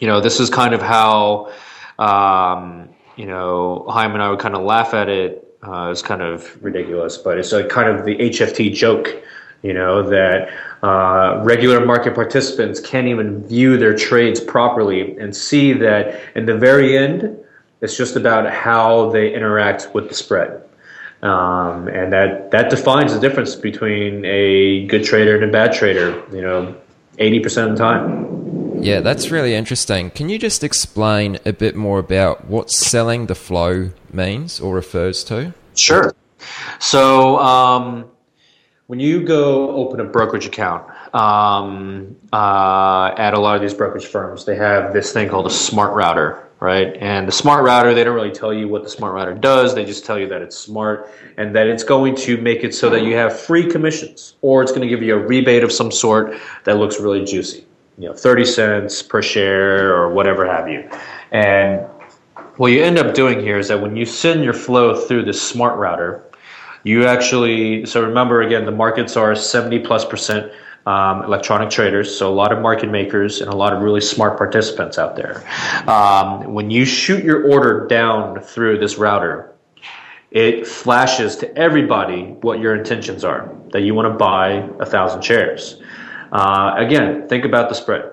you 0.00 0.06
know, 0.06 0.20
this 0.20 0.40
is 0.40 0.50
kind 0.50 0.74
of 0.74 0.82
how 0.82 1.52
um, 1.98 2.88
you 3.16 3.26
know 3.26 3.86
Chaim 3.88 4.12
and 4.12 4.22
I 4.22 4.30
would 4.30 4.40
kind 4.40 4.54
of 4.54 4.62
laugh 4.62 4.94
at 4.94 5.08
it. 5.08 5.40
Uh, 5.62 5.88
it's 5.90 6.02
kind 6.02 6.20
of 6.20 6.62
ridiculous, 6.62 7.16
but 7.16 7.38
it's 7.38 7.52
a 7.52 7.66
kind 7.66 7.88
of 7.88 8.04
the 8.04 8.16
HFT 8.16 8.74
joke 8.74 9.24
you 9.64 9.72
know, 9.72 10.02
that 10.10 10.50
uh, 10.82 11.40
regular 11.42 11.84
market 11.84 12.14
participants 12.14 12.78
can't 12.80 13.08
even 13.08 13.42
view 13.48 13.78
their 13.78 13.96
trades 13.96 14.38
properly 14.38 15.16
and 15.16 15.34
see 15.34 15.72
that 15.72 16.20
in 16.36 16.44
the 16.44 16.54
very 16.54 16.98
end, 16.98 17.38
it's 17.80 17.96
just 17.96 18.14
about 18.14 18.52
how 18.52 19.10
they 19.10 19.34
interact 19.34 19.94
with 19.94 20.08
the 20.08 20.14
spread. 20.14 20.62
Um, 21.24 21.88
and 21.88 22.12
that, 22.12 22.50
that 22.50 22.68
defines 22.68 23.14
the 23.14 23.18
difference 23.18 23.54
between 23.54 24.24
a 24.26 24.86
good 24.86 25.04
trader 25.04 25.34
and 25.34 25.44
a 25.44 25.50
bad 25.50 25.72
trader, 25.72 26.22
you 26.30 26.42
know, 26.42 26.76
80% 27.18 27.70
of 27.70 27.70
the 27.70 27.76
time. 27.76 28.82
Yeah, 28.82 29.00
that's 29.00 29.30
really 29.30 29.54
interesting. 29.54 30.10
Can 30.10 30.28
you 30.28 30.38
just 30.38 30.62
explain 30.62 31.38
a 31.46 31.54
bit 31.54 31.76
more 31.76 31.98
about 31.98 32.44
what 32.44 32.70
selling 32.70 33.26
the 33.26 33.34
flow 33.34 33.90
means 34.12 34.60
or 34.60 34.74
refers 34.74 35.24
to? 35.24 35.54
Sure. 35.74 36.14
So, 36.78 37.38
um, 37.38 38.04
when 38.86 39.00
you 39.00 39.24
go 39.24 39.70
open 39.70 40.00
a 40.00 40.04
brokerage 40.04 40.44
account 40.44 40.86
um, 41.14 42.16
uh, 42.32 43.14
at 43.16 43.32
a 43.32 43.40
lot 43.40 43.56
of 43.56 43.62
these 43.62 43.72
brokerage 43.72 44.04
firms, 44.04 44.44
they 44.44 44.56
have 44.56 44.92
this 44.92 45.12
thing 45.12 45.30
called 45.30 45.46
a 45.46 45.50
smart 45.50 45.94
router, 45.94 46.46
right? 46.64 46.96
And 46.98 47.28
the 47.28 47.32
smart 47.32 47.62
router, 47.62 47.92
they 47.92 48.04
don't 48.04 48.14
really 48.14 48.32
tell 48.32 48.52
you 48.52 48.68
what 48.68 48.82
the 48.82 48.88
smart 48.88 49.12
router 49.12 49.34
does. 49.34 49.74
They 49.74 49.84
just 49.84 50.06
tell 50.06 50.18
you 50.18 50.26
that 50.28 50.40
it's 50.40 50.56
smart 50.56 51.10
and 51.36 51.54
that 51.54 51.66
it's 51.66 51.84
going 51.84 52.16
to 52.16 52.38
make 52.38 52.64
it 52.64 52.74
so 52.74 52.88
that 52.88 53.02
you 53.02 53.14
have 53.16 53.38
free 53.38 53.70
commissions, 53.70 54.36
or 54.40 54.62
it's 54.62 54.72
going 54.72 54.80
to 54.80 54.88
give 54.88 55.02
you 55.02 55.14
a 55.14 55.18
rebate 55.18 55.62
of 55.62 55.70
some 55.70 55.92
sort 55.92 56.40
that 56.64 56.78
looks 56.78 56.98
really 56.98 57.22
juicy, 57.22 57.66
you 57.98 58.08
know, 58.08 58.14
thirty 58.14 58.46
cents 58.46 59.02
per 59.02 59.20
share 59.20 59.94
or 59.94 60.14
whatever 60.14 60.46
have 60.46 60.66
you. 60.66 60.88
And 61.32 61.86
what 62.56 62.72
you 62.72 62.82
end 62.82 62.98
up 62.98 63.14
doing 63.14 63.40
here 63.40 63.58
is 63.58 63.68
that 63.68 63.82
when 63.82 63.94
you 63.94 64.06
send 64.06 64.42
your 64.42 64.54
flow 64.54 64.96
through 64.96 65.26
this 65.26 65.42
smart 65.42 65.78
router, 65.78 66.24
you 66.82 67.06
actually 67.06 67.84
so 67.84 68.02
remember 68.02 68.40
again 68.40 68.64
the 68.64 68.70
markets 68.70 69.18
are 69.18 69.34
70 69.34 69.80
plus 69.80 70.04
percent 70.06 70.50
um, 70.86 71.24
electronic 71.24 71.70
traders, 71.70 72.16
so 72.16 72.30
a 72.30 72.34
lot 72.34 72.52
of 72.52 72.60
market 72.60 72.90
makers 72.90 73.40
and 73.40 73.50
a 73.50 73.56
lot 73.56 73.72
of 73.72 73.82
really 73.82 74.00
smart 74.00 74.36
participants 74.36 74.98
out 74.98 75.16
there. 75.16 75.42
Um, 75.88 76.52
when 76.52 76.70
you 76.70 76.84
shoot 76.84 77.24
your 77.24 77.50
order 77.50 77.86
down 77.86 78.40
through 78.40 78.78
this 78.78 78.96
router, 78.96 79.54
it 80.30 80.66
flashes 80.66 81.36
to 81.36 81.56
everybody 81.56 82.24
what 82.42 82.58
your 82.58 82.74
intentions 82.74 83.24
are 83.24 83.54
that 83.72 83.82
you 83.82 83.94
want 83.94 84.12
to 84.12 84.18
buy 84.18 84.68
a 84.80 84.86
thousand 84.86 85.22
shares. 85.22 85.80
Uh, 86.32 86.74
again, 86.76 87.28
think 87.28 87.44
about 87.44 87.68
the 87.68 87.74
spread. 87.74 88.10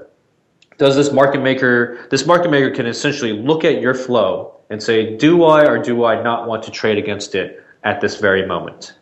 Does 0.77 0.95
this 0.95 1.11
market 1.11 1.41
maker, 1.41 2.07
this 2.09 2.25
market 2.25 2.51
maker 2.51 2.71
can 2.71 2.85
essentially 2.85 3.33
look 3.33 3.65
at 3.65 3.81
your 3.81 3.93
flow 3.93 4.59
and 4.69 4.81
say, 4.81 5.17
do 5.17 5.43
I 5.43 5.65
or 5.65 5.77
do 5.77 6.05
I 6.05 6.21
not 6.21 6.47
want 6.47 6.63
to 6.63 6.71
trade 6.71 6.97
against 6.97 7.35
it 7.35 7.63
at 7.83 7.99
this 8.01 8.17
very 8.17 8.45
moment? 8.45 8.93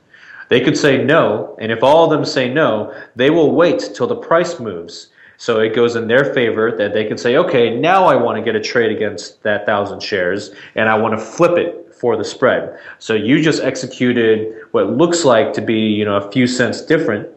They 0.50 0.60
could 0.60 0.78
say 0.78 1.04
no, 1.04 1.56
and 1.60 1.72
if 1.72 1.84
all 1.84 2.04
of 2.04 2.10
them 2.10 2.26
say 2.26 2.52
no, 2.52 2.94
they 3.16 3.30
will 3.30 3.52
wait 3.56 3.92
till 3.96 4.08
the 4.08 4.16
price 4.16 4.60
moves. 4.60 5.10
So 5.38 5.62
it 5.62 5.74
goes 5.74 5.96
in 5.96 6.08
their 6.08 6.34
favor 6.34 6.76
that 6.76 6.92
they 6.94 7.06
can 7.06 7.18
say, 7.18 7.38
okay, 7.38 7.74
now 7.74 8.06
I 8.06 8.16
want 8.16 8.38
to 8.38 8.44
get 8.44 8.56
a 8.56 8.60
trade 8.62 8.92
against 8.92 9.42
that 9.44 9.66
thousand 9.66 10.02
shares, 10.02 10.52
and 10.76 10.90
I 10.90 10.98
want 10.98 11.18
to 11.18 11.24
flip 11.24 11.58
it 11.58 11.96
for 11.96 12.18
the 12.18 12.26
spread. 12.26 12.78
So 12.98 13.14
you 13.14 13.42
just 13.42 13.62
executed 13.62 14.64
what 14.72 14.90
looks 14.90 15.24
like 15.24 15.54
to 15.54 15.62
be, 15.62 15.80
you 15.80 16.04
know, 16.04 16.18
a 16.18 16.32
few 16.32 16.48
cents 16.48 16.82
different, 16.82 17.30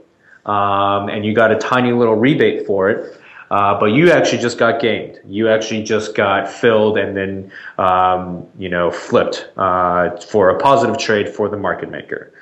um, 0.47 1.09
and 1.09 1.25
you 1.25 1.35
got 1.35 1.53
a 1.53 1.57
tiny 1.59 1.93
little 1.93 2.17
rebate 2.17 2.67
for 2.67 2.91
it. 2.91 3.19
Uh, 3.53 3.79
but 3.79 3.93
you 3.93 4.11
actually 4.11 4.39
just 4.39 4.57
got 4.57 4.81
gamed. 4.81 5.21
You 5.27 5.51
actually 5.51 5.83
just 5.83 6.15
got 6.15 6.49
filled 6.49 6.97
and 6.97 7.15
then, 7.15 7.53
um, 7.77 8.47
you 8.59 8.71
know, 8.71 8.91
flipped 8.91 9.51
uh, 9.59 10.17
for 10.17 10.49
a 10.49 10.59
positive 10.59 10.97
trade 10.97 11.29
for 11.29 11.51
the 11.51 11.57
market 11.59 11.91
maker. 11.91 12.33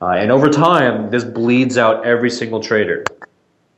Uh, 0.00 0.10
and 0.10 0.30
over 0.30 0.48
time, 0.48 1.10
this 1.10 1.24
bleeds 1.24 1.76
out 1.76 2.06
every 2.06 2.30
single 2.30 2.60
trader. 2.60 3.04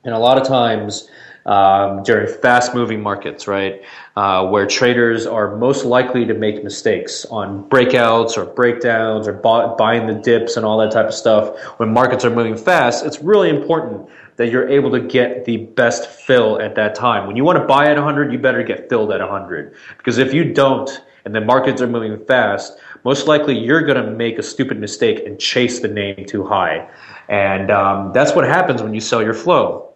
And 0.04 0.14
a 0.14 0.18
lot 0.18 0.38
of 0.38 0.46
times, 0.46 1.08
um, 1.46 2.02
during 2.04 2.32
fast 2.40 2.74
moving 2.74 3.02
markets, 3.02 3.48
right, 3.48 3.82
uh, 4.16 4.46
where 4.46 4.66
traders 4.66 5.26
are 5.26 5.56
most 5.56 5.84
likely 5.84 6.24
to 6.26 6.34
make 6.34 6.62
mistakes 6.62 7.24
on 7.26 7.68
breakouts 7.68 8.36
or 8.36 8.44
breakdowns 8.44 9.26
or 9.26 9.32
buy, 9.32 9.74
buying 9.76 10.06
the 10.06 10.14
dips 10.14 10.56
and 10.56 10.64
all 10.64 10.78
that 10.78 10.92
type 10.92 11.06
of 11.06 11.14
stuff. 11.14 11.58
When 11.78 11.92
markets 11.92 12.24
are 12.24 12.30
moving 12.30 12.56
fast, 12.56 13.04
it's 13.04 13.20
really 13.20 13.48
important 13.48 14.08
that 14.36 14.50
you're 14.50 14.68
able 14.68 14.90
to 14.92 15.00
get 15.00 15.44
the 15.44 15.58
best 15.58 16.08
fill 16.08 16.60
at 16.60 16.74
that 16.76 16.94
time. 16.94 17.26
When 17.26 17.36
you 17.36 17.44
want 17.44 17.58
to 17.58 17.64
buy 17.64 17.86
at 17.86 17.96
100, 17.96 18.32
you 18.32 18.38
better 18.38 18.62
get 18.62 18.88
filled 18.88 19.12
at 19.12 19.20
100. 19.20 19.74
Because 19.98 20.18
if 20.18 20.32
you 20.32 20.52
don't, 20.52 21.02
and 21.24 21.34
the 21.34 21.40
markets 21.40 21.80
are 21.82 21.86
moving 21.86 22.24
fast, 22.24 22.78
most 23.04 23.26
likely 23.26 23.58
you're 23.58 23.82
going 23.82 24.02
to 24.04 24.10
make 24.10 24.38
a 24.38 24.42
stupid 24.42 24.78
mistake 24.78 25.24
and 25.26 25.38
chase 25.38 25.80
the 25.80 25.88
name 25.88 26.24
too 26.26 26.44
high. 26.44 26.88
And 27.28 27.70
um, 27.70 28.12
that's 28.12 28.34
what 28.34 28.44
happens 28.44 28.82
when 28.82 28.94
you 28.94 29.00
sell 29.00 29.22
your 29.22 29.34
flow. 29.34 29.88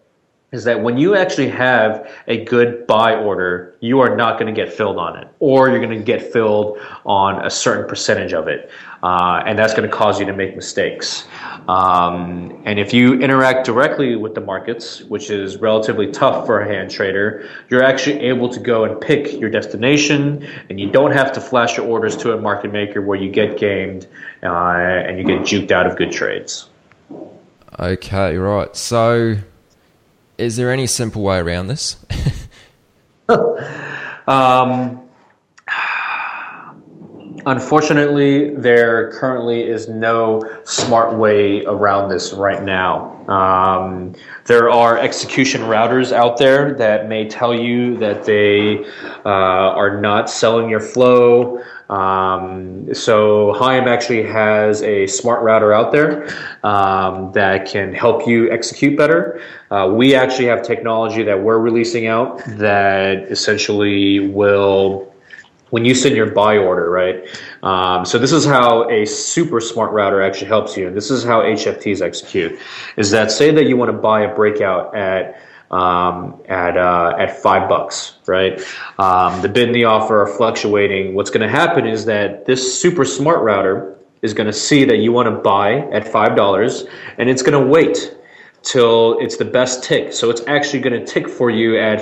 Is 0.53 0.63
that 0.63 0.81
when 0.81 0.97
you 0.97 1.13
actually 1.13 1.49
have 1.49 2.09
a 2.27 2.45
good 2.45 2.87
buy 2.87 3.15
order, 3.15 3.75
you 3.81 3.99
are 3.99 4.15
not 4.15 4.39
going 4.39 4.53
to 4.53 4.53
get 4.53 4.71
filled 4.71 4.97
on 4.97 5.17
it, 5.17 5.27
or 5.39 5.69
you're 5.69 5.81
going 5.81 5.97
to 5.97 6.03
get 6.03 6.21
filled 6.31 6.79
on 7.05 7.45
a 7.45 7.49
certain 7.49 7.85
percentage 7.85 8.31
of 8.31 8.47
it, 8.47 8.69
uh, 9.03 9.43
and 9.45 9.57
that's 9.57 9.73
going 9.73 9.89
to 9.89 9.95
cause 9.95 10.19
you 10.19 10.25
to 10.25 10.33
make 10.33 10.55
mistakes. 10.55 11.27
Um, 11.67 12.61
and 12.65 12.79
if 12.79 12.93
you 12.93 13.19
interact 13.19 13.65
directly 13.65 14.15
with 14.15 14.35
the 14.35 14.41
markets, 14.41 15.01
which 15.03 15.29
is 15.29 15.57
relatively 15.57 16.11
tough 16.11 16.45
for 16.45 16.61
a 16.61 16.67
hand 16.67 16.89
trader, 16.89 17.49
you're 17.69 17.83
actually 17.83 18.19
able 18.21 18.49
to 18.49 18.59
go 18.59 18.85
and 18.85 18.99
pick 18.99 19.33
your 19.39 19.49
destination, 19.49 20.47
and 20.69 20.79
you 20.79 20.89
don't 20.89 21.11
have 21.11 21.31
to 21.33 21.41
flash 21.41 21.77
your 21.77 21.87
orders 21.87 22.17
to 22.17 22.33
a 22.33 22.41
market 22.41 22.71
maker 22.71 23.01
where 23.01 23.19
you 23.19 23.31
get 23.31 23.57
gamed 23.57 24.07
uh, 24.43 24.47
and 24.47 25.17
you 25.17 25.23
get 25.23 25.41
juked 25.41 25.71
out 25.71 25.85
of 25.85 25.97
good 25.97 26.11
trades. 26.11 26.69
Okay, 27.79 28.37
right. 28.37 28.75
So, 28.75 29.37
is 30.37 30.55
there 30.55 30.71
any 30.71 30.87
simple 30.87 31.21
way 31.21 31.37
around 31.37 31.67
this? 31.67 31.97
um, 34.27 35.06
Unfortunately, 37.47 38.53
there 38.55 39.09
currently 39.13 39.63
is 39.63 39.87
no 39.87 40.41
smart 40.65 41.13
way 41.15 41.63
around 41.63 42.09
this 42.09 42.33
right 42.33 42.61
now. 42.61 43.25
Um, 43.29 44.13
there 44.43 44.69
are 44.69 44.97
execution 44.97 45.61
routers 45.61 46.11
out 46.11 46.35
there 46.35 46.73
that 46.73 47.07
may 47.07 47.25
tell 47.29 47.57
you 47.57 47.95
that 47.99 48.25
they 48.25 48.83
uh, 49.25 49.29
are 49.29 50.01
not 50.01 50.29
selling 50.29 50.69
your 50.69 50.81
flow. 50.81 51.63
Um, 51.89 52.93
so 52.93 53.53
Chaim 53.53 53.87
actually 53.87 54.23
has 54.23 54.83
a 54.83 55.07
smart 55.07 55.41
router 55.41 55.71
out 55.71 55.93
there 55.93 56.27
um, 56.65 57.31
that 57.31 57.65
can 57.65 57.93
help 57.93 58.27
you 58.27 58.51
execute 58.51 58.97
better. 58.97 59.41
Uh, 59.71 59.89
we 59.95 60.15
actually 60.15 60.47
have 60.47 60.63
technology 60.63 61.23
that 61.23 61.41
we're 61.41 61.59
releasing 61.59 62.07
out 62.07 62.43
that 62.57 63.19
essentially 63.31 64.27
will 64.27 65.13
when 65.69 65.85
you 65.85 65.93
send 65.93 66.15
your 66.15 66.31
buy 66.31 66.57
order, 66.57 66.89
right? 66.89 67.27
Um, 67.63 68.05
so 68.05 68.17
this 68.17 68.31
is 68.31 68.45
how 68.45 68.89
a 68.89 69.05
super 69.05 69.59
smart 69.59 69.91
router 69.91 70.21
actually 70.21 70.47
helps 70.47 70.77
you, 70.77 70.87
and 70.87 70.95
this 70.95 71.11
is 71.11 71.23
how 71.23 71.41
HFTs 71.41 72.01
execute. 72.01 72.59
Is 72.95 73.11
that 73.11 73.31
say 73.31 73.51
that 73.51 73.65
you 73.65 73.77
want 73.77 73.89
to 73.91 73.97
buy 73.97 74.21
a 74.21 74.33
breakout 74.33 74.95
at 74.95 75.41
um, 75.71 76.41
at 76.47 76.77
uh, 76.77 77.15
at 77.17 77.41
five 77.41 77.67
bucks, 77.67 78.17
right? 78.25 78.61
Um, 78.99 79.41
the 79.41 79.49
bid 79.49 79.67
and 79.67 79.75
the 79.75 79.83
offer 79.83 80.21
are 80.21 80.27
fluctuating. 80.27 81.13
What's 81.13 81.29
going 81.29 81.41
to 81.41 81.49
happen 81.49 81.85
is 81.85 82.05
that 82.05 82.45
this 82.45 82.79
super 82.79 83.03
smart 83.03 83.41
router 83.41 83.97
is 84.21 84.33
going 84.33 84.47
to 84.47 84.53
see 84.53 84.85
that 84.85 84.97
you 84.97 85.11
want 85.11 85.27
to 85.27 85.35
buy 85.41 85.79
at 85.91 86.07
five 86.07 86.35
dollars, 86.35 86.85
and 87.17 87.29
it's 87.29 87.41
going 87.41 87.61
to 87.61 87.69
wait 87.69 88.15
till 88.63 89.17
it's 89.19 89.37
the 89.37 89.45
best 89.45 89.83
tick. 89.83 90.13
So 90.13 90.29
it's 90.29 90.41
actually 90.47 90.79
going 90.79 90.99
to 90.99 91.05
tick 91.05 91.29
for 91.29 91.49
you 91.49 91.77
at 91.77 92.01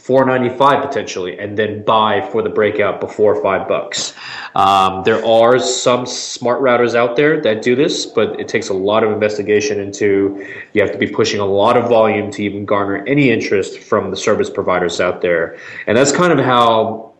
four 0.00 0.24
ninety 0.24 0.48
495 0.48 0.88
potentially 0.88 1.38
and 1.38 1.58
then 1.58 1.84
buy 1.84 2.20
for 2.32 2.42
the 2.42 2.48
breakout 2.48 3.00
before 3.00 3.40
five 3.42 3.68
bucks 3.68 4.14
um, 4.54 5.02
there 5.04 5.24
are 5.24 5.58
some 5.58 6.06
smart 6.06 6.60
routers 6.60 6.94
out 6.94 7.16
there 7.16 7.40
that 7.40 7.62
do 7.62 7.76
this 7.76 8.06
but 8.06 8.40
it 8.40 8.48
takes 8.48 8.70
a 8.70 8.74
lot 8.74 9.04
of 9.04 9.10
investigation 9.12 9.78
into 9.78 10.46
you 10.72 10.80
have 10.80 10.92
to 10.92 10.98
be 10.98 11.06
pushing 11.06 11.38
a 11.40 11.44
lot 11.44 11.76
of 11.76 11.88
volume 11.88 12.30
to 12.30 12.42
even 12.42 12.64
garner 12.64 13.04
any 13.06 13.30
interest 13.30 13.78
from 13.78 14.10
the 14.10 14.16
service 14.16 14.48
providers 14.48 15.00
out 15.00 15.20
there 15.20 15.58
and 15.86 15.96
that's 15.96 16.12
kind 16.12 16.32
of 16.32 16.44
how 16.44 17.10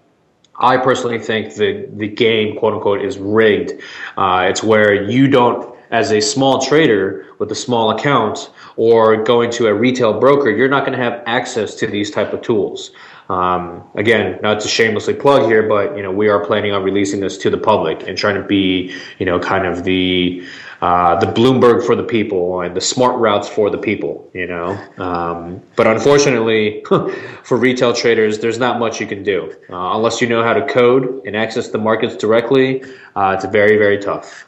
I 0.61 0.77
personally 0.77 1.19
think 1.19 1.55
the 1.55 1.89
the 1.97 2.07
game, 2.07 2.59
quote 2.59 2.75
unquote, 2.75 3.03
is 3.03 3.17
rigged. 3.17 3.81
Uh, 4.17 4.47
it's 4.51 4.63
where 4.63 4.93
you 5.11 5.27
don't, 5.27 5.75
as 5.91 6.13
a 6.13 6.21
small 6.21 6.61
trader 6.61 7.27
with 7.39 7.51
a 7.51 7.55
small 7.55 7.91
account, 7.91 8.51
or 8.77 9.23
going 9.23 9.51
to 9.51 9.67
a 9.67 9.75
retail 9.75 10.19
broker, 10.19 10.51
you're 10.51 10.69
not 10.69 10.87
going 10.87 10.97
to 10.97 11.03
have 11.03 11.23
access 11.27 11.75
to 11.77 11.87
these 11.87 12.11
type 12.11 12.33
of 12.33 12.43
tools. 12.43 12.93
Um, 13.31 13.85
again, 13.95 14.41
not 14.43 14.59
to 14.61 14.69
shamelessly 14.69 15.15
plug 15.15 15.49
here, 15.49 15.63
but 15.63 15.97
you 15.97 16.03
know 16.03 16.11
we 16.11 16.29
are 16.29 16.45
planning 16.45 16.73
on 16.73 16.83
releasing 16.83 17.21
this 17.21 17.39
to 17.39 17.51
the 17.51 17.59
public 17.59 18.09
and 18.09 18.19
trying 18.19 18.35
to 18.35 18.43
be 18.43 18.93
you 19.21 19.27
know 19.27 19.39
kind 19.39 19.67
of 19.67 19.85
the 19.85 20.45
uh, 20.81 21.15
the 21.21 21.27
Bloomberg 21.27 21.87
for 21.87 21.95
the 21.95 22.03
people 22.03 22.61
and 22.63 22.75
the 22.75 22.81
smart 22.81 23.17
routes 23.21 23.49
for 23.49 23.71
the 23.71 23.79
people. 23.79 24.29
You 24.35 24.49
know, 24.49 24.71
um, 24.99 25.63
but 25.77 25.87
unfortunately 25.87 26.83
for 27.45 27.57
retail 27.57 27.93
traders, 27.95 28.41
there's 28.41 28.59
not 28.59 28.81
much 28.81 29.01
you 29.01 29.07
can 29.07 29.23
do 29.23 29.55
uh, 29.71 29.95
unless 29.95 30.21
you 30.21 30.29
know 30.29 30.43
how 30.43 30.53
to 30.53 30.67
code 30.67 31.25
and 31.25 31.37
access 31.37 31.69
the 31.69 31.79
markets 31.79 32.17
directly. 32.17 32.83
Uh, 33.15 33.37
it's 33.37 33.45
very 33.45 33.77
very 33.77 33.99
tough. 33.99 34.45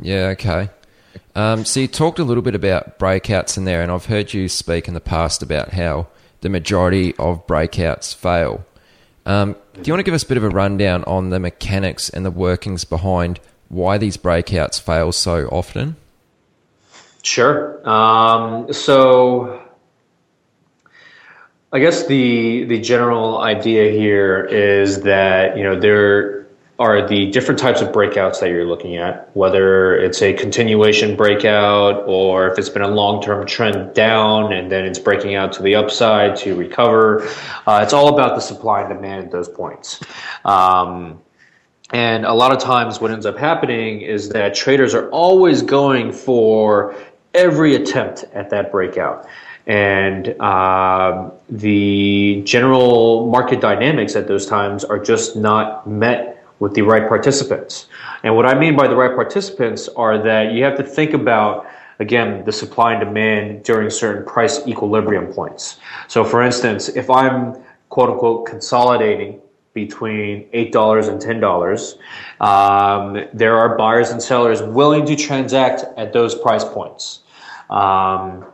Yeah. 0.00 0.34
Okay. 0.34 0.68
Um, 1.36 1.66
so 1.66 1.80
you 1.80 1.86
talked 1.86 2.18
a 2.18 2.24
little 2.24 2.42
bit 2.42 2.54
about 2.54 2.98
breakouts 2.98 3.58
in 3.58 3.66
there, 3.66 3.82
and 3.82 3.92
I've 3.92 4.06
heard 4.06 4.32
you 4.32 4.48
speak 4.48 4.88
in 4.88 4.94
the 4.94 5.02
past 5.02 5.42
about 5.42 5.68
how 5.74 6.06
the 6.40 6.48
majority 6.48 7.14
of 7.16 7.46
breakouts 7.46 8.14
fail. 8.14 8.64
Um, 9.26 9.54
do 9.74 9.82
you 9.84 9.92
want 9.92 10.00
to 10.00 10.02
give 10.02 10.14
us 10.14 10.22
a 10.22 10.26
bit 10.26 10.38
of 10.38 10.44
a 10.44 10.48
rundown 10.48 11.04
on 11.04 11.28
the 11.28 11.38
mechanics 11.38 12.08
and 12.08 12.24
the 12.24 12.30
workings 12.30 12.84
behind 12.84 13.38
why 13.68 13.98
these 13.98 14.16
breakouts 14.16 14.80
fail 14.80 15.12
so 15.12 15.46
often? 15.48 15.96
Sure. 17.22 17.86
Um, 17.86 18.72
so, 18.72 19.62
I 21.70 21.80
guess 21.80 22.06
the 22.06 22.64
the 22.64 22.80
general 22.80 23.40
idea 23.40 23.90
here 23.90 24.42
is 24.42 25.02
that 25.02 25.58
you 25.58 25.64
know 25.64 25.78
there 25.78 26.35
are 26.78 27.08
the 27.08 27.30
different 27.30 27.58
types 27.58 27.80
of 27.80 27.88
breakouts 27.88 28.40
that 28.40 28.50
you're 28.50 28.66
looking 28.66 28.96
at, 28.96 29.34
whether 29.34 29.96
it's 29.96 30.20
a 30.20 30.34
continuation 30.34 31.16
breakout 31.16 32.04
or 32.06 32.48
if 32.48 32.58
it's 32.58 32.68
been 32.68 32.82
a 32.82 32.88
long 32.88 33.22
term 33.22 33.46
trend 33.46 33.94
down 33.94 34.52
and 34.52 34.70
then 34.70 34.84
it's 34.84 34.98
breaking 34.98 35.34
out 35.34 35.52
to 35.52 35.62
the 35.62 35.74
upside 35.74 36.36
to 36.36 36.54
recover. 36.54 37.26
Uh, 37.66 37.80
it's 37.82 37.94
all 37.94 38.12
about 38.12 38.34
the 38.34 38.40
supply 38.40 38.82
and 38.82 38.90
demand 38.90 39.24
at 39.24 39.30
those 39.30 39.48
points. 39.48 40.02
Um, 40.44 41.22
and 41.92 42.26
a 42.26 42.34
lot 42.34 42.52
of 42.52 42.58
times, 42.58 43.00
what 43.00 43.10
ends 43.10 43.26
up 43.26 43.38
happening 43.38 44.02
is 44.02 44.28
that 44.30 44.54
traders 44.54 44.92
are 44.92 45.08
always 45.10 45.62
going 45.62 46.12
for 46.12 46.96
every 47.32 47.76
attempt 47.76 48.24
at 48.34 48.50
that 48.50 48.72
breakout. 48.72 49.26
And 49.66 50.28
uh, 50.40 51.30
the 51.48 52.42
general 52.44 53.28
market 53.30 53.60
dynamics 53.60 54.14
at 54.16 54.28
those 54.28 54.46
times 54.46 54.84
are 54.84 54.98
just 54.98 55.36
not 55.36 55.88
met 55.88 56.35
with 56.58 56.74
the 56.74 56.82
right 56.82 57.08
participants. 57.08 57.86
And 58.22 58.34
what 58.34 58.46
I 58.46 58.58
mean 58.58 58.76
by 58.76 58.88
the 58.88 58.96
right 58.96 59.14
participants 59.14 59.88
are 59.96 60.22
that 60.22 60.52
you 60.52 60.64
have 60.64 60.76
to 60.78 60.82
think 60.82 61.12
about 61.12 61.66
again, 61.98 62.44
the 62.44 62.52
supply 62.52 62.92
and 62.92 63.00
demand 63.00 63.62
during 63.64 63.90
certain 63.90 64.24
price 64.24 64.66
equilibrium 64.66 65.26
points. 65.32 65.78
So, 66.08 66.24
for 66.24 66.42
instance, 66.42 66.88
if 66.90 67.08
I'm 67.10 67.56
quote 67.88 68.10
unquote 68.10 68.46
consolidating 68.46 69.40
between 69.72 70.48
$8 70.50 71.08
and 71.08 71.20
$10, 71.20 71.96
um, 72.40 73.28
there 73.34 73.56
are 73.58 73.76
buyers 73.76 74.10
and 74.10 74.22
sellers 74.22 74.62
willing 74.62 75.04
to 75.06 75.16
transact 75.16 75.84
at 75.96 76.12
those 76.12 76.34
price 76.34 76.64
points. 76.64 77.20
Um, 77.68 78.46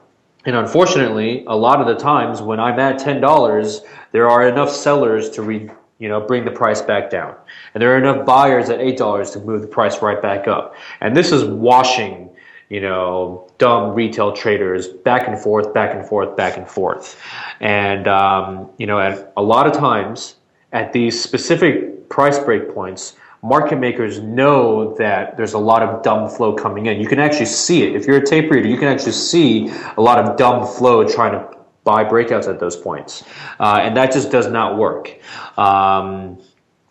and 0.45 0.57
unfortunately, 0.57 1.45
a 1.47 1.55
lot 1.55 1.81
of 1.81 1.87
the 1.87 1.95
times 1.95 2.43
when 2.43 2.59
I'm 2.59 2.81
at 2.81 2.99
$10, 2.99 3.81
there 4.11 4.29
are 4.29 4.49
enough 4.49 4.71
sellers 4.71 5.31
to 5.31 5.43
re, 5.43 5.71
you 6.03 6.09
know, 6.09 6.21
bring 6.21 6.45
the 6.45 6.51
price 6.51 6.83
back 6.83 7.11
down. 7.11 7.33
And 7.73 7.81
there 7.81 7.95
are 7.95 7.99
enough 7.99 8.27
buyers 8.27 8.69
at 8.71 8.81
$8 8.81 9.33
to 9.35 9.39
move 9.39 9.63
the 9.63 9.69
price 9.69 10.03
right 10.03 10.21
back 10.21 10.49
up. 10.49 10.75
And 11.01 11.17
this 11.17 11.31
is 11.31 11.45
washing 11.45 12.29
you 12.69 12.81
know, 12.81 13.51
dumb 13.59 13.95
retail 13.95 14.33
traders 14.33 14.89
back 14.89 15.29
and 15.29 15.39
forth, 15.39 15.75
back 15.75 15.95
and 15.95 16.07
forth, 16.07 16.35
back 16.39 16.57
and 16.57 16.67
forth. 16.67 17.23
And, 17.61 18.09
um, 18.09 18.71
you 18.79 18.87
know, 18.87 18.99
at 18.99 19.31
a 19.37 19.43
lot 19.43 19.67
of 19.67 19.75
times 19.75 20.37
at 20.73 20.95
these 20.95 21.23
specific 21.23 22.09
price 22.09 22.39
break 22.39 22.75
points, 22.75 23.15
market 23.43 23.77
makers 23.77 24.21
know 24.21 24.95
that 24.95 25.37
there's 25.37 25.53
a 25.53 25.59
lot 25.59 25.83
of 25.83 26.03
dumb 26.03 26.31
flow 26.31 26.55
coming 26.55 26.87
in. 26.87 26.99
You 26.99 27.09
can 27.09 27.19
actually 27.19 27.45
see 27.45 27.83
it. 27.83 27.95
If 27.95 28.07
you're 28.07 28.17
a 28.17 28.27
tape 28.27 28.51
reader, 28.51 28.67
you 28.67 28.79
can 28.79 28.89
actually 28.89 29.13
see 29.13 29.71
a 29.99 30.01
lot 30.01 30.19
of 30.19 30.39
dumb 30.39 30.67
flow 30.67 31.07
trying 31.07 31.33
to 31.33 31.62
buy 31.85 32.05
breakouts 32.05 32.49
at 32.49 32.61
those 32.61 32.77
points. 32.77 33.25
Uh, 33.59 33.81
and 33.83 33.97
that 33.97 34.13
just 34.13 34.31
does 34.31 34.49
not 34.49 34.77
work. 34.77 35.19
Um, 35.59 36.39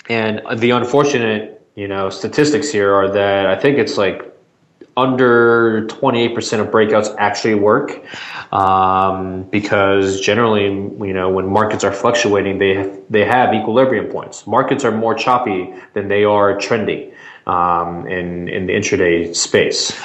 and 0.10 0.42
the 0.58 0.72
unfortunate, 0.72 1.66
you 1.76 1.88
know, 1.88 2.10
statistics 2.10 2.70
here 2.70 2.94
are 2.94 3.10
that 3.12 3.46
I 3.46 3.58
think 3.58 3.78
it's 3.78 3.98
like 3.98 4.32
under 4.98 5.88
28% 5.88 6.60
of 6.60 6.68
breakouts 6.68 7.16
actually 7.18 7.56
work 7.56 8.04
um, 8.54 9.44
because 9.44 10.20
generally 10.20 10.66
you 10.66 11.14
know 11.14 11.30
when 11.30 11.48
markets 11.48 11.84
are 11.84 11.94
fluctuating 11.94 12.58
they 12.58 12.76
have, 12.76 13.02
they 13.10 13.24
have 13.24 13.54
equilibrium 13.54 14.08
points 14.08 14.46
markets 14.46 14.84
are 14.84 14.92
more 14.92 15.16
choppy 15.16 15.74
than 15.94 16.10
they 16.10 16.26
are 16.26 16.58
trendy 16.58 17.14
um, 17.48 18.06
in, 18.08 18.50
in 18.50 18.66
the 18.68 18.74
intraday 18.74 19.34
space 19.34 19.98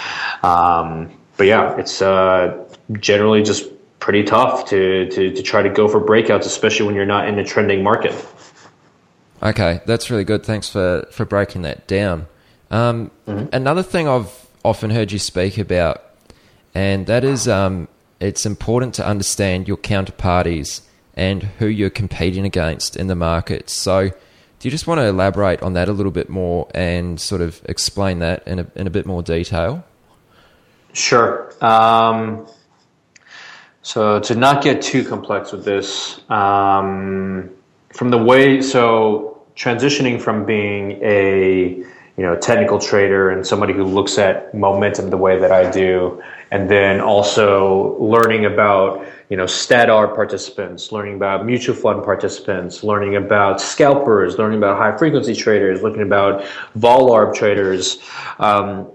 um, 0.44 1.10
but 1.36 1.48
yeah 1.48 1.76
it's 1.76 2.00
uh, 2.00 2.64
generally 3.00 3.42
just 3.42 3.64
pretty 4.06 4.22
tough 4.22 4.68
to, 4.70 5.08
to, 5.10 5.34
to 5.34 5.42
try 5.42 5.62
to 5.62 5.68
go 5.68 5.88
for 5.88 6.00
breakouts 6.00 6.46
especially 6.46 6.86
when 6.86 6.94
you're 6.94 7.04
not 7.04 7.26
in 7.26 7.36
a 7.40 7.44
trending 7.44 7.82
market 7.82 8.14
okay 9.42 9.80
that's 9.84 10.10
really 10.10 10.22
good 10.22 10.46
thanks 10.46 10.68
for, 10.68 11.04
for 11.10 11.24
breaking 11.24 11.62
that 11.62 11.84
down 11.88 12.26
um, 12.70 13.10
mm-hmm. 13.26 13.46
another 13.52 13.82
thing 13.82 14.08
I've 14.08 14.46
often 14.64 14.90
heard 14.90 15.12
you 15.12 15.18
speak 15.18 15.58
about, 15.58 16.02
and 16.74 17.06
that 17.06 17.24
is 17.24 17.46
um, 17.46 17.88
it's 18.20 18.44
important 18.44 18.94
to 18.94 19.06
understand 19.06 19.68
your 19.68 19.76
counterparties 19.76 20.82
and 21.14 21.42
who 21.42 21.66
you're 21.66 21.90
competing 21.90 22.44
against 22.44 22.96
in 22.96 23.06
the 23.06 23.14
market. 23.14 23.70
So, 23.70 24.08
do 24.08 24.14
you 24.62 24.70
just 24.70 24.86
want 24.86 24.98
to 24.98 25.06
elaborate 25.06 25.62
on 25.62 25.74
that 25.74 25.88
a 25.88 25.92
little 25.92 26.12
bit 26.12 26.28
more 26.28 26.68
and 26.74 27.20
sort 27.20 27.40
of 27.40 27.62
explain 27.66 28.18
that 28.18 28.46
in 28.46 28.58
a, 28.58 28.66
in 28.74 28.86
a 28.86 28.90
bit 28.90 29.06
more 29.06 29.22
detail? 29.22 29.84
Sure. 30.92 31.52
Um, 31.64 32.46
so, 33.86 34.18
to 34.18 34.34
not 34.34 34.64
get 34.64 34.82
too 34.82 35.04
complex 35.04 35.52
with 35.52 35.64
this, 35.64 36.20
um, 36.28 37.48
from 37.90 38.10
the 38.10 38.18
way, 38.18 38.60
so 38.60 39.44
transitioning 39.54 40.20
from 40.20 40.44
being 40.44 41.00
a 41.04 41.84
you 42.16 42.22
know, 42.24 42.34
technical 42.34 42.80
trader 42.80 43.30
and 43.30 43.46
somebody 43.46 43.74
who 43.74 43.84
looks 43.84 44.18
at 44.18 44.52
momentum 44.52 45.08
the 45.10 45.16
way 45.16 45.38
that 45.38 45.52
I 45.52 45.70
do, 45.70 46.20
and 46.50 46.68
then 46.68 47.00
also 47.00 47.96
learning 48.00 48.46
about 48.46 49.06
you 49.28 49.36
know 49.36 49.46
stat 49.46 49.88
arb 49.88 50.16
participants, 50.16 50.90
learning 50.90 51.14
about 51.14 51.46
mutual 51.46 51.76
fund 51.76 52.02
participants, 52.02 52.82
learning 52.82 53.14
about 53.14 53.60
scalpers, 53.60 54.36
learning 54.36 54.58
about 54.58 54.78
high 54.78 54.98
frequency 54.98 55.36
traders, 55.36 55.80
looking 55.80 56.02
about 56.02 56.44
vol 56.74 57.10
arb 57.10 57.36
traders. 57.36 57.98
Um, 58.40 58.90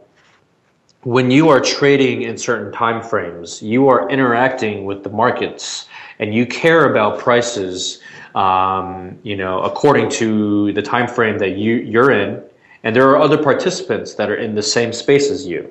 when 1.03 1.31
you 1.31 1.49
are 1.49 1.59
trading 1.59 2.23
in 2.23 2.37
certain 2.37 2.71
time 2.71 3.01
frames, 3.01 3.61
you 3.61 3.87
are 3.87 4.09
interacting 4.09 4.85
with 4.85 5.03
the 5.03 5.09
markets, 5.09 5.87
and 6.19 6.33
you 6.33 6.45
care 6.45 6.91
about 6.91 7.19
prices. 7.19 8.01
Um, 8.35 9.19
you 9.23 9.35
know, 9.35 9.61
according 9.61 10.09
to 10.11 10.71
the 10.71 10.81
time 10.81 11.07
frame 11.07 11.37
that 11.39 11.57
you 11.57 11.75
you're 11.75 12.11
in, 12.11 12.41
and 12.83 12.95
there 12.95 13.09
are 13.09 13.17
other 13.17 13.41
participants 13.41 14.15
that 14.15 14.29
are 14.29 14.35
in 14.35 14.55
the 14.55 14.61
same 14.61 14.93
space 14.93 15.29
as 15.29 15.45
you. 15.45 15.69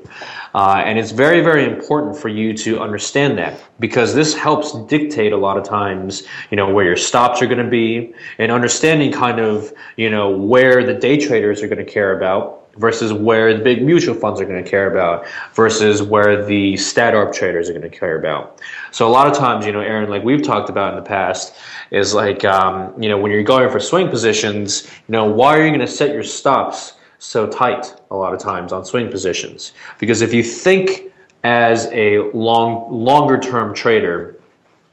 Uh, 0.55 0.83
and 0.85 0.99
it's 0.99 1.11
very, 1.11 1.41
very 1.41 1.65
important 1.65 2.17
for 2.17 2.29
you 2.29 2.53
to 2.59 2.81
understand 2.81 3.39
that 3.39 3.61
because 3.79 4.15
this 4.15 4.35
helps 4.35 4.73
dictate 4.87 5.33
a 5.33 5.37
lot 5.37 5.57
of 5.57 5.65
times, 5.65 6.25
you 6.51 6.57
know, 6.57 6.71
where 6.71 6.85
your 6.85 6.97
stops 6.97 7.41
are 7.41 7.47
going 7.47 7.65
to 7.65 7.71
be 7.71 8.13
and 8.39 8.53
understanding 8.53 9.11
kind 9.11 9.41
of, 9.41 9.73
you 9.97 10.11
know, 10.11 10.29
where 10.29 10.85
the 10.85 10.95
day 10.95 11.17
traders 11.17 11.63
are 11.63 11.69
going 11.69 11.85
to 11.85 11.91
care 11.91 12.17
about 12.17 12.60
versus 12.77 13.13
where 13.13 13.57
the 13.57 13.63
big 13.63 13.83
mutual 13.83 14.15
funds 14.15 14.41
are 14.41 14.45
going 14.45 14.63
to 14.63 14.69
care 14.69 14.91
about 14.91 15.27
versus 15.55 16.03
where 16.03 16.45
the 16.45 16.77
stat 16.77 17.15
arb 17.15 17.33
traders 17.33 17.69
are 17.69 17.73
going 17.73 17.83
to 17.83 17.97
care 17.97 18.19
about. 18.19 18.61
So 18.91 19.07
a 19.07 19.11
lot 19.11 19.27
of 19.27 19.37
times, 19.37 19.67
you 19.67 19.73
know, 19.73 19.81
Aaron, 19.81 20.09
like 20.09 20.25
we've 20.25 20.43
talked 20.43 20.71
about 20.71 20.95
in 20.95 21.03
the 21.03 21.09
past, 21.09 21.55
is 21.91 22.15
like, 22.15 22.45
um, 22.45 23.01
you 23.03 23.09
know, 23.09 23.19
when 23.19 23.33
you're 23.33 23.43
going 23.43 23.71
for 23.71 23.81
swing 23.81 24.09
positions, 24.09 24.85
you 24.85 25.13
know, 25.13 25.25
why 25.25 25.59
are 25.59 25.65
you 25.65 25.71
going 25.71 25.81
to 25.81 25.87
set 25.87 26.13
your 26.15 26.23
stops 26.25 26.95
so 27.21 27.47
tight 27.47 27.95
a 28.11 28.17
lot 28.17 28.33
of 28.33 28.41
times 28.41 28.73
on 28.73 28.85
swing 28.85 29.09
positions. 29.11 29.73
Because 29.99 30.23
if 30.23 30.33
you 30.35 30.43
think 30.43 31.13
as 31.45 31.87
a 31.93 32.19
long 32.33 32.91
longer 32.91 33.39
term 33.39 33.75
trader 33.75 34.37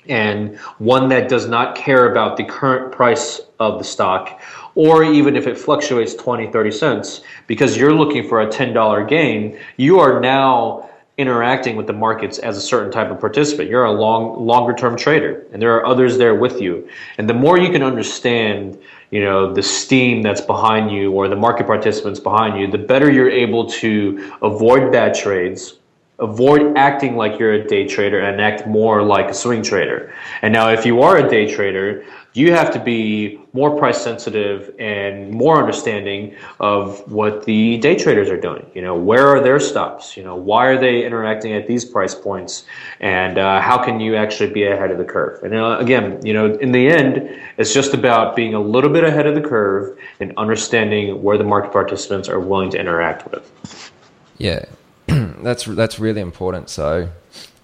and 0.07 0.57
one 0.77 1.09
that 1.09 1.27
does 1.27 1.47
not 1.47 1.75
care 1.75 2.11
about 2.11 2.37
the 2.37 2.43
current 2.43 2.91
price 2.91 3.41
of 3.59 3.79
the 3.79 3.83
stock 3.83 4.41
or 4.77 5.03
even 5.03 5.35
if 5.35 5.47
it 5.47 5.57
fluctuates 5.57 6.13
20 6.13 6.51
30 6.51 6.71
cents 6.71 7.21
because 7.47 7.75
you're 7.75 7.93
looking 7.93 8.27
for 8.27 8.41
a 8.41 8.47
$10 8.47 9.09
gain 9.09 9.59
you 9.77 9.99
are 9.99 10.19
now 10.19 10.87
interacting 11.17 11.75
with 11.75 11.87
the 11.87 11.93
markets 11.93 12.37
as 12.37 12.57
a 12.57 12.61
certain 12.61 12.91
type 12.91 13.09
of 13.09 13.19
participant. 13.19 13.67
You're 13.69 13.85
a 13.85 13.91
long 13.91 14.45
longer 14.45 14.73
term 14.73 14.95
trader 14.95 15.45
and 15.51 15.59
there 15.59 15.75
are 15.75 15.85
others 15.85 16.17
there 16.17 16.35
with 16.35 16.61
you. 16.61 16.87
And 17.17 17.27
the 17.27 17.33
more 17.33 17.57
you 17.57 17.71
can 17.71 17.83
understand 17.83 18.77
you 19.09 19.21
know 19.21 19.53
the 19.53 19.63
steam 19.63 20.21
that's 20.21 20.41
behind 20.41 20.91
you 20.91 21.11
or 21.11 21.27
the 21.27 21.35
market 21.35 21.65
participants 21.65 22.19
behind 22.19 22.59
you 22.59 22.69
the 22.69 22.77
better 22.77 23.09
you're 23.09 23.29
able 23.29 23.65
to 23.65 24.33
avoid 24.41 24.91
bad 24.91 25.15
trades 25.15 25.75
avoid 26.19 26.75
acting 26.75 27.15
like 27.15 27.39
you're 27.39 27.53
a 27.53 27.67
day 27.67 27.87
trader 27.87 28.19
and 28.19 28.41
act 28.41 28.67
more 28.67 29.03
like 29.03 29.29
a 29.29 29.33
swing 29.33 29.61
trader. 29.61 30.11
And 30.41 30.51
now 30.51 30.69
if 30.69 30.85
you 30.85 31.01
are 31.01 31.17
a 31.17 31.29
day 31.29 31.51
trader 31.51 32.03
you 32.37 32.53
have 32.53 32.71
to 32.71 32.79
be 32.79 33.39
more 33.53 33.75
price 33.75 33.99
sensitive 33.99 34.71
and 34.77 35.31
more 35.31 35.57
understanding 35.57 36.35
of 36.59 37.11
what 37.11 37.45
the 37.45 37.77
day 37.79 37.95
traders 37.95 38.29
are 38.29 38.39
doing. 38.39 38.63
You 38.75 38.83
know, 38.83 38.95
where 38.95 39.27
are 39.27 39.41
their 39.41 39.59
stops? 39.59 40.15
You 40.15 40.23
know, 40.23 40.35
why 40.35 40.67
are 40.67 40.79
they 40.79 41.03
interacting 41.03 41.53
at 41.53 41.65
these 41.65 41.83
price 41.83 42.13
points? 42.13 42.65
And 42.99 43.39
uh, 43.39 43.59
how 43.59 43.83
can 43.83 43.99
you 43.99 44.15
actually 44.15 44.53
be 44.53 44.65
ahead 44.65 44.91
of 44.91 44.99
the 44.99 45.03
curve? 45.03 45.43
And 45.43 45.55
uh, 45.55 45.77
again, 45.79 46.23
you 46.23 46.33
know, 46.33 46.53
in 46.53 46.71
the 46.71 46.87
end, 46.87 47.27
it's 47.57 47.73
just 47.73 47.95
about 47.95 48.35
being 48.35 48.53
a 48.53 48.61
little 48.61 48.91
bit 48.91 49.03
ahead 49.03 49.25
of 49.25 49.33
the 49.33 49.41
curve 49.41 49.97
and 50.19 50.31
understanding 50.37 51.23
where 51.23 51.39
the 51.39 51.43
market 51.43 51.71
participants 51.71 52.29
are 52.29 52.39
willing 52.39 52.69
to 52.69 52.79
interact 52.79 53.31
with. 53.31 53.91
Yeah, 54.37 54.65
that's 55.07 55.65
that's 55.65 55.97
really 55.97 56.21
important. 56.21 56.69
So 56.69 57.09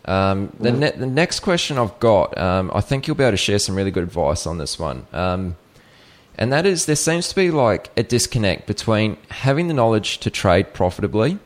um, 0.06 0.52
the, 0.60 0.72
ne- 0.72 0.92
the 0.92 1.06
next 1.06 1.40
question 1.40 1.78
I've 1.78 1.98
got, 2.00 2.38
um, 2.38 2.72
I 2.74 2.82
think 2.82 3.08
you'll 3.08 3.16
be 3.16 3.24
able 3.24 3.32
to 3.32 3.38
share 3.38 3.60
some 3.60 3.76
really 3.76 3.92
good 3.92 4.04
advice 4.04 4.46
on 4.46 4.58
this 4.58 4.78
one. 4.78 5.08
Um, 5.14 5.56
and 6.38 6.52
that 6.52 6.66
is 6.66 6.86
there 6.86 6.96
seems 6.96 7.30
to 7.30 7.36
be 7.36 7.52
like 7.52 7.92
a 7.96 8.04
disconnect 8.04 8.68
between 8.68 9.18
having 9.30 9.68
the 9.68 9.74
knowledge 9.74 10.18
to 10.20 10.30
trade 10.30 10.74
profitably 10.74 11.40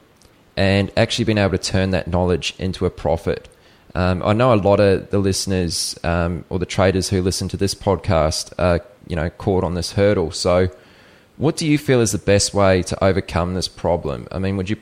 and 0.55 0.91
actually 0.97 1.25
being 1.25 1.37
able 1.37 1.57
to 1.57 1.57
turn 1.57 1.91
that 1.91 2.07
knowledge 2.07 2.55
into 2.57 2.85
a 2.85 2.89
profit. 2.89 3.47
Um, 3.93 4.23
I 4.23 4.33
know 4.33 4.53
a 4.53 4.55
lot 4.55 4.79
of 4.79 5.09
the 5.09 5.19
listeners 5.19 5.97
um, 6.03 6.45
or 6.49 6.59
the 6.59 6.65
traders 6.65 7.09
who 7.09 7.21
listen 7.21 7.47
to 7.49 7.57
this 7.57 7.75
podcast 7.75 8.53
are, 8.57 8.81
you 9.07 9.15
know, 9.15 9.29
caught 9.29 9.63
on 9.63 9.75
this 9.75 9.93
hurdle. 9.93 10.31
So, 10.31 10.69
what 11.37 11.57
do 11.57 11.67
you 11.67 11.77
feel 11.77 12.01
is 12.01 12.11
the 12.11 12.17
best 12.17 12.53
way 12.53 12.81
to 12.83 13.03
overcome 13.03 13.53
this 13.53 13.67
problem? 13.67 14.27
I 14.31 14.39
mean, 14.39 14.57
would 14.57 14.69
you 14.69 14.77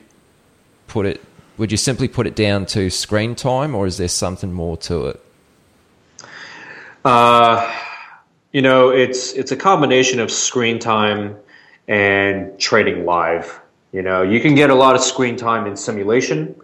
put 0.86 1.04
it 1.04 1.22
would 1.58 1.70
you 1.70 1.78
simply 1.78 2.08
put 2.08 2.26
it 2.26 2.34
down 2.34 2.66
to 2.66 2.90
screen 2.90 3.34
time, 3.34 3.74
or 3.74 3.86
is 3.86 3.96
there 3.96 4.08
something 4.08 4.52
more 4.52 4.76
to 4.78 5.06
it? 5.06 5.20
Uh, 7.04 7.72
you 8.52 8.62
know, 8.62 8.90
it's 8.90 9.32
it's 9.32 9.52
a 9.52 9.56
combination 9.56 10.20
of 10.20 10.30
screen 10.30 10.78
time 10.78 11.36
and 11.88 12.58
trading 12.58 13.04
live. 13.04 13.60
You 13.92 14.02
know, 14.02 14.22
you 14.22 14.40
can 14.40 14.54
get 14.54 14.70
a 14.70 14.74
lot 14.74 14.94
of 14.94 15.00
screen 15.00 15.36
time 15.36 15.66
in 15.66 15.76
simulation, 15.76 16.54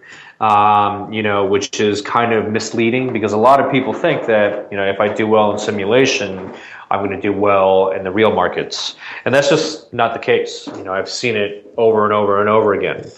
um, 0.40 1.12
you 1.12 1.22
know, 1.22 1.46
which 1.46 1.80
is 1.80 2.02
kind 2.02 2.32
of 2.32 2.50
misleading 2.50 3.12
because 3.12 3.32
a 3.32 3.38
lot 3.38 3.60
of 3.60 3.70
people 3.70 3.92
think 3.92 4.26
that 4.26 4.70
you 4.70 4.76
know 4.76 4.84
if 4.84 5.00
I 5.00 5.12
do 5.12 5.26
well 5.26 5.52
in 5.52 5.58
simulation, 5.58 6.52
I'm 6.90 7.00
going 7.06 7.10
to 7.10 7.20
do 7.20 7.32
well 7.32 7.90
in 7.92 8.04
the 8.04 8.10
real 8.10 8.34
markets, 8.34 8.96
and 9.24 9.34
that's 9.34 9.48
just 9.48 9.92
not 9.92 10.12
the 10.12 10.18
case. 10.18 10.66
You 10.66 10.84
know, 10.84 10.92
I've 10.92 11.08
seen 11.08 11.36
it 11.36 11.72
over 11.76 12.04
and 12.04 12.12
over 12.12 12.40
and 12.40 12.50
over 12.50 12.74
again. 12.74 13.10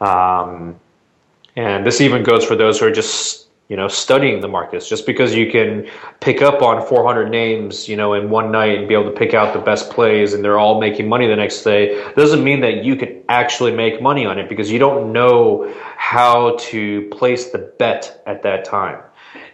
Um, 0.00 0.80
And 1.56 1.86
this 1.86 2.00
even 2.00 2.22
goes 2.22 2.44
for 2.44 2.56
those 2.56 2.80
who 2.80 2.86
are 2.86 2.90
just 2.90 3.48
you 3.68 3.76
know 3.76 3.88
studying 3.88 4.40
the 4.40 4.48
markets. 4.48 4.88
Just 4.88 5.06
because 5.06 5.34
you 5.34 5.50
can 5.50 5.88
pick 6.20 6.42
up 6.42 6.62
on 6.62 6.86
400 6.86 7.30
names 7.30 7.88
you 7.88 7.96
know 7.96 8.14
in 8.14 8.30
one 8.30 8.50
night 8.50 8.78
and 8.78 8.88
be 8.88 8.94
able 8.94 9.10
to 9.10 9.16
pick 9.16 9.34
out 9.34 9.54
the 9.54 9.60
best 9.60 9.90
plays 9.90 10.34
and 10.34 10.44
they're 10.44 10.58
all 10.58 10.80
making 10.80 11.08
money 11.08 11.26
the 11.26 11.36
next 11.36 11.62
day 11.62 12.12
doesn't 12.14 12.44
mean 12.44 12.60
that 12.60 12.84
you 12.84 12.96
can 12.96 13.22
actually 13.28 13.72
make 13.72 14.02
money 14.02 14.26
on 14.26 14.38
it 14.38 14.48
because 14.48 14.70
you 14.70 14.78
don't 14.78 15.12
know 15.12 15.72
how 15.96 16.56
to 16.58 17.08
place 17.10 17.50
the 17.50 17.58
bet 17.78 18.22
at 18.26 18.42
that 18.42 18.64
time. 18.64 19.00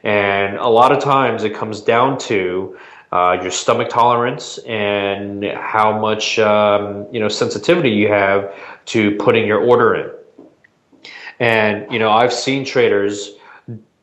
And 0.03 0.57
a 0.57 0.69
lot 0.69 0.93
of 0.93 0.99
times 1.03 1.45
it 1.45 1.55
comes 1.55 1.81
down 1.81 2.19
to 2.19 2.79
uh, 3.13 3.39
your 3.43 3.51
stomach 3.51 3.89
tolerance 3.89 4.59
and 4.67 5.45
how 5.45 5.99
much 5.99 6.39
um, 6.39 7.07
you 7.13 7.21
know 7.21 7.29
sensitivity 7.29 7.91
you 7.91 8.09
have 8.09 8.55
to 8.87 9.17
putting 9.17 9.47
your 9.47 9.61
order 9.61 9.95
in 9.95 10.20
and 11.41 11.91
you 11.91 11.99
know 11.99 12.11
i've 12.11 12.33
seen 12.33 12.65
traders 12.65 13.33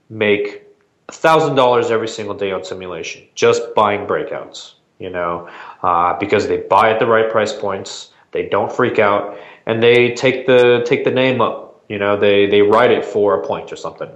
make 0.10 0.64
thousand 1.10 1.56
dollars 1.56 1.90
every 1.90 2.08
single 2.08 2.36
day 2.36 2.52
on 2.52 2.64
simulation 2.64 3.24
just 3.36 3.74
buying 3.76 4.06
breakouts 4.06 4.74
you 5.00 5.10
know 5.10 5.48
uh, 5.84 6.18
because 6.20 6.48
they 6.48 6.58
buy 6.58 6.92
at 6.92 7.00
the 7.00 7.06
right 7.06 7.32
price 7.32 7.54
points 7.54 8.12
they 8.32 8.50
don't 8.50 8.72
freak 8.72 9.00
out 9.00 9.38
and 9.68 9.82
they 9.82 10.14
take 10.14 10.46
the 10.46 10.84
take 10.86 11.06
the 11.06 11.12
name 11.12 11.40
up 11.40 11.84
you 11.88 11.98
know 11.98 12.18
they 12.20 12.48
they 12.48 12.62
write 12.62 12.92
it 12.92 13.06
for 13.06 13.42
a 13.42 13.48
point 13.48 13.72
or 13.72 13.76
something. 13.76 14.10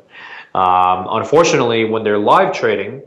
Um, 0.53 1.07
unfortunately 1.09 1.85
when 1.85 2.03
they're 2.03 2.19
live 2.19 2.53
trading 2.53 3.03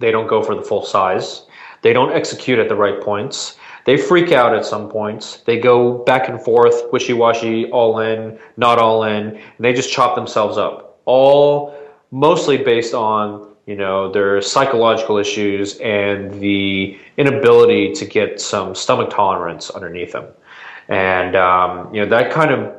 they 0.00 0.10
don't 0.10 0.26
go 0.26 0.42
for 0.42 0.56
the 0.56 0.62
full 0.62 0.84
size 0.84 1.46
they 1.82 1.92
don't 1.92 2.12
execute 2.12 2.58
at 2.58 2.68
the 2.68 2.74
right 2.74 3.00
points 3.00 3.56
they 3.84 3.96
freak 3.96 4.32
out 4.32 4.54
at 4.54 4.64
some 4.64 4.88
points. 4.88 5.38
They 5.38 5.58
go 5.58 5.98
back 6.04 6.28
and 6.28 6.40
forth 6.40 6.92
wishy-washy 6.92 7.70
all 7.70 8.00
in 8.00 8.38
not 8.56 8.78
all 8.78 9.04
in 9.04 9.36
and 9.36 9.40
they 9.58 9.72
just 9.72 9.92
chop 9.92 10.14
themselves 10.14 10.58
up. 10.58 11.00
All 11.06 11.76
mostly 12.10 12.56
based 12.58 12.94
on 12.94 13.48
you 13.66 13.76
know 13.76 14.10
their 14.10 14.40
psychological 14.42 15.16
issues 15.18 15.78
and 15.78 16.32
the 16.40 16.98
inability 17.16 17.92
to 17.92 18.04
get 18.04 18.40
some 18.40 18.74
stomach 18.74 19.10
tolerance 19.10 19.70
underneath 19.70 20.12
them. 20.12 20.26
And 20.88 21.36
um, 21.36 21.94
you 21.94 22.00
know 22.02 22.08
that 22.08 22.32
kind 22.32 22.50
of 22.50 22.74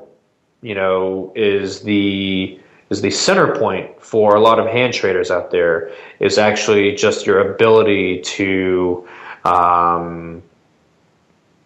you 0.62 0.76
know 0.76 1.32
is 1.36 1.82
the 1.82 2.60
is 2.90 3.02
the 3.02 3.10
center 3.10 3.56
point 3.56 4.02
for 4.04 4.36
a 4.36 4.40
lot 4.42 4.60
of 4.60 4.68
hand 4.68 4.94
traders 4.94 5.32
out 5.32 5.50
there 5.50 5.92
is 6.20 6.38
actually 6.38 6.94
just 6.94 7.26
your 7.26 7.54
ability 7.54 8.20
to 8.20 9.08
um, 9.46 10.44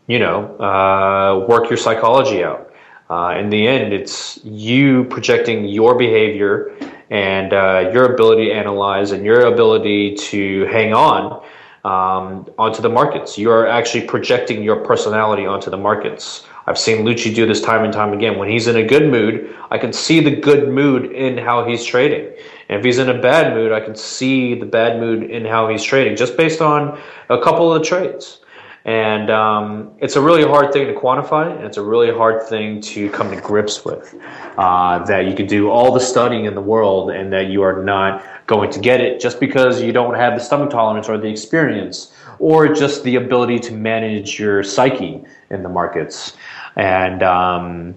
you 0.07 0.19
know 0.19 0.57
uh, 0.59 1.45
work 1.47 1.69
your 1.69 1.77
psychology 1.77 2.43
out 2.43 2.71
uh, 3.09 3.35
in 3.37 3.49
the 3.49 3.67
end 3.67 3.93
it's 3.93 4.39
you 4.43 5.03
projecting 5.05 5.65
your 5.65 5.97
behavior 5.97 6.75
and 7.09 7.53
uh, 7.53 7.89
your 7.93 8.13
ability 8.13 8.45
to 8.45 8.51
analyze 8.51 9.11
and 9.11 9.25
your 9.25 9.41
ability 9.41 10.15
to 10.15 10.65
hang 10.65 10.93
on 10.93 11.43
um, 11.85 12.47
onto 12.57 12.81
the 12.81 12.89
markets. 12.89 13.37
You 13.37 13.51
are 13.51 13.67
actually 13.67 14.07
projecting 14.07 14.63
your 14.63 14.77
personality 14.77 15.45
onto 15.45 15.69
the 15.69 15.77
markets. 15.77 16.47
I've 16.65 16.79
seen 16.79 17.05
Lucci 17.05 17.33
do 17.33 17.45
this 17.45 17.61
time 17.61 17.83
and 17.83 17.93
time 17.93 18.11
again. 18.11 18.39
When 18.39 18.49
he's 18.49 18.65
in 18.65 18.77
a 18.77 18.83
good 18.83 19.11
mood, 19.11 19.55
I 19.69 19.77
can 19.77 19.93
see 19.93 20.19
the 20.19 20.35
good 20.35 20.67
mood 20.67 21.11
in 21.11 21.37
how 21.37 21.63
he's 21.63 21.85
trading. 21.85 22.35
And 22.69 22.79
if 22.79 22.83
he's 22.83 22.97
in 22.97 23.09
a 23.09 23.21
bad 23.21 23.53
mood, 23.53 23.71
I 23.71 23.79
can 23.79 23.95
see 23.95 24.55
the 24.55 24.65
bad 24.65 24.99
mood 24.99 25.29
in 25.29 25.45
how 25.45 25.69
he's 25.69 25.83
trading 25.83 26.15
just 26.15 26.35
based 26.35 26.59
on 26.59 26.99
a 27.29 27.39
couple 27.39 27.71
of 27.71 27.79
the 27.79 27.85
trades. 27.85 28.39
And 28.86 29.31
um, 29.31 29.91
it's 29.97 30.15
a 30.15 30.21
really 30.21 30.43
hard 30.43 30.71
thing 30.71 30.86
to 30.86 30.93
quantify, 30.93 31.55
and 31.55 31.65
it's 31.65 31.77
a 31.77 31.81
really 31.81 32.13
hard 32.13 32.43
thing 32.43 32.79
to 32.81 33.09
come 33.09 33.31
to 33.31 33.41
grips 33.41 33.83
with. 33.83 34.13
Uh, 34.59 35.03
that 35.05 35.25
you 35.25 35.33
can 35.33 35.47
do 35.47 35.71
all 35.71 35.91
the 35.91 35.99
studying 35.99 36.45
in 36.45 36.53
the 36.53 36.61
world, 36.61 37.09
and 37.09 37.33
that 37.33 37.47
you 37.47 37.63
are 37.63 37.83
not 37.83 38.23
going 38.45 38.69
to 38.71 38.79
get 38.79 39.01
it 39.01 39.19
just 39.19 39.39
because 39.39 39.81
you 39.81 39.91
don't 39.91 40.13
have 40.13 40.36
the 40.38 40.39
stomach 40.39 40.69
tolerance 40.69 41.09
or 41.09 41.17
the 41.17 41.27
experience, 41.27 42.13
or 42.38 42.71
just 42.71 43.03
the 43.03 43.15
ability 43.15 43.57
to 43.57 43.73
manage 43.73 44.39
your 44.39 44.61
psyche 44.61 45.23
in 45.49 45.63
the 45.63 45.69
markets. 45.69 46.38
And 46.75 47.23
um, 47.23 47.95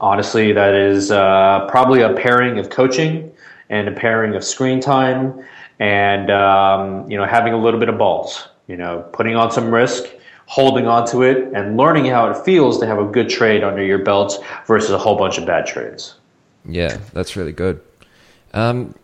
honestly, 0.00 0.52
that 0.52 0.74
is 0.74 1.12
uh, 1.12 1.68
probably 1.70 2.00
a 2.00 2.12
pairing 2.12 2.58
of 2.58 2.70
coaching 2.70 3.30
and 3.70 3.86
a 3.86 3.92
pairing 3.92 4.34
of 4.34 4.42
screen 4.42 4.80
time, 4.80 5.46
and 5.78 6.28
um, 6.28 7.08
you 7.08 7.16
know 7.16 7.24
having 7.24 7.52
a 7.52 7.58
little 7.58 7.78
bit 7.78 7.88
of 7.88 7.96
balls 7.96 8.48
you 8.72 8.78
know, 8.78 9.06
putting 9.12 9.36
on 9.36 9.52
some 9.52 9.72
risk, 9.72 10.04
holding 10.46 10.86
on 10.86 11.06
to 11.08 11.20
it, 11.20 11.52
and 11.54 11.76
learning 11.76 12.06
how 12.06 12.30
it 12.30 12.42
feels 12.42 12.80
to 12.80 12.86
have 12.86 12.98
a 12.98 13.04
good 13.04 13.28
trade 13.28 13.62
under 13.62 13.84
your 13.84 13.98
belt 13.98 14.42
versus 14.66 14.90
a 14.90 14.96
whole 14.96 15.14
bunch 15.14 15.36
of 15.36 15.44
bad 15.44 15.66
trades. 15.66 16.14
Yeah, 16.64 16.96
that's 17.12 17.36
really 17.36 17.52
good. 17.52 17.82
Um, 18.54 18.94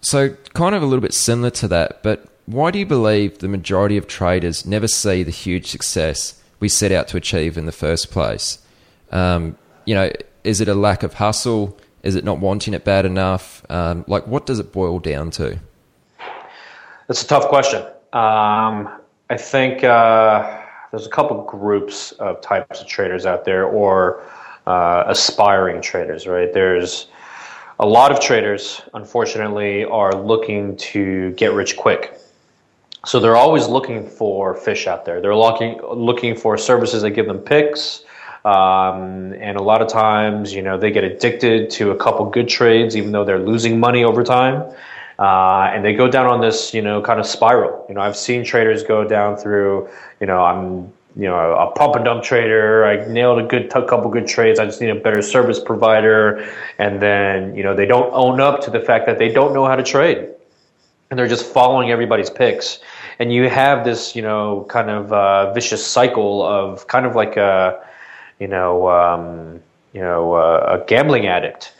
so, 0.00 0.30
kind 0.54 0.76
of 0.76 0.82
a 0.84 0.86
little 0.86 1.00
bit 1.00 1.12
similar 1.12 1.50
to 1.50 1.66
that, 1.66 2.04
but 2.04 2.28
why 2.46 2.70
do 2.70 2.78
you 2.78 2.86
believe 2.86 3.38
the 3.38 3.48
majority 3.48 3.96
of 3.96 4.06
traders 4.06 4.64
never 4.64 4.86
see 4.86 5.24
the 5.24 5.32
huge 5.32 5.66
success 5.66 6.40
we 6.60 6.68
set 6.68 6.92
out 6.92 7.08
to 7.08 7.16
achieve 7.16 7.58
in 7.58 7.66
the 7.66 7.72
first 7.72 8.12
place? 8.12 8.60
Um, 9.10 9.58
you 9.86 9.96
know, 9.96 10.12
is 10.44 10.60
it 10.60 10.68
a 10.68 10.74
lack 10.74 11.02
of 11.02 11.14
hustle? 11.14 11.76
Is 12.04 12.14
it 12.14 12.22
not 12.22 12.38
wanting 12.38 12.74
it 12.74 12.84
bad 12.84 13.04
enough? 13.04 13.66
Um, 13.68 14.04
like, 14.06 14.28
what 14.28 14.46
does 14.46 14.60
it 14.60 14.70
boil 14.70 15.00
down 15.00 15.32
to? 15.32 15.58
That's 17.08 17.24
a 17.24 17.26
tough 17.26 17.48
question. 17.48 17.84
Um, 18.12 18.88
I 19.28 19.36
think 19.36 19.82
uh, 19.82 20.62
there's 20.90 21.06
a 21.06 21.10
couple 21.10 21.42
groups 21.44 22.12
of 22.12 22.40
types 22.40 22.80
of 22.80 22.86
traders 22.86 23.26
out 23.26 23.44
there, 23.44 23.64
or 23.66 24.22
uh, 24.66 25.04
aspiring 25.06 25.82
traders. 25.82 26.26
Right? 26.26 26.52
There's 26.52 27.08
a 27.80 27.86
lot 27.86 28.12
of 28.12 28.20
traders, 28.20 28.82
unfortunately, 28.94 29.84
are 29.84 30.14
looking 30.14 30.76
to 30.76 31.32
get 31.32 31.52
rich 31.52 31.76
quick. 31.76 32.18
So 33.04 33.20
they're 33.20 33.36
always 33.36 33.68
looking 33.68 34.08
for 34.08 34.54
fish 34.54 34.86
out 34.86 35.04
there. 35.04 35.20
They're 35.20 35.36
looking 35.36 35.80
looking 35.82 36.36
for 36.36 36.56
services 36.56 37.02
that 37.02 37.10
give 37.10 37.26
them 37.26 37.38
picks. 37.38 38.04
Um, 38.44 39.32
and 39.34 39.56
a 39.56 39.62
lot 39.62 39.82
of 39.82 39.88
times, 39.88 40.54
you 40.54 40.62
know, 40.62 40.78
they 40.78 40.92
get 40.92 41.02
addicted 41.02 41.68
to 41.70 41.90
a 41.90 41.96
couple 41.96 42.24
good 42.30 42.48
trades, 42.48 42.96
even 42.96 43.10
though 43.10 43.24
they're 43.24 43.40
losing 43.40 43.80
money 43.80 44.04
over 44.04 44.22
time. 44.22 44.72
Uh, 45.18 45.70
and 45.72 45.84
they 45.84 45.94
go 45.94 46.08
down 46.08 46.26
on 46.26 46.40
this, 46.40 46.74
you 46.74 46.82
know, 46.82 47.00
kind 47.00 47.18
of 47.18 47.26
spiral. 47.26 47.84
You 47.88 47.94
know, 47.94 48.02
I've 48.02 48.16
seen 48.16 48.44
traders 48.44 48.82
go 48.82 49.02
down 49.04 49.36
through, 49.36 49.88
you 50.20 50.26
know, 50.26 50.44
I'm, 50.44 50.92
you 51.16 51.24
know, 51.24 51.54
a 51.54 51.70
pump 51.70 51.96
and 51.96 52.04
dump 52.04 52.22
trader. 52.22 52.84
I 52.84 53.06
nailed 53.08 53.38
a 53.38 53.42
good 53.42 53.70
couple 53.70 54.10
good 54.10 54.26
trades. 54.26 54.58
I 54.58 54.66
just 54.66 54.80
need 54.82 54.90
a 54.90 54.94
better 54.94 55.22
service 55.22 55.58
provider. 55.58 56.46
And 56.78 57.00
then, 57.00 57.56
you 57.56 57.62
know, 57.62 57.74
they 57.74 57.86
don't 57.86 58.12
own 58.12 58.40
up 58.40 58.60
to 58.62 58.70
the 58.70 58.80
fact 58.80 59.06
that 59.06 59.18
they 59.18 59.30
don't 59.30 59.54
know 59.54 59.64
how 59.64 59.76
to 59.76 59.82
trade, 59.82 60.28
and 61.08 61.18
they're 61.18 61.28
just 61.28 61.46
following 61.46 61.90
everybody's 61.90 62.28
picks. 62.28 62.80
And 63.18 63.32
you 63.32 63.48
have 63.48 63.82
this, 63.84 64.14
you 64.14 64.20
know, 64.20 64.66
kind 64.68 64.90
of 64.90 65.10
uh, 65.10 65.54
vicious 65.54 65.86
cycle 65.86 66.42
of 66.42 66.86
kind 66.86 67.06
of 67.06 67.14
like 67.14 67.38
a, 67.38 67.82
you 68.38 68.48
know, 68.48 68.90
um, 68.90 69.62
you 69.94 70.02
know, 70.02 70.34
uh, 70.34 70.78
a 70.78 70.86
gambling 70.86 71.26
addict 71.26 71.72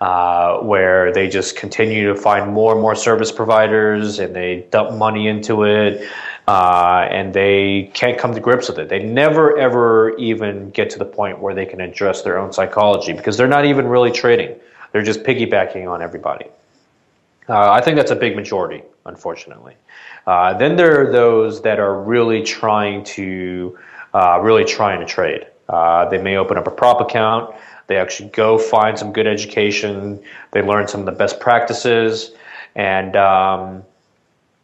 uh, 0.00 0.58
where 0.58 1.12
they 1.12 1.28
just 1.28 1.56
continue 1.56 2.12
to 2.12 2.14
find 2.14 2.52
more 2.52 2.72
and 2.72 2.80
more 2.80 2.94
service 2.94 3.30
providers 3.30 4.18
and 4.18 4.34
they 4.34 4.66
dump 4.70 4.96
money 4.96 5.28
into 5.28 5.64
it 5.64 6.08
uh, 6.46 7.06
and 7.10 7.32
they 7.32 7.90
can't 7.94 8.18
come 8.18 8.34
to 8.34 8.40
grips 8.40 8.68
with 8.68 8.78
it. 8.78 8.88
They 8.88 8.98
never 8.98 9.58
ever 9.58 10.16
even 10.18 10.70
get 10.70 10.90
to 10.90 10.98
the 10.98 11.04
point 11.04 11.38
where 11.38 11.54
they 11.54 11.66
can 11.66 11.80
address 11.80 12.22
their 12.22 12.38
own 12.38 12.52
psychology 12.52 13.12
because 13.12 13.36
they're 13.36 13.48
not 13.48 13.64
even 13.64 13.86
really 13.86 14.10
trading. 14.10 14.58
They're 14.92 15.02
just 15.02 15.22
piggybacking 15.22 15.90
on 15.90 16.02
everybody. 16.02 16.46
Uh, 17.48 17.70
I 17.70 17.80
think 17.80 17.96
that's 17.96 18.10
a 18.10 18.16
big 18.16 18.36
majority, 18.36 18.82
unfortunately. 19.06 19.74
Uh, 20.26 20.56
then 20.56 20.76
there 20.76 21.00
are 21.00 21.12
those 21.12 21.62
that 21.62 21.78
are 21.78 22.00
really 22.00 22.42
trying 22.42 23.04
to 23.04 23.78
uh, 24.14 24.38
really 24.40 24.64
trying 24.64 25.00
to 25.00 25.06
trade. 25.06 25.46
Uh, 25.68 26.08
they 26.08 26.18
may 26.18 26.36
open 26.36 26.56
up 26.56 26.66
a 26.66 26.70
prop 26.70 27.00
account. 27.00 27.54
They 27.86 27.96
actually 27.96 28.30
go 28.30 28.58
find 28.58 28.98
some 28.98 29.12
good 29.12 29.26
education. 29.26 30.22
They 30.52 30.62
learn 30.62 30.88
some 30.88 31.00
of 31.00 31.06
the 31.06 31.12
best 31.12 31.40
practices, 31.40 32.32
and 32.74 33.14
um, 33.16 33.84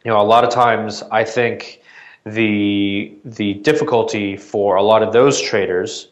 you 0.03 0.11
know, 0.11 0.19
a 0.19 0.23
lot 0.23 0.43
of 0.43 0.49
times 0.49 1.03
I 1.11 1.23
think 1.23 1.81
the 2.25 3.13
the 3.23 3.55
difficulty 3.55 4.37
for 4.37 4.75
a 4.75 4.83
lot 4.83 5.03
of 5.03 5.13
those 5.13 5.41
traders 5.41 6.07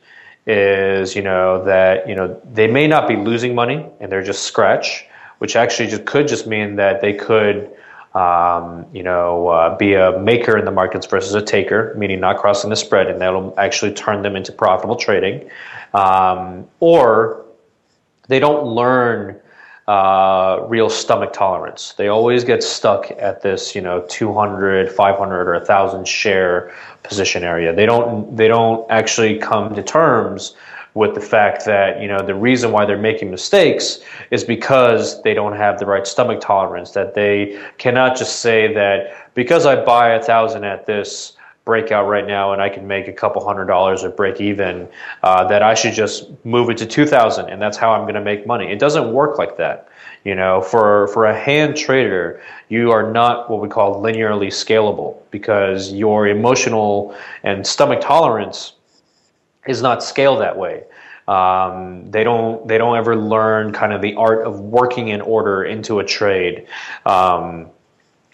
is 0.47 1.16
you 1.16 1.22
know 1.22 1.64
that 1.66 2.07
you 2.07 2.16
know 2.16 2.39
they 2.51 2.68
may 2.68 2.88
not 2.88 3.07
be 3.07 3.16
losing 3.16 3.53
money 3.55 3.86
and 3.99 4.12
they're 4.12 4.24
just 4.24 4.43
scratch, 4.43 5.05
which 5.39 5.55
actually 5.55 5.88
just 5.88 6.05
could 6.05 6.28
just 6.28 6.47
mean 6.47 6.76
that 6.76 7.01
they 7.01 7.14
could 7.14 7.72
um, 8.16 8.88
you 8.91 9.03
know, 9.03 9.49
uh, 9.49 9.78
be 9.78 9.93
a 9.93 10.18
maker 10.20 10.57
in 10.57 10.66
the 10.66 10.72
markets 10.72 11.05
versus 11.05 11.36
a 11.36 11.41
taker, 11.43 11.93
meaning 11.95 12.20
not 12.20 12.38
crossing 12.38 12.72
the 12.72 12.76
spread, 12.76 13.07
and 13.07 13.22
that'll 13.22 13.53
actually 13.57 13.93
turn 13.93 14.24
them 14.24 14.36
into 14.36 14.51
profitable 14.51 14.95
trading 14.95 15.47
um, 15.94 16.68
or 16.80 17.46
they 18.28 18.40
don't 18.40 18.66
learn 18.66 19.40
uh, 19.88 20.66
real 20.68 20.90
stomach 20.90 21.34
tolerance. 21.34 21.94
They 21.94 22.10
always 22.10 22.44
get 22.44 22.64
stuck 22.64 23.10
at 23.18 23.42
this, 23.42 23.74
you 23.74 23.82
know, 23.82 24.06
200, 24.08 24.92
500, 24.92 25.48
or 25.48 25.54
1,000 25.54 26.08
share 26.08 26.72
position 27.02 27.44
area. 27.44 27.74
They 27.74 27.88
don't 27.88 28.36
they 28.36 28.48
don't 28.48 28.90
actually 28.92 29.40
come 29.40 29.74
to 29.74 29.82
terms 29.82 30.54
with 30.94 31.16
the 31.16 31.22
fact 31.22 31.66
that 31.66 32.02
you 32.02 32.08
know 32.08 32.20
the 32.20 32.36
reason 32.36 32.72
why 32.72 32.86
they're 32.86 32.98
making 32.98 33.32
mistakes 33.32 34.00
is 34.32 34.44
because 34.44 35.22
they 35.24 35.34
don't 35.34 35.56
have 35.56 35.80
the 35.80 35.86
right 35.86 36.06
stomach 36.06 36.42
tolerance 36.42 36.92
that 36.92 37.14
they 37.14 37.60
cannot 37.78 38.18
just 38.18 38.40
say 38.40 38.74
that 38.74 39.34
because 39.36 39.66
i 39.66 39.76
buy 39.76 40.10
a 40.10 40.22
thousand 40.22 40.64
at 40.64 40.86
this 40.86 41.34
breakout 41.70 42.07
right 42.07 42.28
now 42.28 42.51
and 42.53 42.61
i 42.61 42.67
can 42.67 42.86
make 42.88 43.07
a 43.07 43.13
couple 43.13 43.45
hundred 43.45 43.65
dollars 43.65 44.03
or 44.03 44.09
break 44.09 44.41
even 44.41 44.88
uh, 45.24 45.47
that 45.47 45.61
i 45.61 45.74
should 45.74 45.93
just 45.93 46.30
move 46.43 46.70
it 46.70 46.78
to 46.78 46.86
2000 46.86 47.49
and 47.49 47.61
that's 47.61 47.78
how 47.78 47.91
i'm 47.91 48.01
going 48.01 48.15
to 48.15 48.28
make 48.32 48.47
money 48.47 48.72
it 48.72 48.80
doesn't 48.80 49.13
work 49.13 49.38
like 49.38 49.55
that 49.57 49.88
you 50.26 50.36
know 50.36 50.61
for 50.61 51.07
for 51.09 51.26
a 51.28 51.39
hand 51.47 51.78
trader 51.78 52.41
you 52.70 52.91
are 52.91 53.11
not 53.11 53.49
what 53.49 53.61
we 53.61 53.70
call 53.70 54.01
linearly 54.01 54.47
scalable 54.47 55.17
because 55.32 55.93
your 55.93 56.28
emotional 56.28 57.15
and 57.43 57.65
stomach 57.65 58.01
tolerance 58.01 58.74
is 59.70 59.82
not 59.82 60.03
scaled 60.03 60.41
that 60.41 60.57
way. 60.57 60.84
Um, 61.28 62.09
they 62.09 62.24
don't 62.24 62.67
they 62.67 62.80
don't 62.80 62.97
ever 62.97 63.15
learn 63.15 63.72
kind 63.72 63.93
of 63.93 64.01
the 64.01 64.15
art 64.15 64.47
of 64.47 64.59
working 64.59 65.09
in 65.09 65.22
order 65.22 65.63
into 65.63 65.99
a 65.99 66.05
trade. 66.05 66.67
Um, 67.05 67.70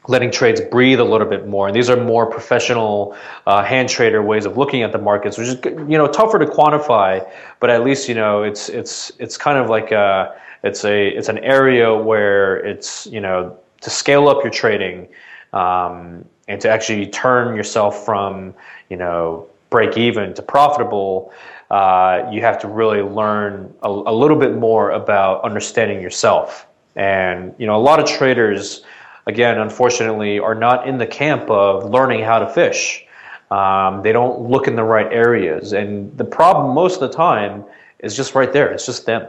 letting 0.08 0.32
trades 0.32 0.62
breathe 0.62 1.00
a 1.00 1.04
little 1.04 1.28
bit 1.28 1.48
more. 1.48 1.68
And 1.68 1.76
these 1.76 1.90
are 1.90 2.02
more 2.02 2.26
professional 2.26 3.16
uh, 3.48 3.64
hand 3.64 3.90
trader 3.90 4.22
ways 4.22 4.46
of 4.46 4.58
looking 4.58 4.84
at 4.84 4.92
the 4.92 4.98
markets, 4.98 5.38
which 5.38 5.48
is 5.48 5.58
you 5.66 5.98
know 5.98 6.08
tougher 6.08 6.40
to 6.40 6.46
quantify, 6.46 7.28
but 7.60 7.70
at 7.70 7.84
least 7.84 8.08
you 8.10 8.16
know 8.16 8.44
it's 8.44 8.70
it's 8.70 9.12
it's 9.20 9.38
kind 9.38 9.58
of 9.58 9.70
like 9.70 9.92
a 9.92 10.40
it's 10.64 10.86
a 10.86 11.08
it's 11.10 11.30
an 11.30 11.40
area 11.40 11.96
where 11.96 12.58
it's 12.58 13.08
you 13.08 13.22
know 13.22 13.58
to 13.82 13.90
scale 13.90 14.28
up 14.28 14.44
your 14.44 14.52
trading 14.52 15.08
um, 15.54 16.26
and 16.48 16.62
to 16.62 16.70
actually 16.70 17.08
turn 17.08 17.56
yourself 17.56 18.06
from 18.06 18.54
you 18.90 18.98
know 18.98 19.48
break 19.70 19.98
even 19.98 20.34
to 20.34 20.42
profitable, 20.42 21.34
uh, 21.70 22.30
you 22.32 22.42
have 22.42 22.60
to 22.60 22.68
really 22.68 23.02
learn 23.02 23.74
a, 23.84 23.90
a, 23.90 24.14
little 24.14 24.38
bit 24.38 24.56
more 24.56 24.92
about 24.92 25.44
understanding 25.44 26.02
yourself. 26.02 26.68
And 26.96 27.54
you 27.58 27.66
know, 27.66 27.76
a 27.76 27.84
lot 27.90 28.00
of 28.00 28.06
traders, 28.08 28.86
again, 29.28 29.60
unfortunately, 29.60 30.40
are 30.40 30.56
not 30.56 30.88
in 30.88 30.98
the 30.98 31.08
camp 31.08 31.50
of 31.50 31.90
learning 31.90 32.24
how 32.24 32.40
to 32.40 32.50
fish. 32.50 33.06
Um, 33.52 34.02
they 34.02 34.12
don't 34.12 34.50
look 34.50 34.68
in 34.68 34.76
the 34.76 34.84
right 34.84 35.12
areas, 35.12 35.74
and 35.74 36.16
the 36.18 36.26
problem 36.26 36.74
most 36.74 37.02
of 37.02 37.12
the 37.12 37.16
time 37.16 37.64
is 38.00 38.16
just 38.16 38.36
right 38.36 38.52
there. 38.52 38.72
It's 38.72 38.86
just 38.86 39.06
them. 39.06 39.28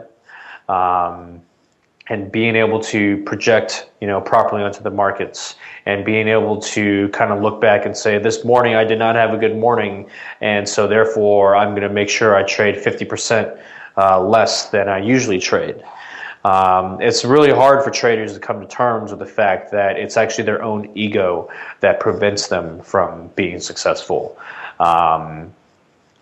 Um, 0.67 1.41
and 2.09 2.31
being 2.31 2.55
able 2.55 2.79
to 2.79 3.21
project, 3.23 3.89
you 3.99 4.07
know, 4.07 4.21
properly 4.21 4.63
onto 4.63 4.81
the 4.81 4.89
markets 4.89 5.55
and 5.85 6.05
being 6.05 6.27
able 6.27 6.59
to 6.61 7.09
kind 7.09 7.33
of 7.33 7.41
look 7.41 7.59
back 7.59 7.85
and 7.85 7.97
say, 7.97 8.17
this 8.17 8.45
morning 8.45 8.75
I 8.75 8.85
did 8.85 8.97
not 8.97 9.15
have 9.15 9.33
a 9.33 9.37
good 9.37 9.57
morning, 9.57 10.09
and 10.39 10.67
so 10.67 10.87
therefore 10.87 11.55
I'm 11.55 11.71
going 11.71 11.81
to 11.81 11.89
make 11.89 12.09
sure 12.09 12.35
I 12.35 12.43
trade 12.43 12.75
50% 12.75 13.61
uh, 13.97 14.21
less 14.21 14.69
than 14.69 14.87
I 14.87 14.99
usually 14.99 15.39
trade. 15.39 15.83
Um, 16.47 17.01
it's 17.01 17.25
really 17.25 17.51
hard 17.51 17.83
for 17.83 17.91
traders 17.91 18.33
to 18.33 18.39
come 18.39 18.61
to 18.61 18.67
terms 18.67 19.11
with 19.11 19.19
the 19.19 19.25
fact 19.25 19.71
that 19.71 19.97
it's 19.97 20.17
actually 20.17 20.45
their 20.45 20.61
own 20.61 20.91
ego 20.95 21.49
that 21.81 21.99
prevents 21.99 22.47
them 22.47 22.81
from 22.81 23.27
being 23.35 23.59
successful. 23.59 24.37
Um, 24.79 25.53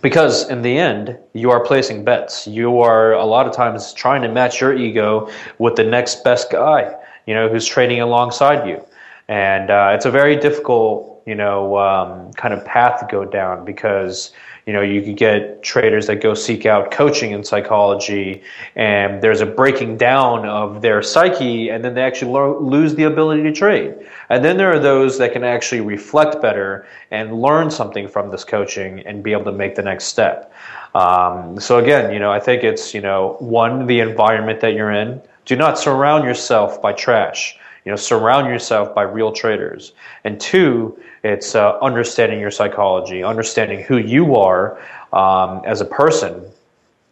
because 0.01 0.49
in 0.49 0.61
the 0.61 0.77
end, 0.77 1.17
you 1.33 1.51
are 1.51 1.63
placing 1.63 2.03
bets. 2.03 2.47
You 2.47 2.79
are 2.81 3.13
a 3.13 3.25
lot 3.25 3.47
of 3.47 3.53
times 3.53 3.93
trying 3.93 4.21
to 4.21 4.27
match 4.29 4.61
your 4.61 4.73
ego 4.75 5.29
with 5.57 5.75
the 5.75 5.83
next 5.83 6.23
best 6.23 6.51
guy, 6.51 6.95
you 7.27 7.33
know, 7.33 7.49
who's 7.49 7.65
trading 7.65 8.01
alongside 8.01 8.67
you 8.67 8.83
and 9.27 9.71
uh, 9.71 9.91
it's 9.93 10.05
a 10.05 10.11
very 10.11 10.35
difficult 10.35 11.21
you 11.25 11.35
know 11.35 11.77
um, 11.77 12.31
kind 12.33 12.53
of 12.53 12.63
path 12.65 12.99
to 12.99 13.07
go 13.09 13.25
down 13.25 13.65
because 13.65 14.31
you 14.65 14.73
know 14.73 14.81
you 14.81 15.01
could 15.01 15.17
get 15.17 15.61
traders 15.61 16.07
that 16.07 16.21
go 16.21 16.33
seek 16.33 16.65
out 16.65 16.89
coaching 16.89 17.31
in 17.31 17.43
psychology 17.43 18.41
and 18.75 19.21
there's 19.21 19.41
a 19.41 19.45
breaking 19.45 19.97
down 19.97 20.47
of 20.47 20.81
their 20.81 21.01
psyche 21.03 21.69
and 21.69 21.83
then 21.83 21.93
they 21.93 22.01
actually 22.01 22.31
lo- 22.31 22.59
lose 22.59 22.95
the 22.95 23.03
ability 23.03 23.43
to 23.43 23.51
trade. 23.51 23.95
And 24.29 24.43
then 24.43 24.57
there 24.57 24.71
are 24.71 24.79
those 24.79 25.19
that 25.19 25.33
can 25.33 25.43
actually 25.43 25.81
reflect 25.81 26.41
better 26.41 26.87
and 27.11 27.41
learn 27.41 27.69
something 27.69 28.07
from 28.07 28.31
this 28.31 28.43
coaching 28.43 29.01
and 29.01 29.23
be 29.23 29.33
able 29.33 29.45
to 29.45 29.51
make 29.51 29.75
the 29.75 29.83
next 29.83 30.05
step. 30.05 30.51
Um, 30.95 31.59
so 31.59 31.77
again 31.77 32.11
you 32.13 32.19
know 32.19 32.31
i 32.31 32.39
think 32.39 32.63
it's 32.63 32.93
you 32.93 33.01
know 33.01 33.35
one 33.39 33.85
the 33.85 33.99
environment 33.99 34.59
that 34.61 34.73
you're 34.73 34.91
in. 34.91 35.21
Do 35.45 35.55
not 35.55 35.77
surround 35.77 36.23
yourself 36.23 36.81
by 36.81 36.93
trash 36.93 37.59
you 37.85 37.91
know, 37.91 37.95
surround 37.95 38.47
yourself 38.47 38.93
by 38.95 39.03
real 39.03 39.31
traders. 39.31 39.93
And 40.23 40.41
two, 40.41 40.99
it's 41.23 41.55
uh, 41.55 41.77
understanding 41.79 42.39
your 42.39 42.51
psychology, 42.51 43.23
understanding 43.23 43.83
who 43.83 43.97
you 43.97 44.35
are 44.35 44.79
um, 45.13 45.61
as 45.65 45.81
a 45.81 45.85
person, 45.85 46.43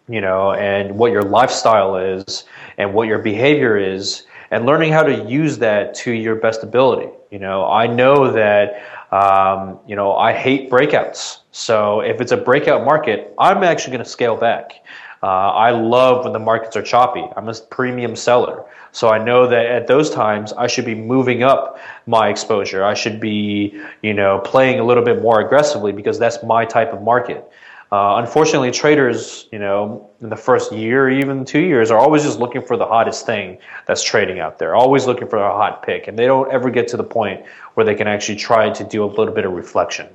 you 0.09 0.19
know, 0.19 0.53
and 0.53 0.97
what 0.97 1.11
your 1.11 1.21
lifestyle 1.21 1.95
is 1.95 2.45
and 2.77 2.93
what 2.93 3.07
your 3.07 3.19
behavior 3.19 3.77
is, 3.77 4.25
and 4.49 4.65
learning 4.65 4.91
how 4.91 5.03
to 5.03 5.23
use 5.23 5.57
that 5.59 5.93
to 5.95 6.11
your 6.11 6.35
best 6.35 6.63
ability. 6.63 7.09
You 7.29 7.39
know, 7.39 7.65
I 7.69 7.87
know 7.87 8.31
that, 8.31 8.83
um, 9.11 9.79
you 9.87 9.95
know, 9.95 10.15
I 10.15 10.33
hate 10.33 10.69
breakouts. 10.69 11.39
So 11.51 12.01
if 12.01 12.19
it's 12.19 12.31
a 12.31 12.37
breakout 12.37 12.83
market, 12.83 13.33
I'm 13.39 13.63
actually 13.63 13.93
going 13.93 14.03
to 14.03 14.09
scale 14.09 14.35
back. 14.35 14.83
Uh, 15.23 15.51
I 15.51 15.71
love 15.71 16.25
when 16.25 16.33
the 16.33 16.39
markets 16.39 16.75
are 16.75 16.81
choppy. 16.81 17.23
I'm 17.37 17.47
a 17.47 17.53
premium 17.53 18.13
seller. 18.13 18.65
So 18.91 19.09
I 19.09 19.23
know 19.23 19.47
that 19.47 19.65
at 19.65 19.87
those 19.87 20.09
times 20.09 20.51
I 20.51 20.67
should 20.67 20.83
be 20.83 20.95
moving 20.95 21.43
up 21.43 21.79
my 22.05 22.27
exposure. 22.27 22.83
I 22.83 22.93
should 22.93 23.21
be, 23.21 23.81
you 24.01 24.13
know, 24.13 24.39
playing 24.39 24.81
a 24.81 24.83
little 24.83 25.03
bit 25.03 25.21
more 25.21 25.39
aggressively 25.39 25.93
because 25.93 26.19
that's 26.19 26.43
my 26.43 26.65
type 26.65 26.91
of 26.91 27.01
market. 27.01 27.49
Uh, 27.93 28.17
unfortunately, 28.17 28.71
traders, 28.71 29.47
you 29.51 29.59
know, 29.59 30.09
in 30.19 30.29
the 30.29 30.35
first 30.35 30.73
year, 30.73 31.09
even 31.09 31.45
two 31.45 31.61
years, 31.61 31.89
are 31.89 31.99
always 31.99 32.23
just 32.23 32.39
looking 32.39 32.61
for 32.61 32.75
the 32.75 32.85
hottest 32.85 33.25
thing 33.25 33.59
that's 33.85 34.03
trading 34.03 34.39
out 34.39 34.59
there. 34.59 34.75
Always 34.75 35.05
looking 35.05 35.27
for 35.27 35.37
a 35.37 35.53
hot 35.53 35.83
pick, 35.83 36.07
and 36.07 36.17
they 36.17 36.25
don't 36.25 36.51
ever 36.51 36.69
get 36.69 36.87
to 36.89 36.97
the 36.97 37.03
point 37.03 37.45
where 37.75 37.85
they 37.85 37.93
can 37.95 38.07
actually 38.07 38.37
try 38.37 38.71
to 38.71 38.83
do 38.83 39.03
a 39.03 39.05
little 39.05 39.33
bit 39.33 39.45
of 39.45 39.53
reflection. 39.53 40.07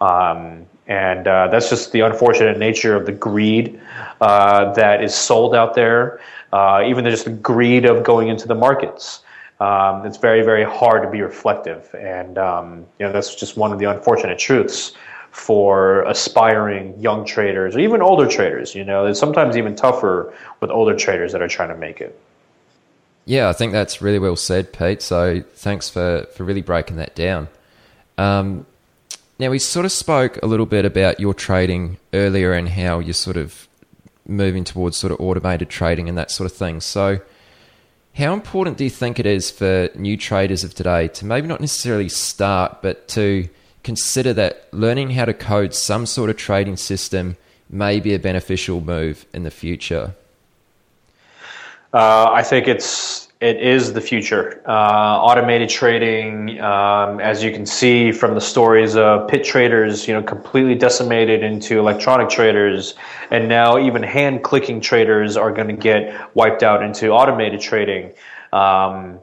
Um, 0.00 0.66
and 0.86 1.26
uh, 1.26 1.48
that's 1.48 1.70
just 1.70 1.92
the 1.92 2.00
unfortunate 2.00 2.58
nature 2.58 2.94
of 2.94 3.06
the 3.06 3.12
greed 3.12 3.80
uh, 4.20 4.72
that 4.74 5.02
is 5.02 5.14
sold 5.14 5.54
out 5.54 5.74
there 5.74 6.20
uh, 6.54 6.84
even 6.86 7.04
just 7.04 7.24
the 7.24 7.32
greed 7.32 7.84
of 7.84 8.04
going 8.04 8.28
into 8.28 8.46
the 8.46 8.54
markets. 8.54 9.22
Um, 9.58 10.06
it's 10.06 10.18
very, 10.18 10.42
very 10.42 10.62
hard 10.62 11.02
to 11.02 11.10
be 11.10 11.20
reflective. 11.20 11.92
And, 11.98 12.38
um, 12.38 12.86
you 12.98 13.06
know, 13.06 13.12
that's 13.12 13.34
just 13.34 13.56
one 13.56 13.72
of 13.72 13.80
the 13.80 13.86
unfortunate 13.86 14.38
truths 14.38 14.92
for 15.32 16.02
aspiring 16.02 16.98
young 17.00 17.24
traders 17.24 17.74
or 17.74 17.80
even 17.80 18.00
older 18.00 18.28
traders. 18.28 18.72
You 18.72 18.84
know, 18.84 19.04
it's 19.04 19.18
sometimes 19.18 19.56
even 19.56 19.74
tougher 19.74 20.32
with 20.60 20.70
older 20.70 20.94
traders 20.94 21.32
that 21.32 21.42
are 21.42 21.48
trying 21.48 21.70
to 21.70 21.76
make 21.76 22.00
it. 22.00 22.16
Yeah, 23.24 23.48
I 23.48 23.52
think 23.52 23.72
that's 23.72 24.00
really 24.00 24.20
well 24.20 24.36
said, 24.36 24.72
Pete. 24.72 25.02
So 25.02 25.42
thanks 25.54 25.88
for, 25.88 26.28
for 26.36 26.44
really 26.44 26.62
breaking 26.62 26.98
that 26.98 27.16
down. 27.16 27.48
Um, 28.16 28.64
now, 29.38 29.50
we 29.50 29.58
sort 29.58 29.84
of 29.84 29.90
spoke 29.90 30.38
a 30.42 30.46
little 30.46 30.66
bit 30.66 30.84
about 30.84 31.18
your 31.18 31.34
trading 31.34 31.98
earlier 32.12 32.52
and 32.52 32.68
how 32.68 33.00
you're 33.00 33.12
sort 33.14 33.36
of 33.36 33.66
moving 34.26 34.62
towards 34.62 34.96
sort 34.96 35.12
of 35.12 35.20
automated 35.20 35.68
trading 35.68 36.08
and 36.08 36.16
that 36.16 36.30
sort 36.30 36.50
of 36.50 36.56
thing. 36.56 36.80
So, 36.80 37.20
how 38.14 38.32
important 38.32 38.78
do 38.78 38.84
you 38.84 38.90
think 38.90 39.18
it 39.18 39.26
is 39.26 39.50
for 39.50 39.88
new 39.96 40.16
traders 40.16 40.62
of 40.62 40.72
today 40.74 41.08
to 41.08 41.26
maybe 41.26 41.48
not 41.48 41.60
necessarily 41.60 42.08
start, 42.08 42.80
but 42.80 43.08
to 43.08 43.48
consider 43.82 44.32
that 44.34 44.68
learning 44.72 45.10
how 45.10 45.24
to 45.24 45.34
code 45.34 45.74
some 45.74 46.06
sort 46.06 46.30
of 46.30 46.36
trading 46.36 46.76
system 46.76 47.36
may 47.68 47.98
be 47.98 48.14
a 48.14 48.20
beneficial 48.20 48.80
move 48.80 49.26
in 49.34 49.42
the 49.42 49.50
future? 49.50 50.14
Uh, 51.92 52.30
I 52.32 52.42
think 52.44 52.68
it's 52.68 53.23
it 53.40 53.60
is 53.60 53.92
the 53.92 54.00
future. 54.00 54.62
Uh, 54.66 54.70
automated 54.70 55.68
trading, 55.68 56.60
um, 56.60 57.20
as 57.20 57.42
you 57.42 57.52
can 57.52 57.66
see 57.66 58.12
from 58.12 58.34
the 58.34 58.40
stories 58.40 58.96
of 58.96 59.28
pit 59.28 59.44
traders, 59.44 60.06
you 60.06 60.14
know, 60.14 60.22
completely 60.22 60.74
decimated 60.74 61.42
into 61.42 61.78
electronic 61.78 62.28
traders, 62.28 62.94
and 63.30 63.48
now 63.48 63.78
even 63.78 64.02
hand 64.02 64.42
clicking 64.42 64.80
traders 64.80 65.36
are 65.36 65.52
going 65.52 65.68
to 65.68 65.74
get 65.74 66.34
wiped 66.34 66.62
out 66.62 66.82
into 66.82 67.10
automated 67.10 67.60
trading. 67.60 68.12
Um, 68.52 69.18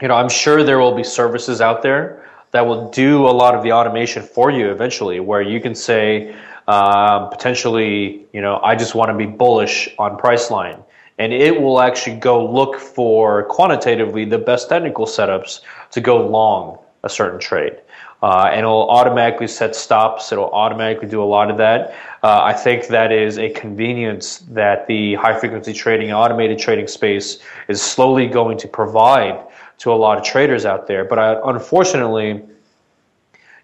you 0.00 0.08
know, 0.08 0.14
I'm 0.14 0.30
sure 0.30 0.64
there 0.64 0.78
will 0.78 0.96
be 0.96 1.04
services 1.04 1.60
out 1.60 1.82
there 1.82 2.26
that 2.50 2.66
will 2.66 2.90
do 2.90 3.26
a 3.26 3.30
lot 3.30 3.54
of 3.54 3.62
the 3.62 3.72
automation 3.72 4.22
for 4.22 4.50
you 4.50 4.70
eventually, 4.70 5.20
where 5.20 5.42
you 5.42 5.60
can 5.60 5.74
say 5.74 6.34
uh, 6.66 7.26
potentially, 7.26 8.26
you 8.32 8.40
know, 8.40 8.58
I 8.62 8.74
just 8.74 8.94
want 8.94 9.10
to 9.10 9.16
be 9.16 9.26
bullish 9.26 9.94
on 9.98 10.16
Priceline 10.16 10.82
and 11.18 11.32
it 11.32 11.60
will 11.60 11.80
actually 11.80 12.16
go 12.16 12.44
look 12.44 12.78
for 12.78 13.44
quantitatively 13.44 14.24
the 14.24 14.38
best 14.38 14.68
technical 14.68 15.06
setups 15.06 15.60
to 15.90 16.00
go 16.00 16.26
long 16.26 16.78
a 17.04 17.08
certain 17.08 17.38
trade. 17.38 17.80
Uh, 18.22 18.48
and 18.50 18.60
it'll 18.60 18.88
automatically 18.88 19.46
set 19.46 19.76
stops. 19.76 20.32
It'll 20.32 20.50
automatically 20.50 21.08
do 21.08 21.22
a 21.22 21.26
lot 21.26 21.50
of 21.50 21.58
that. 21.58 21.94
Uh, 22.22 22.40
I 22.42 22.54
think 22.54 22.86
that 22.86 23.12
is 23.12 23.38
a 23.38 23.50
convenience 23.50 24.38
that 24.48 24.86
the 24.86 25.14
high 25.16 25.38
frequency 25.38 25.74
trading, 25.74 26.10
automated 26.10 26.58
trading 26.58 26.86
space 26.86 27.38
is 27.68 27.82
slowly 27.82 28.26
going 28.26 28.56
to 28.58 28.66
provide 28.66 29.44
to 29.78 29.92
a 29.92 29.94
lot 29.94 30.16
of 30.16 30.24
traders 30.24 30.64
out 30.64 30.86
there. 30.86 31.04
But 31.04 31.18
I, 31.18 31.38
unfortunately, 31.44 32.42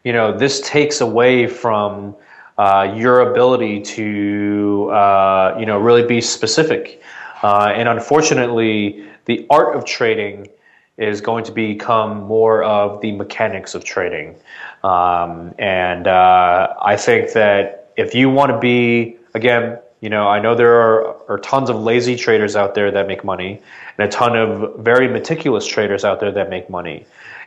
you 0.04 0.12
know, 0.12 0.36
this 0.36 0.60
takes 0.60 1.00
away 1.00 1.46
from 1.46 2.14
uh, 2.58 2.92
your 2.94 3.30
ability 3.30 3.80
to 3.80 4.90
uh, 4.92 5.56
you 5.58 5.64
know 5.64 5.78
really 5.78 6.06
be 6.06 6.20
specific. 6.20 7.00
Uh, 7.42 7.72
and 7.74 7.88
unfortunately, 7.88 9.04
the 9.24 9.46
art 9.50 9.76
of 9.76 9.84
trading 9.84 10.48
is 10.98 11.20
going 11.20 11.44
to 11.44 11.52
become 11.52 12.24
more 12.24 12.62
of 12.62 13.00
the 13.00 13.12
mechanics 13.12 13.74
of 13.74 13.84
trading. 13.84 14.36
Um, 14.84 15.54
and 15.58 16.06
uh, 16.06 16.74
I 16.82 16.96
think 16.96 17.32
that 17.32 17.92
if 17.96 18.14
you 18.14 18.28
want 18.28 18.52
to 18.52 18.58
be 18.58 19.16
again, 19.34 19.78
you 20.00 20.08
know, 20.08 20.28
I 20.28 20.40
know 20.40 20.54
there 20.54 20.74
are, 20.74 21.30
are 21.30 21.38
tons 21.38 21.68
of 21.68 21.76
lazy 21.76 22.16
traders 22.16 22.56
out 22.56 22.74
there 22.74 22.90
that 22.90 23.06
make 23.06 23.22
money, 23.22 23.60
and 23.98 24.08
a 24.08 24.10
ton 24.10 24.36
of 24.36 24.78
very 24.78 25.08
meticulous 25.08 25.66
traders 25.66 26.04
out 26.04 26.20
there 26.20 26.32
that 26.32 26.48
make 26.48 26.70
money. 26.70 27.06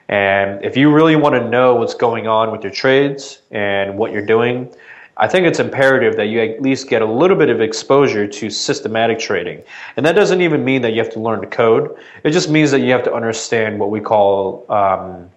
And 0.10 0.64
if 0.64 0.78
you 0.78 0.92
really 0.92 1.16
want 1.16 1.34
to 1.36 1.50
know 1.50 1.76
what's 1.76 1.96
going 1.96 2.28
on 2.28 2.52
with 2.52 2.62
your 2.64 2.72
trades 2.72 3.42
and 3.52 3.98
what 3.98 4.12
you're 4.12 4.26
doing, 4.26 4.72
I 5.18 5.28
think 5.28 5.46
it's 5.46 5.60
imperative 5.60 6.16
that 6.16 6.26
you 6.26 6.42
at 6.42 6.62
least 6.62 6.90
get 6.90 7.02
a 7.02 7.06
little 7.06 7.38
bit 7.38 7.50
of 7.50 7.62
exposure 7.62 8.28
to 8.28 8.50
systematic 8.50 9.20
trading. 9.20 9.62
And 9.96 10.06
that 10.06 10.14
doesn't 10.14 10.42
even 10.42 10.66
mean 10.66 10.82
that 10.82 10.94
you 10.94 11.04
have 11.04 11.14
to 11.14 11.20
learn 11.20 11.42
to 11.42 11.48
code. 11.48 11.96
It 12.24 12.32
just 12.32 12.50
means 12.50 12.72
that 12.72 12.80
you 12.80 12.92
have 12.92 13.04
to 13.04 13.14
understand 13.14 13.80
what 13.80 13.92
we 13.92 14.00
call 14.00 14.66
um, 14.72 15.30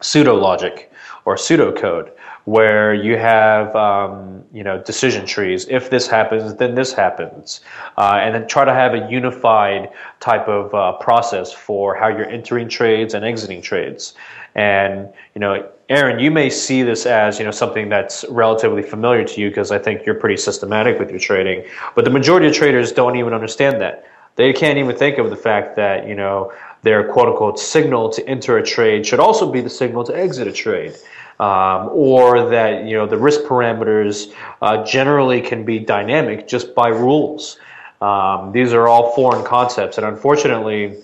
pseudo 0.00 0.34
logic 0.34 0.92
or 1.24 1.36
pseudocode, 1.36 2.10
where 2.44 2.92
you 2.92 3.16
have 3.16 3.74
um, 3.76 4.44
you 4.52 4.64
know 4.64 4.82
decision 4.82 5.26
trees. 5.26 5.66
If 5.68 5.90
this 5.90 6.06
happens, 6.06 6.54
then 6.56 6.74
this 6.74 6.92
happens, 6.92 7.60
uh, 7.96 8.20
and 8.22 8.34
then 8.34 8.48
try 8.48 8.64
to 8.64 8.74
have 8.74 8.94
a 8.94 9.08
unified 9.10 9.90
type 10.20 10.48
of 10.48 10.74
uh, 10.74 10.92
process 10.94 11.52
for 11.52 11.94
how 11.94 12.08
you're 12.08 12.28
entering 12.28 12.68
trades 12.68 13.14
and 13.14 13.24
exiting 13.24 13.62
trades. 13.62 14.14
And 14.54 15.08
you 15.34 15.40
know, 15.40 15.70
Aaron, 15.88 16.18
you 16.18 16.30
may 16.30 16.50
see 16.50 16.82
this 16.82 17.06
as 17.06 17.38
you 17.38 17.44
know 17.44 17.50
something 17.50 17.88
that's 17.88 18.24
relatively 18.28 18.82
familiar 18.82 19.24
to 19.24 19.40
you 19.40 19.48
because 19.48 19.70
I 19.70 19.78
think 19.78 20.04
you're 20.04 20.16
pretty 20.16 20.36
systematic 20.36 20.98
with 20.98 21.10
your 21.10 21.20
trading. 21.20 21.64
But 21.94 22.04
the 22.04 22.10
majority 22.10 22.48
of 22.48 22.54
traders 22.54 22.92
don't 22.92 23.16
even 23.16 23.32
understand 23.32 23.80
that. 23.80 24.04
They 24.34 24.52
can't 24.52 24.78
even 24.78 24.96
think 24.96 25.18
of 25.18 25.30
the 25.30 25.36
fact 25.36 25.76
that 25.76 26.08
you 26.08 26.14
know 26.14 26.52
their 26.82 27.10
quote 27.12 27.28
unquote 27.28 27.58
signal 27.58 28.10
to 28.10 28.28
enter 28.28 28.58
a 28.58 28.62
trade 28.62 29.06
should 29.06 29.20
also 29.20 29.50
be 29.50 29.60
the 29.60 29.70
signal 29.70 30.04
to 30.04 30.16
exit 30.16 30.46
a 30.46 30.52
trade. 30.52 30.94
Um, 31.40 31.88
or 31.90 32.50
that 32.50 32.84
you 32.84 32.96
know 32.96 33.06
the 33.06 33.16
risk 33.16 33.40
parameters 33.42 34.32
uh, 34.60 34.84
generally 34.84 35.40
can 35.40 35.64
be 35.64 35.78
dynamic 35.80 36.46
just 36.46 36.74
by 36.74 36.88
rules. 36.88 37.58
Um, 38.00 38.52
these 38.52 38.72
are 38.72 38.86
all 38.86 39.12
foreign 39.12 39.44
concepts, 39.44 39.96
and 39.96 40.06
unfortunately, 40.06 40.98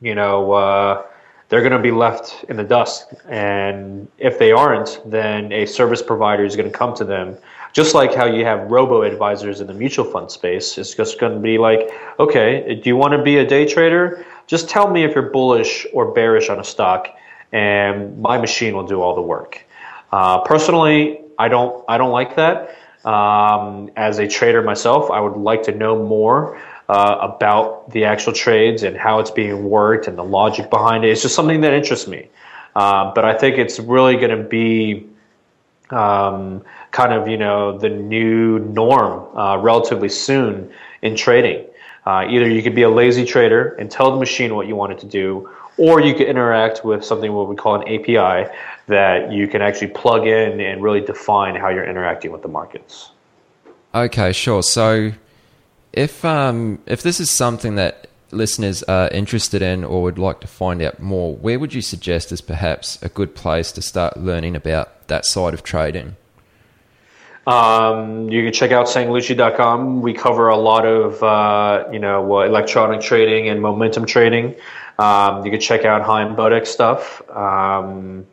you 0.00 0.14
know, 0.14 0.52
uh, 0.52 1.02
they're 1.48 1.60
going 1.60 1.72
to 1.72 1.78
be 1.78 1.90
left 1.90 2.44
in 2.48 2.56
the 2.56 2.64
dust. 2.64 3.12
And 3.28 4.08
if 4.18 4.38
they 4.38 4.52
aren't, 4.52 5.00
then 5.04 5.52
a 5.52 5.66
service 5.66 6.00
provider 6.00 6.44
is 6.44 6.56
going 6.56 6.70
to 6.70 6.76
come 6.76 6.94
to 6.94 7.04
them. 7.04 7.36
Just 7.72 7.94
like 7.94 8.14
how 8.14 8.26
you 8.26 8.44
have 8.44 8.70
robo 8.70 9.02
advisors 9.02 9.60
in 9.60 9.66
the 9.66 9.74
mutual 9.74 10.04
fund 10.04 10.30
space, 10.30 10.78
it's 10.78 10.94
just 10.94 11.20
going 11.20 11.34
to 11.34 11.40
be 11.40 11.58
like, 11.58 11.90
okay, 12.18 12.80
do 12.82 12.88
you 12.88 12.96
want 12.96 13.12
to 13.12 13.22
be 13.22 13.38
a 13.38 13.46
day 13.46 13.66
trader? 13.66 14.24
Just 14.50 14.68
tell 14.68 14.90
me 14.90 15.04
if 15.04 15.14
you're 15.14 15.30
bullish 15.30 15.86
or 15.92 16.10
bearish 16.10 16.48
on 16.48 16.58
a 16.58 16.64
stock, 16.64 17.06
and 17.52 18.20
my 18.20 18.36
machine 18.36 18.74
will 18.74 18.86
do 18.86 19.00
all 19.00 19.14
the 19.14 19.22
work. 19.22 19.64
Uh, 20.10 20.40
personally, 20.40 21.20
I 21.38 21.46
don't, 21.46 21.84
I 21.86 21.98
don't 21.98 22.10
like 22.10 22.34
that. 22.34 22.74
Um, 23.04 23.90
as 23.96 24.18
a 24.18 24.26
trader 24.26 24.60
myself, 24.60 25.08
I 25.08 25.20
would 25.20 25.36
like 25.36 25.62
to 25.62 25.72
know 25.72 26.02
more 26.02 26.60
uh, 26.88 27.18
about 27.20 27.92
the 27.92 28.04
actual 28.04 28.32
trades 28.32 28.82
and 28.82 28.96
how 28.96 29.20
it's 29.20 29.30
being 29.30 29.70
worked 29.70 30.08
and 30.08 30.18
the 30.18 30.24
logic 30.24 30.68
behind 30.68 31.04
it. 31.04 31.10
It's 31.10 31.22
just 31.22 31.36
something 31.36 31.60
that 31.60 31.72
interests 31.72 32.08
me. 32.08 32.28
Uh, 32.74 33.14
but 33.14 33.24
I 33.24 33.38
think 33.38 33.56
it's 33.56 33.78
really 33.78 34.16
going 34.16 34.36
to 34.36 34.42
be 34.42 35.06
um, 35.90 36.64
kind 36.90 37.12
of 37.12 37.28
you 37.28 37.36
know 37.36 37.78
the 37.78 37.88
new 37.88 38.58
norm 38.58 39.36
uh, 39.36 39.58
relatively 39.58 40.08
soon 40.08 40.72
in 41.02 41.14
trading. 41.14 41.66
Uh, 42.10 42.26
either 42.28 42.48
you 42.48 42.60
could 42.60 42.74
be 42.74 42.82
a 42.82 42.90
lazy 42.90 43.24
trader 43.24 43.76
and 43.78 43.88
tell 43.88 44.10
the 44.10 44.18
machine 44.18 44.56
what 44.56 44.66
you 44.66 44.74
want 44.74 44.90
it 44.90 44.98
to 44.98 45.06
do, 45.06 45.48
or 45.76 46.00
you 46.00 46.12
could 46.12 46.26
interact 46.26 46.84
with 46.84 47.04
something 47.04 47.32
what 47.32 47.48
we 47.48 47.54
call 47.54 47.76
an 47.76 47.82
API 47.82 48.50
that 48.88 49.30
you 49.30 49.46
can 49.46 49.62
actually 49.62 49.86
plug 49.86 50.26
in 50.26 50.60
and 50.60 50.82
really 50.82 51.00
define 51.00 51.54
how 51.54 51.68
you're 51.68 51.88
interacting 51.88 52.32
with 52.32 52.42
the 52.42 52.48
markets. 52.48 53.12
Okay, 53.94 54.32
sure. 54.32 54.64
So 54.64 55.12
if 55.92 56.24
um, 56.24 56.80
if 56.84 57.00
this 57.04 57.20
is 57.20 57.30
something 57.30 57.76
that 57.76 58.08
listeners 58.32 58.82
are 58.84 59.08
interested 59.10 59.62
in 59.62 59.84
or 59.84 60.02
would 60.02 60.18
like 60.18 60.40
to 60.40 60.48
find 60.48 60.82
out 60.82 60.98
more, 60.98 61.36
where 61.36 61.60
would 61.60 61.74
you 61.74 61.82
suggest 61.82 62.32
is 62.32 62.40
perhaps 62.40 63.00
a 63.02 63.08
good 63.08 63.36
place 63.36 63.70
to 63.70 63.82
start 63.82 64.16
learning 64.16 64.56
about 64.56 65.06
that 65.06 65.24
side 65.24 65.54
of 65.54 65.62
trading? 65.62 66.16
Um, 67.46 68.28
you 68.28 68.44
can 68.44 68.52
check 68.52 68.70
out 68.70 68.86
sanglucci.com. 68.86 70.02
We 70.02 70.12
cover 70.12 70.48
a 70.48 70.56
lot 70.56 70.86
of 70.86 71.22
uh, 71.22 71.88
you 71.92 71.98
know 71.98 72.42
electronic 72.42 73.00
trading 73.00 73.48
and 73.48 73.60
momentum 73.60 74.06
trading. 74.06 74.54
Um, 74.98 75.44
you 75.44 75.50
can 75.50 75.60
check 75.60 75.84
out 75.84 76.02
Chaim 76.02 76.36
Bodek 76.36 76.66
stuff. 76.66 77.22
Um, 77.30 78.26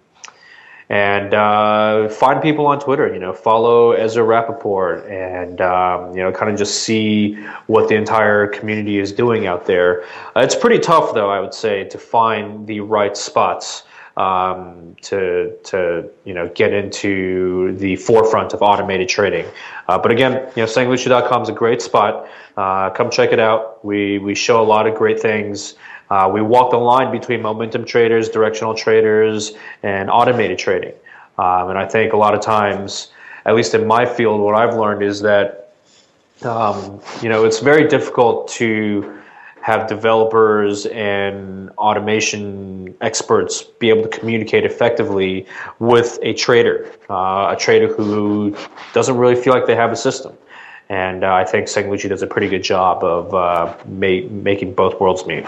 and 0.89 1.33
uh, 1.33 2.07
find 2.07 2.41
people 2.41 2.65
on 2.65 2.79
Twitter. 2.79 3.13
You 3.13 3.19
know, 3.19 3.33
follow 3.33 3.91
Ezra 3.91 4.23
Rappaport, 4.23 5.09
and 5.09 5.59
um, 5.59 6.15
you 6.15 6.23
know, 6.23 6.31
kind 6.31 6.51
of 6.51 6.57
just 6.57 6.83
see 6.83 7.35
what 7.67 7.89
the 7.89 7.95
entire 7.95 8.47
community 8.47 8.99
is 8.99 9.11
doing 9.11 9.47
out 9.47 9.65
there. 9.65 10.03
Uh, 10.35 10.41
it's 10.41 10.55
pretty 10.55 10.79
tough, 10.79 11.13
though, 11.13 11.29
I 11.29 11.39
would 11.39 11.53
say, 11.53 11.83
to 11.85 11.97
find 11.97 12.65
the 12.67 12.79
right 12.79 13.17
spots. 13.17 13.83
Um, 14.17 14.87
to 15.01 15.55
to 15.65 16.09
you 16.25 16.33
know 16.33 16.49
get 16.49 16.73
into 16.73 17.75
the 17.77 17.95
forefront 17.97 18.53
of 18.53 18.61
automated 18.63 19.07
trading. 19.07 19.45
Uh, 19.87 19.97
but 19.97 20.11
again, 20.11 20.49
you 20.55 20.63
know, 20.63 20.65
sanglucci.com 20.65 21.43
is 21.43 21.49
a 21.49 21.53
great 21.53 21.81
spot. 21.83 22.27
Uh, 22.55 22.89
come 22.89 23.11
check 23.11 23.31
it 23.31 23.39
out. 23.39 23.85
We 23.85 24.17
we 24.17 24.33
show 24.33 24.61
a 24.61 24.65
lot 24.65 24.87
of 24.87 24.95
great 24.95 25.19
things. 25.19 25.75
Uh, 26.09 26.29
we 26.33 26.41
walk 26.41 26.71
the 26.71 26.77
line 26.77 27.11
between 27.11 27.41
momentum 27.41 27.85
traders, 27.85 28.29
directional 28.29 28.73
traders, 28.73 29.51
and 29.83 30.09
automated 30.09 30.57
trading. 30.57 30.93
Um, 31.37 31.69
and 31.69 31.77
I 31.77 31.85
think 31.85 32.13
a 32.13 32.17
lot 32.17 32.33
of 32.33 32.41
times, 32.41 33.11
at 33.45 33.55
least 33.55 33.73
in 33.73 33.85
my 33.85 34.05
field, 34.05 34.41
what 34.41 34.55
I've 34.55 34.75
learned 34.75 35.03
is 35.03 35.21
that 35.21 35.73
um, 36.43 37.01
you 37.21 37.29
know 37.29 37.45
it's 37.45 37.59
very 37.59 37.87
difficult 37.87 38.47
to 38.49 39.19
have 39.67 39.85
developers 39.85 40.85
and 40.85 41.69
automation 41.71 42.95
experts 43.01 43.63
be 43.79 43.89
able 43.89 44.01
to 44.01 44.07
communicate 44.07 44.63
effectively 44.63 45.45
with 45.79 46.17
a 46.21 46.33
trader, 46.35 46.89
uh, 47.09 47.53
a 47.53 47.55
trader 47.59 47.93
who 47.93 48.55
doesn't 48.93 49.17
really 49.17 49.35
feel 49.35 49.53
like 49.53 49.65
they 49.65 49.75
have 49.75 49.91
a 49.91 49.95
system. 49.97 50.33
And 50.87 51.25
uh, 51.25 51.33
I 51.33 51.43
think 51.43 51.67
Sanglucci 51.67 52.07
does 52.07 52.21
a 52.21 52.27
pretty 52.27 52.47
good 52.47 52.63
job 52.63 53.03
of 53.03 53.33
uh, 53.35 53.75
ma- 53.87 54.25
making 54.29 54.73
both 54.73 55.01
worlds 55.01 55.25
meet. 55.27 55.45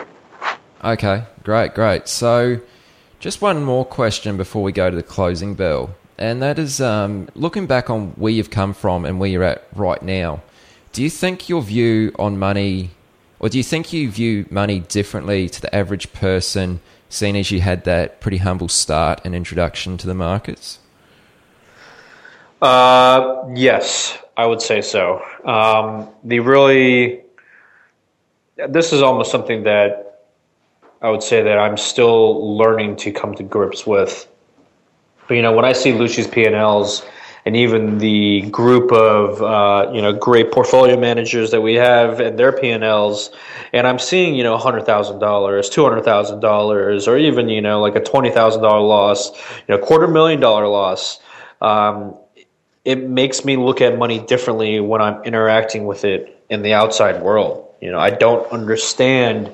Okay, 0.83 1.23
great, 1.43 1.73
great. 1.73 2.09
So, 2.09 2.59
just 3.21 3.41
one 3.41 3.63
more 3.63 3.85
question 3.85 4.35
before 4.35 4.63
we 4.63 4.73
go 4.73 4.89
to 4.89 4.95
the 4.97 5.01
closing 5.01 5.55
bell, 5.55 5.95
and 6.17 6.41
that 6.41 6.59
is 6.59 6.81
um, 6.81 7.29
looking 7.35 7.67
back 7.67 7.89
on 7.89 8.09
where 8.17 8.33
you've 8.33 8.51
come 8.51 8.73
from 8.73 9.05
and 9.05 9.17
where 9.17 9.29
you're 9.29 9.43
at 9.43 9.65
right 9.73 10.03
now. 10.03 10.41
Do 10.91 11.03
you 11.03 11.09
think 11.09 11.47
your 11.47 11.61
view 11.61 12.13
on 12.19 12.37
money, 12.37 12.89
or 13.39 13.49
do 13.49 13.57
you 13.57 13.63
think 13.63 13.93
you 13.93 14.09
view 14.11 14.45
money 14.49 14.81
differently 14.81 15.47
to 15.49 15.61
the 15.61 15.73
average 15.73 16.11
person, 16.13 16.81
seeing 17.07 17.37
as 17.37 17.51
you 17.51 17.61
had 17.61 17.85
that 17.85 18.19
pretty 18.19 18.37
humble 18.37 18.67
start 18.67 19.21
and 19.23 19.33
introduction 19.33 19.97
to 19.97 20.07
the 20.07 20.13
markets? 20.13 20.79
Uh, 22.61 23.45
yes, 23.55 24.17
I 24.35 24.45
would 24.45 24.61
say 24.61 24.81
so. 24.81 25.23
Um, 25.45 26.09
the 26.23 26.39
really, 26.39 27.21
this 28.67 28.91
is 28.91 29.01
almost 29.01 29.31
something 29.31 29.63
that 29.63 30.25
I 31.01 31.09
would 31.09 31.23
say 31.23 31.41
that 31.41 31.57
I'm 31.57 31.77
still 31.77 32.57
learning 32.57 32.97
to 32.97 33.11
come 33.11 33.33
to 33.35 33.43
grips 33.43 33.87
with. 33.87 34.27
But, 35.27 35.35
you 35.35 35.41
know, 35.41 35.53
when 35.53 35.63
I 35.63 35.71
see 35.71 35.91
Lucci's 35.91 36.27
P&Ls 36.27 37.01
and 37.01 37.05
even 37.45 37.97
the 37.97 38.41
group 38.49 38.91
of, 38.91 39.41
uh, 39.41 39.91
you 39.93 40.01
know, 40.01 40.13
great 40.13 40.51
portfolio 40.51 40.99
managers 40.99 41.51
that 41.51 41.61
we 41.61 41.75
have 41.75 42.19
and 42.19 42.37
their 42.37 42.51
P&Ls, 42.51 43.31
and 43.73 43.87
I'm 43.87 43.99
seeing, 43.99 44.35
you 44.35 44.43
know, 44.43 44.57
$100,000, 44.57 44.85
$200,000, 45.19 47.07
or 47.07 47.17
even, 47.17 47.49
you 47.49 47.61
know, 47.61 47.81
like 47.81 47.95
a 47.95 48.01
$20,000 48.01 48.61
loss, 48.61 49.31
you 49.35 49.75
know, 49.75 49.77
quarter 49.77 50.07
million 50.07 50.39
dollar 50.39 50.67
loss, 50.67 51.19
um, 51.61 52.15
it 52.85 53.07
makes 53.07 53.45
me 53.45 53.57
look 53.57 53.81
at 53.81 53.97
money 53.97 54.19
differently 54.19 54.79
when 54.79 55.01
I'm 55.01 55.21
interacting 55.23 55.85
with 55.85 56.05
it 56.05 56.43
in 56.49 56.61
the 56.61 56.73
outside 56.73 57.21
world. 57.21 57.73
You 57.81 57.91
know, 57.91 57.99
I 57.99 58.09
don't 58.09 58.51
understand 58.51 59.51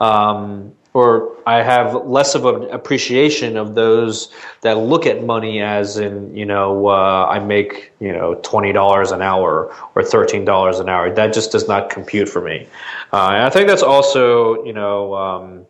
um, 0.00 0.74
or 0.92 1.36
I 1.46 1.62
have 1.62 1.94
less 2.06 2.34
of 2.34 2.46
an 2.46 2.64
appreciation 2.70 3.56
of 3.56 3.74
those 3.74 4.32
that 4.62 4.78
look 4.78 5.06
at 5.06 5.24
money 5.24 5.60
as 5.60 5.96
in, 5.96 6.34
you 6.34 6.44
know, 6.44 6.88
uh, 6.88 7.26
I 7.30 7.38
make, 7.38 7.92
you 8.00 8.12
know, 8.12 8.34
$20 8.36 9.12
an 9.12 9.22
hour 9.22 9.74
or 9.94 10.02
$13 10.02 10.80
an 10.80 10.88
hour. 10.88 11.14
That 11.14 11.32
just 11.32 11.52
does 11.52 11.68
not 11.68 11.90
compute 11.90 12.28
for 12.28 12.40
me. 12.40 12.66
Uh, 13.12 13.30
and 13.34 13.44
I 13.44 13.50
think 13.50 13.68
that's 13.68 13.82
also, 13.82 14.64
you 14.64 14.72
know, 14.72 15.14
um, 15.14 15.66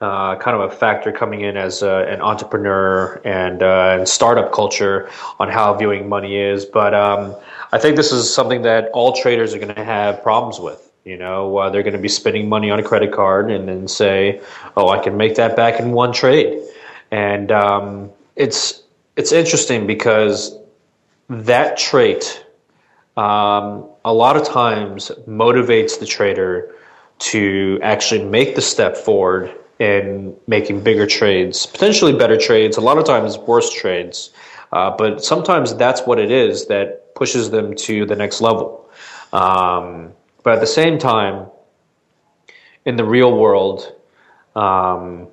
uh, 0.00 0.36
kind 0.36 0.60
of 0.60 0.70
a 0.70 0.74
factor 0.74 1.12
coming 1.12 1.40
in 1.42 1.56
as 1.56 1.82
uh, 1.82 2.04
an 2.08 2.20
entrepreneur 2.20 3.20
and, 3.24 3.62
uh, 3.62 3.96
and 3.98 4.08
startup 4.08 4.52
culture 4.52 5.10
on 5.38 5.48
how 5.48 5.74
viewing 5.74 6.08
money 6.08 6.36
is. 6.36 6.64
But 6.64 6.94
um, 6.94 7.34
I 7.72 7.78
think 7.78 7.96
this 7.96 8.10
is 8.12 8.32
something 8.32 8.62
that 8.62 8.90
all 8.92 9.12
traders 9.12 9.54
are 9.54 9.58
going 9.58 9.74
to 9.74 9.84
have 9.84 10.22
problems 10.22 10.58
with. 10.58 10.87
You 11.08 11.16
know, 11.16 11.56
uh, 11.56 11.70
they're 11.70 11.82
going 11.82 11.94
to 11.94 11.98
be 11.98 12.08
spending 12.10 12.50
money 12.50 12.70
on 12.70 12.78
a 12.78 12.82
credit 12.82 13.12
card 13.12 13.50
and 13.50 13.66
then 13.66 13.88
say, 13.88 14.42
"Oh, 14.76 14.90
I 14.90 14.98
can 14.98 15.16
make 15.16 15.36
that 15.36 15.56
back 15.56 15.80
in 15.80 15.92
one 15.92 16.12
trade," 16.12 16.60
and 17.10 17.50
um, 17.50 18.10
it's 18.36 18.82
it's 19.16 19.32
interesting 19.32 19.86
because 19.86 20.54
that 21.30 21.78
trait 21.78 22.44
um, 23.16 23.88
a 24.04 24.12
lot 24.12 24.36
of 24.36 24.44
times 24.44 25.10
motivates 25.26 25.98
the 25.98 26.04
trader 26.04 26.74
to 27.30 27.80
actually 27.82 28.24
make 28.24 28.54
the 28.54 28.60
step 28.60 28.94
forward 28.94 29.50
in 29.78 30.36
making 30.46 30.82
bigger 30.82 31.06
trades, 31.06 31.64
potentially 31.64 32.12
better 32.12 32.36
trades, 32.36 32.76
a 32.76 32.82
lot 32.82 32.98
of 32.98 33.06
times 33.06 33.38
worse 33.38 33.72
trades. 33.72 34.28
Uh, 34.72 34.94
but 34.94 35.24
sometimes 35.24 35.74
that's 35.76 36.02
what 36.02 36.18
it 36.18 36.30
is 36.30 36.66
that 36.66 37.14
pushes 37.14 37.50
them 37.50 37.74
to 37.74 38.04
the 38.04 38.14
next 38.14 38.42
level. 38.42 38.90
Um, 39.32 40.12
but 40.42 40.54
at 40.54 40.60
the 40.60 40.66
same 40.66 40.98
time, 40.98 41.46
in 42.84 42.96
the 42.96 43.04
real 43.04 43.36
world, 43.36 43.92
um, 44.56 45.28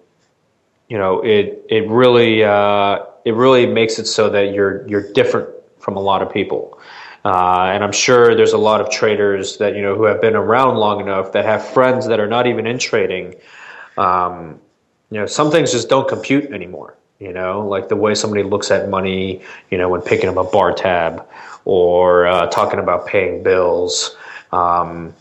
you 0.90 0.98
know, 0.98 1.22
it 1.22 1.66
it 1.70 1.88
really 1.90 2.44
uh, 2.44 3.06
it 3.24 3.34
really 3.34 3.66
makes 3.66 3.98
it 3.98 4.06
so 4.06 4.30
that 4.30 4.54
you're 4.54 4.88
you're 4.88 5.12
different 5.14 5.50
from 5.80 5.96
a 5.96 6.00
lot 6.00 6.22
of 6.22 6.32
people. 6.32 6.80
Uh, 7.24 7.72
and 7.74 7.84
I'm 7.84 7.92
sure 7.92 8.36
there's 8.36 8.54
a 8.54 8.58
lot 8.58 8.82
of 8.82 8.92
traders 8.92 9.58
that 9.58 9.76
you 9.76 9.82
know 9.82 9.96
who 9.96 10.04
have 10.04 10.22
been 10.22 10.36
around 10.36 10.76
long 10.76 11.02
enough 11.02 11.32
that 11.32 11.46
have 11.46 11.66
friends 11.66 12.06
that 12.08 12.20
are 12.20 12.28
not 12.28 12.46
even 12.46 12.68
in 12.68 12.78
trading. 12.78 13.36
Um, 13.98 14.60
you 15.10 15.20
know, 15.20 15.26
some 15.26 15.50
things 15.50 15.72
just 15.72 15.90
don't 15.90 16.08
compute 16.08 16.52
anymore. 16.52 16.98
You 17.20 17.34
know, 17.34 17.66
like 17.68 17.88
the 17.88 17.96
way 17.96 18.14
somebody 18.14 18.44
looks 18.44 18.70
at 18.70 18.90
money. 18.90 19.42
You 19.72 19.78
know, 19.78 19.90
when 19.90 20.02
picking 20.02 20.30
up 20.30 20.38
a 20.38 20.44
bar 20.44 20.74
tab 20.74 21.28
or 21.64 22.28
uh, 22.28 22.48
talking 22.48 22.80
about 22.80 23.08
paying 23.08 23.42
bills. 23.42 24.16
Um, 24.56 25.14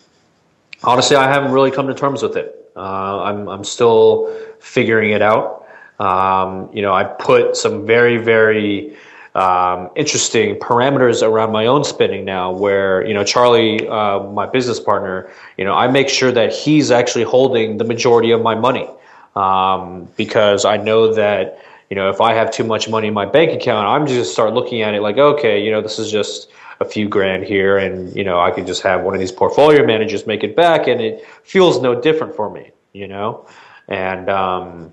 honestly, 0.83 1.17
I 1.17 1.29
haven't 1.29 1.53
really 1.53 1.71
come 1.71 1.87
to 1.89 1.95
terms 1.95 2.23
with 2.23 2.37
it. 2.37 2.71
Uh, 2.77 3.23
I'm 3.23 3.49
I'm 3.49 3.65
still 3.65 4.35
figuring 4.61 5.11
it 5.11 5.23
out. 5.23 5.67
Um, 5.99 6.71
you 6.73 6.83
know, 6.83 6.93
I 6.93 7.05
put 7.05 7.57
some 7.57 7.87
very 7.87 8.19
very 8.19 8.97
um, 9.35 9.91
interesting 9.97 10.57
parameters 10.57 11.23
around 11.27 11.51
my 11.51 11.67
own 11.67 11.83
spending 11.83 12.25
now 12.25 12.53
where 12.53 13.05
you 13.05 13.13
know 13.13 13.25
charlie 13.25 13.87
uh, 13.89 14.21
my 14.21 14.47
business 14.47 14.79
partner 14.79 15.29
you 15.59 15.65
know 15.65 15.75
i 15.75 15.89
make 15.89 16.09
sure 16.09 16.31
that 16.31 16.53
he's 16.53 16.93
actually 16.93 17.25
holding 17.25 17.77
the 17.77 17.85
majority 17.85 18.31
of 18.31 18.43
my 18.43 18.55
money 18.55 18.89
um, 19.35 20.09
because 20.17 20.65
i 20.65 20.77
know 20.77 21.13
that 21.13 21.59
you 21.91 21.97
know 21.97 22.09
if 22.11 22.21
i 22.21 22.33
have 22.33 22.53
too 22.53 22.63
much 22.63 22.89
money 22.89 23.09
in 23.09 23.15
my 23.15 23.27
bank 23.27 23.51
account 23.51 23.89
i'm 23.89 24.07
just 24.07 24.33
start 24.33 24.55
looking 24.55 24.83
at 24.83 24.95
it 24.95 25.03
like 25.03 25.19
okay 25.19 25.61
you 25.61 25.71
know 25.73 25.81
this 25.81 25.99
is 25.99 26.13
just 26.13 26.49
a 26.81 26.85
few 26.85 27.09
grand 27.09 27.45
here 27.45 27.79
and 27.79 28.15
you 28.15 28.25
know 28.25 28.41
i 28.41 28.51
can 28.51 28.67
just 28.67 28.83
have 28.83 29.03
one 29.03 29.15
of 29.15 29.21
these 29.21 29.33
portfolio 29.33 29.87
managers 29.87 30.27
make 30.27 30.43
it 30.43 30.55
back 30.57 30.87
and 30.87 31.01
it 31.01 31.25
feels 31.43 31.81
no 31.81 32.01
different 32.01 32.35
for 32.35 32.51
me 32.51 32.71
you 32.93 33.07
know 33.07 33.47
and 33.89 34.29
um, 34.29 34.93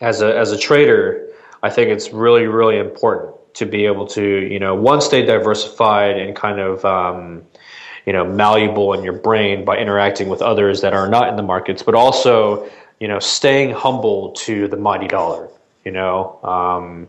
as 0.00 0.22
a 0.22 0.36
as 0.36 0.52
a 0.52 0.58
trader 0.58 1.28
I 1.62 1.70
think 1.70 1.90
it's 1.90 2.12
really, 2.12 2.46
really 2.46 2.78
important 2.78 3.34
to 3.54 3.66
be 3.66 3.86
able 3.86 4.06
to, 4.08 4.22
you 4.22 4.58
know, 4.58 4.74
one, 4.74 5.00
stay 5.00 5.24
diversified 5.24 6.16
and 6.16 6.36
kind 6.36 6.60
of, 6.60 6.84
um, 6.84 7.42
you 8.06 8.12
know, 8.12 8.24
malleable 8.24 8.92
in 8.94 9.02
your 9.02 9.14
brain 9.14 9.64
by 9.64 9.76
interacting 9.76 10.28
with 10.28 10.40
others 10.40 10.80
that 10.82 10.94
are 10.94 11.08
not 11.08 11.28
in 11.28 11.36
the 11.36 11.42
markets, 11.42 11.82
but 11.82 11.94
also, 11.94 12.68
you 13.00 13.08
know, 13.08 13.18
staying 13.18 13.70
humble 13.72 14.32
to 14.32 14.68
the 14.68 14.76
mighty 14.76 15.08
dollar. 15.08 15.48
You 15.84 15.92
know, 15.92 16.38
um, 16.42 17.08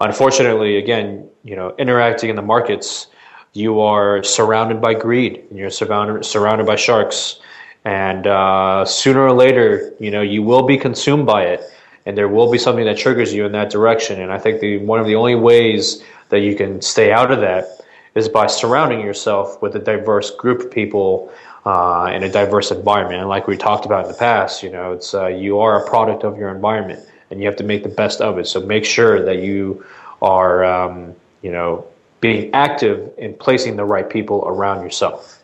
unfortunately, 0.00 0.76
again, 0.76 1.28
you 1.42 1.56
know, 1.56 1.74
interacting 1.78 2.30
in 2.30 2.36
the 2.36 2.42
markets, 2.42 3.08
you 3.52 3.80
are 3.80 4.22
surrounded 4.22 4.80
by 4.80 4.94
greed 4.94 5.44
and 5.50 5.58
you're 5.58 5.70
surrounded 5.70 6.24
surrounded 6.24 6.66
by 6.66 6.76
sharks, 6.76 7.40
and 7.84 8.26
uh, 8.26 8.84
sooner 8.84 9.20
or 9.20 9.32
later, 9.32 9.92
you 9.98 10.10
know, 10.10 10.22
you 10.22 10.42
will 10.42 10.62
be 10.62 10.76
consumed 10.76 11.26
by 11.26 11.44
it 11.44 11.62
and 12.08 12.16
there 12.16 12.26
will 12.26 12.50
be 12.50 12.56
something 12.56 12.86
that 12.86 12.96
triggers 12.96 13.34
you 13.34 13.44
in 13.44 13.52
that 13.52 13.68
direction. 13.68 14.22
And 14.22 14.32
I 14.32 14.38
think 14.38 14.60
the 14.60 14.78
one 14.78 14.98
of 14.98 15.04
the 15.04 15.14
only 15.14 15.34
ways 15.34 16.02
that 16.30 16.40
you 16.40 16.56
can 16.56 16.80
stay 16.80 17.12
out 17.12 17.30
of 17.30 17.40
that 17.40 17.82
is 18.14 18.30
by 18.30 18.46
surrounding 18.46 19.02
yourself 19.02 19.60
with 19.60 19.76
a 19.76 19.78
diverse 19.78 20.30
group 20.30 20.60
of 20.62 20.70
people 20.70 21.30
uh, 21.66 22.10
in 22.14 22.22
a 22.22 22.30
diverse 22.30 22.70
environment. 22.70 23.20
And 23.20 23.28
like 23.28 23.46
we 23.46 23.58
talked 23.58 23.84
about 23.84 24.06
in 24.06 24.12
the 24.12 24.16
past, 24.16 24.62
you 24.62 24.70
know, 24.70 24.92
it's 24.92 25.12
uh, 25.12 25.26
you 25.26 25.60
are 25.60 25.84
a 25.84 25.86
product 25.86 26.24
of 26.24 26.38
your 26.38 26.48
environment, 26.48 27.06
and 27.30 27.40
you 27.40 27.46
have 27.46 27.56
to 27.56 27.64
make 27.64 27.82
the 27.82 27.90
best 27.90 28.22
of 28.22 28.38
it. 28.38 28.46
So 28.46 28.60
make 28.60 28.86
sure 28.86 29.22
that 29.22 29.42
you 29.42 29.84
are, 30.22 30.64
um, 30.64 31.14
you 31.42 31.52
know, 31.52 31.86
being 32.20 32.52
active 32.52 33.12
in 33.18 33.34
placing 33.34 33.76
the 33.76 33.84
right 33.84 34.08
people 34.08 34.44
around 34.46 34.82
yourself. 34.82 35.42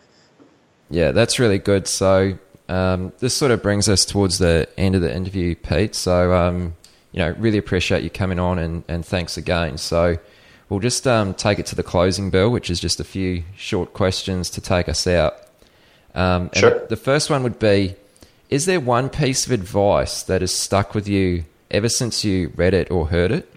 Yeah, 0.90 1.12
that's 1.12 1.38
really 1.38 1.58
good. 1.58 1.86
So 1.86 2.38
um, 2.68 3.12
this 3.18 3.34
sort 3.34 3.50
of 3.50 3.62
brings 3.62 3.88
us 3.88 4.04
towards 4.04 4.38
the 4.38 4.68
end 4.76 4.94
of 4.94 5.02
the 5.02 5.14
interview, 5.14 5.54
Pete. 5.54 5.94
So, 5.94 6.32
um, 6.34 6.74
you 7.12 7.20
know, 7.20 7.34
really 7.38 7.58
appreciate 7.58 8.02
you 8.02 8.10
coming 8.10 8.38
on 8.38 8.58
and, 8.58 8.84
and 8.88 9.04
thanks 9.04 9.36
again. 9.36 9.78
So, 9.78 10.18
we'll 10.68 10.80
just 10.80 11.06
um, 11.06 11.34
take 11.34 11.58
it 11.58 11.66
to 11.66 11.76
the 11.76 11.82
closing 11.82 12.30
bell, 12.30 12.50
which 12.50 12.70
is 12.70 12.80
just 12.80 13.00
a 13.00 13.04
few 13.04 13.44
short 13.56 13.92
questions 13.92 14.50
to 14.50 14.60
take 14.60 14.88
us 14.88 15.06
out. 15.06 15.34
Um, 16.14 16.50
sure. 16.52 16.86
The 16.86 16.96
first 16.96 17.30
one 17.30 17.42
would 17.42 17.58
be 17.58 17.96
Is 18.48 18.66
there 18.66 18.80
one 18.80 19.08
piece 19.08 19.46
of 19.46 19.52
advice 19.52 20.22
that 20.22 20.40
has 20.40 20.52
stuck 20.52 20.94
with 20.94 21.08
you 21.08 21.44
ever 21.70 21.88
since 21.88 22.24
you 22.24 22.52
read 22.56 22.74
it 22.74 22.90
or 22.90 23.08
heard 23.08 23.32
it? 23.32 23.50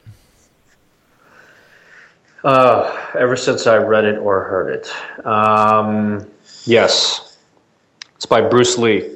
Uh, 2.44 3.12
ever 3.18 3.36
since 3.36 3.66
I 3.66 3.78
read 3.78 4.06
it 4.06 4.18
or 4.18 4.44
heard 4.44 4.70
it. 4.70 5.26
Um, 5.26 6.28
yes. 6.66 7.38
It's 8.16 8.26
by 8.26 8.42
Bruce 8.42 8.78
Lee. 8.78 9.16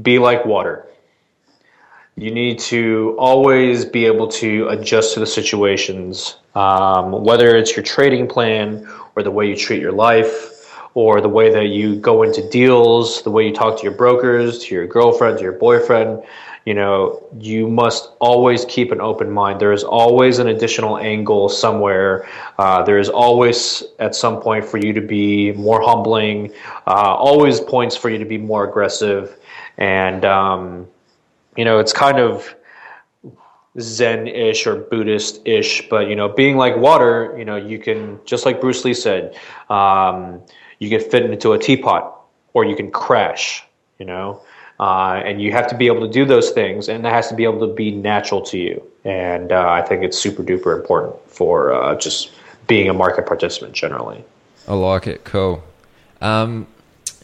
Be 0.00 0.18
like 0.18 0.44
water. 0.44 0.86
You 2.16 2.30
need 2.30 2.58
to 2.60 3.16
always 3.18 3.84
be 3.84 4.04
able 4.06 4.28
to 4.28 4.68
adjust 4.68 5.14
to 5.14 5.20
the 5.20 5.26
situations, 5.26 6.36
um, 6.54 7.12
whether 7.24 7.56
it's 7.56 7.74
your 7.74 7.82
trading 7.82 8.28
plan 8.28 8.86
or 9.16 9.22
the 9.22 9.30
way 9.30 9.48
you 9.48 9.56
treat 9.56 9.80
your 9.80 9.92
life 9.92 10.56
or 10.94 11.20
the 11.20 11.28
way 11.28 11.52
that 11.52 11.68
you 11.68 11.96
go 11.96 12.22
into 12.22 12.46
deals, 12.50 13.22
the 13.22 13.30
way 13.30 13.46
you 13.46 13.54
talk 13.54 13.76
to 13.78 13.82
your 13.82 13.92
brokers, 13.92 14.58
to 14.64 14.74
your 14.74 14.86
girlfriend, 14.86 15.38
to 15.38 15.44
your 15.44 15.52
boyfriend 15.52 16.22
you 16.70 16.74
know, 16.74 17.20
you 17.40 17.66
must 17.66 18.10
always 18.20 18.64
keep 18.66 18.92
an 18.92 19.00
open 19.00 19.28
mind. 19.28 19.60
There 19.60 19.72
is 19.72 19.82
always 19.82 20.38
an 20.38 20.46
additional 20.46 20.98
angle 20.98 21.48
somewhere. 21.48 22.28
Uh, 22.60 22.84
there 22.84 23.00
is 23.00 23.08
always, 23.08 23.82
at 23.98 24.14
some 24.14 24.40
point, 24.40 24.64
for 24.64 24.78
you 24.78 24.92
to 24.92 25.00
be 25.00 25.50
more 25.54 25.82
humbling, 25.82 26.52
uh, 26.86 27.12
always 27.28 27.58
points 27.58 27.96
for 27.96 28.08
you 28.08 28.18
to 28.18 28.24
be 28.24 28.38
more 28.38 28.68
aggressive. 28.68 29.36
And, 29.78 30.24
um, 30.24 30.86
you 31.56 31.64
know, 31.64 31.80
it's 31.80 31.92
kind 31.92 32.20
of 32.20 32.54
Zen 33.80 34.28
ish 34.28 34.64
or 34.64 34.76
Buddhist 34.76 35.40
ish, 35.44 35.88
but, 35.88 36.06
you 36.06 36.14
know, 36.14 36.28
being 36.28 36.56
like 36.56 36.76
water, 36.76 37.34
you 37.36 37.44
know, 37.44 37.56
you 37.56 37.80
can, 37.80 38.20
just 38.24 38.46
like 38.46 38.60
Bruce 38.60 38.84
Lee 38.84 38.94
said, 38.94 39.36
um, 39.70 40.40
you 40.78 40.88
can 40.88 41.00
fit 41.00 41.24
into 41.24 41.50
a 41.54 41.58
teapot 41.58 42.20
or 42.54 42.64
you 42.64 42.76
can 42.76 42.92
crash, 42.92 43.64
you 43.98 44.06
know. 44.06 44.40
Uh, 44.80 45.20
and 45.26 45.42
you 45.42 45.52
have 45.52 45.66
to 45.66 45.76
be 45.76 45.88
able 45.88 46.00
to 46.00 46.10
do 46.10 46.24
those 46.24 46.52
things, 46.52 46.88
and 46.88 47.04
that 47.04 47.12
has 47.12 47.28
to 47.28 47.34
be 47.34 47.44
able 47.44 47.60
to 47.60 47.74
be 47.74 47.90
natural 47.90 48.40
to 48.40 48.56
you. 48.58 48.82
And 49.04 49.52
uh, 49.52 49.68
I 49.68 49.82
think 49.82 50.02
it's 50.02 50.16
super 50.16 50.42
duper 50.42 50.74
important 50.74 51.16
for 51.28 51.74
uh, 51.74 51.96
just 51.96 52.32
being 52.66 52.88
a 52.88 52.94
market 52.94 53.26
participant 53.26 53.74
generally. 53.74 54.24
I 54.66 54.72
like 54.72 55.06
it. 55.06 55.24
Cool. 55.24 55.62
Um, 56.22 56.66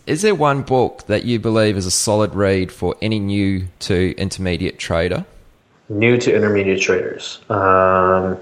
is 0.06 0.20
there 0.20 0.34
one 0.34 0.64
book 0.64 1.06
that 1.06 1.24
you 1.24 1.38
believe 1.38 1.78
is 1.78 1.86
a 1.86 1.90
solid 1.90 2.34
read 2.34 2.70
for 2.70 2.94
any 3.00 3.18
new 3.18 3.68
to 3.80 4.14
intermediate 4.18 4.78
trader? 4.78 5.24
New 5.88 6.18
to 6.18 6.36
intermediate 6.36 6.82
traders. 6.82 7.40
Um, 7.48 8.36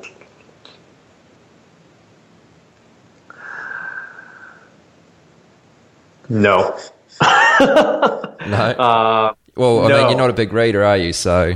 no. 6.28 6.76
no. 7.60 8.74
Uh, 8.78 9.34
well, 9.56 9.84
I 9.84 9.88
no. 9.88 9.98
mean, 9.98 10.08
you're 10.10 10.18
not 10.18 10.30
a 10.30 10.34
big 10.34 10.52
reader, 10.52 10.84
are 10.84 10.96
you? 10.96 11.12
So 11.12 11.54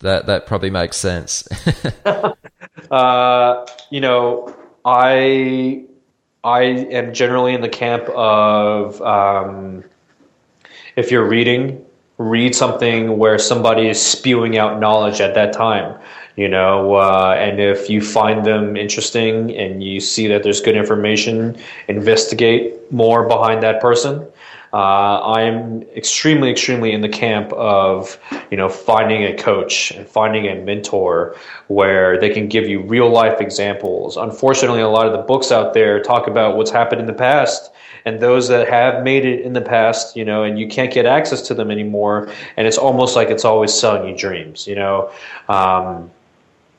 that 0.00 0.26
that 0.26 0.46
probably 0.46 0.70
makes 0.70 0.96
sense. 0.96 1.48
uh, 2.90 3.66
you 3.90 4.00
know, 4.00 4.56
I 4.84 5.84
I 6.44 6.62
am 6.62 7.12
generally 7.12 7.54
in 7.54 7.60
the 7.60 7.68
camp 7.68 8.08
of 8.10 9.00
um, 9.02 9.84
if 10.96 11.10
you're 11.10 11.26
reading, 11.26 11.84
read 12.18 12.54
something 12.54 13.18
where 13.18 13.38
somebody 13.38 13.88
is 13.88 14.00
spewing 14.00 14.58
out 14.58 14.80
knowledge 14.80 15.20
at 15.20 15.34
that 15.34 15.52
time. 15.52 15.98
You 16.36 16.48
know, 16.48 16.94
uh, 16.94 17.34
and 17.36 17.58
if 17.58 17.90
you 17.90 18.00
find 18.00 18.44
them 18.44 18.76
interesting 18.76 19.56
and 19.56 19.82
you 19.82 19.98
see 19.98 20.28
that 20.28 20.44
there's 20.44 20.60
good 20.60 20.76
information, 20.76 21.56
investigate 21.88 22.92
more 22.92 23.26
behind 23.26 23.60
that 23.64 23.80
person. 23.80 24.24
Uh, 24.72 25.22
I'm 25.22 25.82
extremely, 25.96 26.50
extremely 26.50 26.92
in 26.92 27.00
the 27.00 27.08
camp 27.08 27.52
of 27.54 28.18
you 28.50 28.56
know 28.56 28.68
finding 28.68 29.24
a 29.24 29.34
coach 29.36 29.90
and 29.92 30.06
finding 30.06 30.46
a 30.46 30.56
mentor 30.56 31.36
where 31.68 32.18
they 32.18 32.28
can 32.28 32.48
give 32.48 32.68
you 32.68 32.82
real 32.82 33.10
life 33.10 33.40
examples. 33.40 34.16
Unfortunately, 34.16 34.80
a 34.80 34.88
lot 34.88 35.06
of 35.06 35.12
the 35.12 35.22
books 35.22 35.50
out 35.50 35.72
there 35.72 36.02
talk 36.02 36.26
about 36.26 36.56
what's 36.56 36.70
happened 36.70 37.00
in 37.00 37.06
the 37.06 37.12
past 37.14 37.70
and 38.04 38.20
those 38.20 38.48
that 38.48 38.68
have 38.68 39.04
made 39.04 39.24
it 39.24 39.42
in 39.42 39.52
the 39.52 39.60
past, 39.60 40.16
you 40.16 40.24
know, 40.24 40.42
and 40.42 40.58
you 40.58 40.68
can't 40.68 40.92
get 40.92 41.06
access 41.06 41.42
to 41.42 41.54
them 41.54 41.70
anymore, 41.70 42.30
and 42.56 42.66
it's 42.66 42.78
almost 42.78 43.16
like 43.16 43.28
it's 43.28 43.44
always 43.44 43.72
selling 43.72 44.08
you 44.08 44.16
dreams, 44.16 44.66
you 44.66 44.74
know, 44.74 45.10
um, 45.48 46.10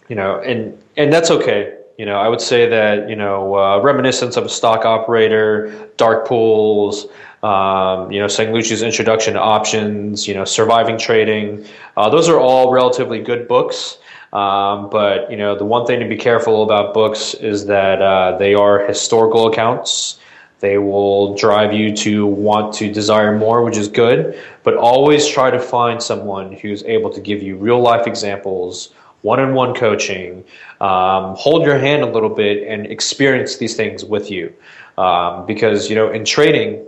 you 0.07 0.15
know, 0.15 0.39
and 0.41 0.77
and 0.97 1.11
that's 1.11 1.31
okay. 1.31 1.75
You 1.97 2.05
know, 2.05 2.15
I 2.15 2.29
would 2.29 2.41
say 2.41 2.67
that 2.69 3.09
you 3.09 3.15
know, 3.15 3.55
uh, 3.55 3.79
reminiscence 3.81 4.37
of 4.37 4.45
a 4.45 4.49
stock 4.49 4.85
operator, 4.85 5.89
dark 5.97 6.25
pools, 6.25 7.07
um, 7.43 8.11
you 8.11 8.19
know, 8.19 8.27
Sanglucci's 8.27 8.81
Introduction 8.81 9.33
to 9.33 9.39
Options, 9.39 10.27
you 10.27 10.33
know, 10.33 10.45
Surviving 10.45 10.97
Trading. 10.97 11.65
Uh, 11.95 12.09
those 12.09 12.27
are 12.27 12.39
all 12.39 12.71
relatively 12.71 13.19
good 13.21 13.47
books. 13.47 13.97
Um, 14.31 14.89
but 14.89 15.31
you 15.31 15.37
know, 15.37 15.57
the 15.57 15.65
one 15.65 15.85
thing 15.87 15.99
to 16.01 16.07
be 16.07 16.17
careful 16.17 16.63
about 16.63 16.93
books 16.93 17.33
is 17.33 17.65
that 17.65 18.01
uh, 18.01 18.37
they 18.37 18.53
are 18.53 18.85
historical 18.85 19.47
accounts. 19.47 20.19
They 20.59 20.77
will 20.77 21.35
drive 21.35 21.73
you 21.73 21.95
to 21.97 22.25
want 22.27 22.73
to 22.75 22.91
desire 22.91 23.35
more, 23.37 23.63
which 23.63 23.77
is 23.77 23.87
good. 23.87 24.37
But 24.63 24.75
always 24.75 25.27
try 25.27 25.49
to 25.49 25.59
find 25.59 26.03
someone 26.03 26.51
who's 26.51 26.83
able 26.83 27.09
to 27.11 27.21
give 27.21 27.41
you 27.41 27.55
real 27.55 27.79
life 27.81 28.05
examples, 28.05 28.93
one 29.21 29.39
on 29.39 29.53
one 29.53 29.73
coaching, 29.73 30.43
um, 30.81 31.35
hold 31.35 31.65
your 31.65 31.79
hand 31.79 32.03
a 32.03 32.07
little 32.11 32.29
bit, 32.29 32.67
and 32.67 32.85
experience 32.85 33.57
these 33.57 33.75
things 33.75 34.03
with 34.03 34.29
you. 34.29 34.53
Um, 34.97 35.45
because, 35.45 35.89
you 35.89 35.95
know, 35.95 36.11
in 36.11 36.25
trading, 36.25 36.85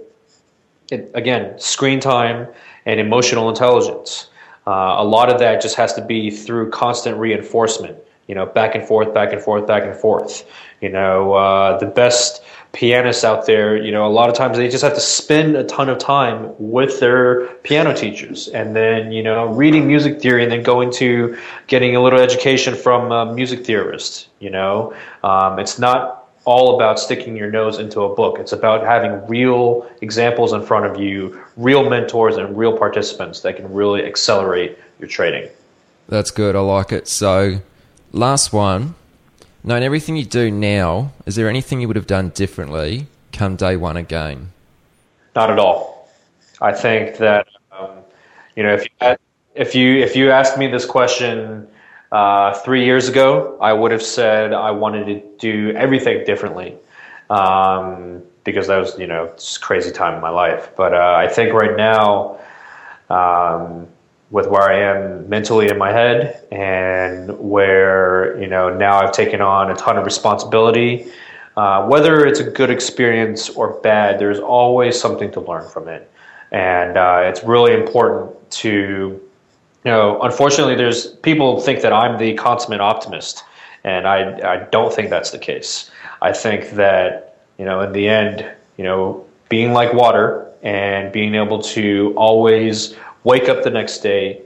it, 0.92 1.10
again, 1.14 1.58
screen 1.58 2.00
time 2.00 2.48
and 2.86 3.00
emotional 3.00 3.50
intelligence. 3.50 4.30
Uh, 4.68 4.96
a 4.98 5.04
lot 5.04 5.32
of 5.32 5.40
that 5.40 5.62
just 5.62 5.76
has 5.76 5.94
to 5.94 6.06
be 6.06 6.30
through 6.30 6.70
constant 6.70 7.18
reinforcement, 7.18 7.98
you 8.28 8.36
know, 8.36 8.46
back 8.46 8.76
and 8.76 8.86
forth, 8.86 9.14
back 9.14 9.34
and 9.34 9.42
forth, 9.42 9.66
back 9.66 9.84
and 9.84 9.96
forth. 9.96 10.46
You 10.82 10.90
know, 10.90 11.34
uh, 11.34 11.80
the 11.80 11.88
best 11.88 12.44
pianists 12.74 13.24
out 13.24 13.46
there, 13.46 13.76
you 13.76 13.92
know, 13.92 14.06
a 14.06 14.10
lot 14.10 14.30
of 14.30 14.36
times 14.36 14.58
they 14.58 14.70
just 14.70 14.84
have 14.84 14.94
to 14.94 15.02
spend 15.02 15.56
a 15.56 15.64
ton 15.64 15.90
of 15.90 15.98
time 15.98 16.54
with 16.58 17.00
their 17.00 17.48
piano 17.64 17.94
teachers 17.94 18.48
and 18.50 18.76
then, 18.76 19.12
you 19.12 19.22
know, 19.22 19.48
reading 19.48 19.88
music 19.88 20.22
theory 20.22 20.44
and 20.44 20.52
then 20.52 20.64
going 20.64 20.92
to 20.92 21.38
getting 21.68 21.96
a 21.96 22.02
little 22.02 22.20
education 22.20 22.76
from 22.76 23.12
a 23.12 23.34
music 23.34 23.66
theorist, 23.66 24.30
you 24.40 24.50
know. 24.50 24.94
Um, 25.24 25.60
it's 25.60 25.80
not 25.80 26.21
all 26.46 26.76
about 26.76 27.00
sticking 27.00 27.36
your 27.36 27.52
nose 27.52 27.78
into 27.78 28.02
a 28.02 28.16
book. 28.16 28.40
It's 28.40 28.52
about 28.52 28.84
having 28.84 29.26
real 29.28 29.90
examples 30.02 30.54
in 30.54 30.66
front 30.66 30.86
of 30.86 31.00
you, 31.00 31.40
real 31.56 31.90
mentors, 31.90 32.38
and 32.38 32.58
real 32.58 32.78
participants 32.78 33.42
that 33.42 33.58
can 33.58 33.72
really 33.72 34.04
accelerate 34.06 34.78
your 35.00 35.08
trading. 35.08 35.50
That's 36.08 36.32
good. 36.32 36.56
I 36.56 36.60
like 36.60 36.92
it. 36.92 37.08
So, 37.08 37.62
last 38.12 38.54
one. 38.54 38.96
Knowing 39.64 39.84
everything 39.84 40.18
you 40.18 40.26
do 40.26 40.50
now, 40.50 41.12
is 41.28 41.36
there 41.36 41.48
anything 41.48 41.82
you 41.82 41.88
would 41.88 41.96
have 41.96 42.08
done 42.08 42.30
differently 42.30 43.06
come 43.32 43.56
day 43.56 43.78
one 43.78 43.96
again? 43.96 44.52
Not 45.36 45.52
at 45.52 45.60
all. 45.60 46.10
I 46.60 46.74
think 46.74 47.18
that 47.18 47.48
um, 47.72 47.90
you 48.56 48.64
know 48.64 48.74
if 48.74 48.86
you, 48.86 49.18
if 49.56 49.76
you 49.76 49.98
if 49.98 50.16
you 50.16 50.32
asked 50.32 50.58
me 50.58 50.68
this 50.68 50.86
question 50.86 51.68
uh, 52.12 52.54
three 52.54 52.84
years 52.84 53.08
ago, 53.08 53.58
I 53.62 53.74
would 53.74 53.92
have 53.92 54.04
said 54.04 54.54
I 54.54 54.72
wanted 54.72 55.06
to 55.06 55.22
do 55.38 55.72
everything 55.78 56.26
differently 56.26 56.76
um, 57.30 58.22
because 58.44 58.68
that 58.68 58.78
was, 58.78 58.98
you 59.00 59.08
know, 59.08 59.34
crazy 59.62 59.92
time 59.92 60.16
in 60.16 60.22
my 60.22 60.30
life. 60.30 60.72
But 60.76 60.94
uh, 60.94 61.16
I 61.18 61.28
think 61.28 61.54
right 61.54 61.78
now, 61.78 62.40
um, 63.10 63.88
with 64.30 64.48
where 64.48 64.64
I 64.64 64.80
am 64.80 65.28
mentally 65.28 65.68
in 65.68 65.78
my 65.78 65.92
head 65.92 66.48
and 66.52 67.38
where, 67.38 68.40
you 68.42 68.48
know, 68.48 68.76
now 68.76 69.00
I've 69.00 69.12
taken 69.12 69.42
on 69.42 69.70
a 69.72 69.76
ton 69.76 69.98
of 69.98 70.06
responsibility. 70.06 71.12
Uh, 71.58 71.86
whether 71.86 72.26
it's 72.26 72.40
a 72.40 72.50
good 72.50 72.70
experience 72.70 73.50
or 73.50 73.74
bad, 73.82 74.20
there's 74.20 74.40
always 74.40 75.00
something 75.00 75.32
to 75.32 75.42
learn 75.42 75.68
from 75.68 75.90
it. 75.90 76.10
And 76.52 76.98
uh, 76.98 77.24
it's 77.26 77.44
really 77.44 77.74
important 77.74 78.50
to 78.52 79.22
you 79.84 79.90
know, 79.90 80.22
unfortunately, 80.22 80.76
there's 80.76 81.08
people 81.08 81.60
think 81.60 81.82
that 81.82 81.92
I'm 81.92 82.18
the 82.18 82.34
consummate 82.36 82.82
optimist, 82.82 83.44
and 83.84 84.08
I 84.08 84.54
I 84.54 84.58
don't 84.72 84.94
think 84.94 85.10
that's 85.10 85.32
the 85.32 85.40
case. 85.40 85.90
I 86.22 86.34
think 86.34 86.72
that 86.72 87.40
you 87.58 87.66
know, 87.66 87.82
in 87.82 87.92
the 87.92 88.08
end, 88.08 88.46
you 88.78 88.84
know, 88.84 89.26
being 89.50 89.74
like 89.74 89.94
water 89.94 90.48
and 90.62 91.12
being 91.12 91.34
able 91.34 91.62
to 91.62 92.14
always 92.16 92.96
wake 93.24 93.50
up 93.50 93.64
the 93.64 93.72
next 93.72 94.00
day, 94.00 94.42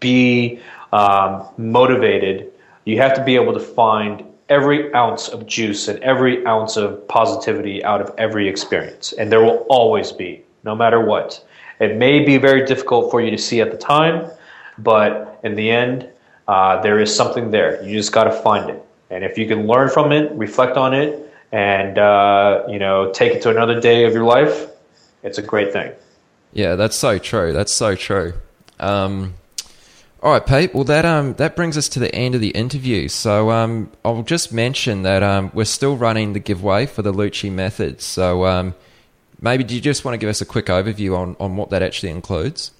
be 0.00 0.60
um, 0.92 1.46
motivated. 1.56 2.52
You 2.84 2.96
have 2.98 3.14
to 3.14 3.24
be 3.24 3.36
able 3.36 3.52
to 3.52 3.60
find 3.60 4.24
every 4.48 4.92
ounce 4.94 5.28
of 5.28 5.46
juice 5.46 5.86
and 5.86 6.00
every 6.00 6.44
ounce 6.46 6.76
of 6.76 7.06
positivity 7.06 7.84
out 7.84 8.00
of 8.00 8.12
every 8.18 8.48
experience, 8.48 9.12
and 9.12 9.30
there 9.30 9.42
will 9.44 9.66
always 9.68 10.10
be, 10.10 10.42
no 10.64 10.74
matter 10.74 11.00
what. 11.00 11.44
It 11.78 11.96
may 11.96 12.24
be 12.24 12.36
very 12.38 12.66
difficult 12.66 13.10
for 13.12 13.20
you 13.20 13.30
to 13.30 13.38
see 13.38 13.60
at 13.60 13.70
the 13.70 13.78
time 13.78 14.28
but 14.82 15.40
in 15.42 15.54
the 15.54 15.70
end, 15.70 16.08
uh, 16.48 16.80
there 16.82 16.98
is 16.98 17.14
something 17.14 17.50
there. 17.50 17.82
You 17.84 17.96
just 17.96 18.12
got 18.12 18.24
to 18.24 18.32
find 18.32 18.70
it. 18.70 18.82
And 19.10 19.24
if 19.24 19.38
you 19.38 19.46
can 19.46 19.66
learn 19.66 19.88
from 19.88 20.12
it, 20.12 20.30
reflect 20.32 20.76
on 20.76 20.94
it, 20.94 21.32
and 21.52 21.98
uh, 21.98 22.64
you 22.68 22.78
know, 22.78 23.10
take 23.12 23.32
it 23.32 23.42
to 23.42 23.50
another 23.50 23.80
day 23.80 24.04
of 24.04 24.12
your 24.12 24.24
life, 24.24 24.68
it's 25.22 25.38
a 25.38 25.42
great 25.42 25.72
thing. 25.72 25.92
Yeah, 26.52 26.76
that's 26.76 26.96
so 26.96 27.18
true. 27.18 27.52
That's 27.52 27.72
so 27.72 27.94
true. 27.94 28.34
Um, 28.78 29.34
all 30.22 30.32
right, 30.32 30.44
Pete. 30.44 30.74
Well, 30.74 30.84
that 30.84 31.04
um, 31.04 31.34
that 31.34 31.56
brings 31.56 31.78
us 31.78 31.88
to 31.90 31.98
the 31.98 32.14
end 32.14 32.34
of 32.34 32.40
the 32.40 32.50
interview. 32.50 33.08
So 33.08 33.50
um, 33.50 33.90
I'll 34.04 34.22
just 34.22 34.52
mention 34.52 35.02
that 35.02 35.22
um, 35.22 35.50
we're 35.54 35.64
still 35.64 35.96
running 35.96 36.34
the 36.34 36.40
giveaway 36.40 36.86
for 36.86 37.02
the 37.02 37.12
Lucci 37.12 37.50
method. 37.50 38.00
So 38.00 38.44
um, 38.44 38.74
maybe 39.40 39.64
do 39.64 39.74
you 39.74 39.80
just 39.80 40.04
want 40.04 40.14
to 40.14 40.18
give 40.18 40.28
us 40.28 40.40
a 40.40 40.46
quick 40.46 40.66
overview 40.66 41.16
on, 41.16 41.36
on 41.40 41.56
what 41.56 41.70
that 41.70 41.82
actually 41.82 42.10
includes? 42.10 42.72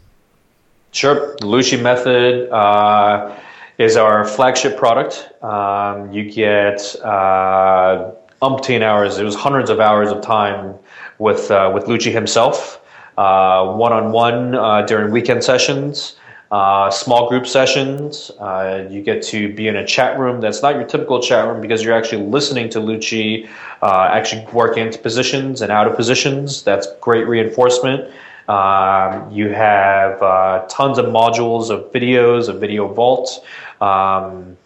Sure. 0.92 1.36
The 1.40 1.80
method 1.82 2.50
uh, 2.50 3.36
is 3.78 3.96
our 3.96 4.24
flagship 4.24 4.76
product. 4.76 5.30
Um, 5.42 6.12
you 6.12 6.30
get 6.30 6.80
uh, 7.02 8.10
umpteen 8.42 8.82
hours. 8.82 9.18
It 9.18 9.24
was 9.24 9.34
hundreds 9.34 9.70
of 9.70 9.80
hours 9.80 10.10
of 10.10 10.20
time 10.22 10.74
with 11.18 11.50
uh, 11.50 11.70
with 11.72 11.84
Lucci 11.84 12.12
himself, 12.12 12.80
one 13.16 13.92
on 13.92 14.12
one 14.12 14.52
during 14.86 15.12
weekend 15.12 15.44
sessions. 15.44 16.16
Uh, 16.50 16.90
small 16.90 17.28
group 17.28 17.46
sessions. 17.46 18.32
Uh, 18.40 18.84
you 18.90 19.02
get 19.02 19.22
to 19.22 19.54
be 19.54 19.68
in 19.68 19.76
a 19.76 19.86
chat 19.86 20.18
room 20.18 20.40
that's 20.40 20.62
not 20.62 20.74
your 20.74 20.84
typical 20.84 21.22
chat 21.22 21.46
room 21.46 21.60
because 21.60 21.84
you're 21.84 21.94
actually 21.94 22.26
listening 22.26 22.68
to 22.68 22.80
Lucci 22.80 23.48
uh, 23.82 24.08
actually 24.10 24.44
work 24.52 24.76
into 24.76 24.98
positions 24.98 25.62
and 25.62 25.70
out 25.70 25.86
of 25.86 25.94
positions. 25.94 26.64
That's 26.64 26.88
great 27.00 27.28
reinforcement. 27.28 28.12
Um, 28.50 29.30
you 29.30 29.50
have 29.50 30.20
uh, 30.20 30.66
tons 30.68 30.98
of 30.98 31.06
modules 31.06 31.70
of 31.70 31.92
videos, 31.92 32.48
a 32.48 32.52
video 32.52 32.92
vault. 32.92 33.44
Um, 33.80 34.56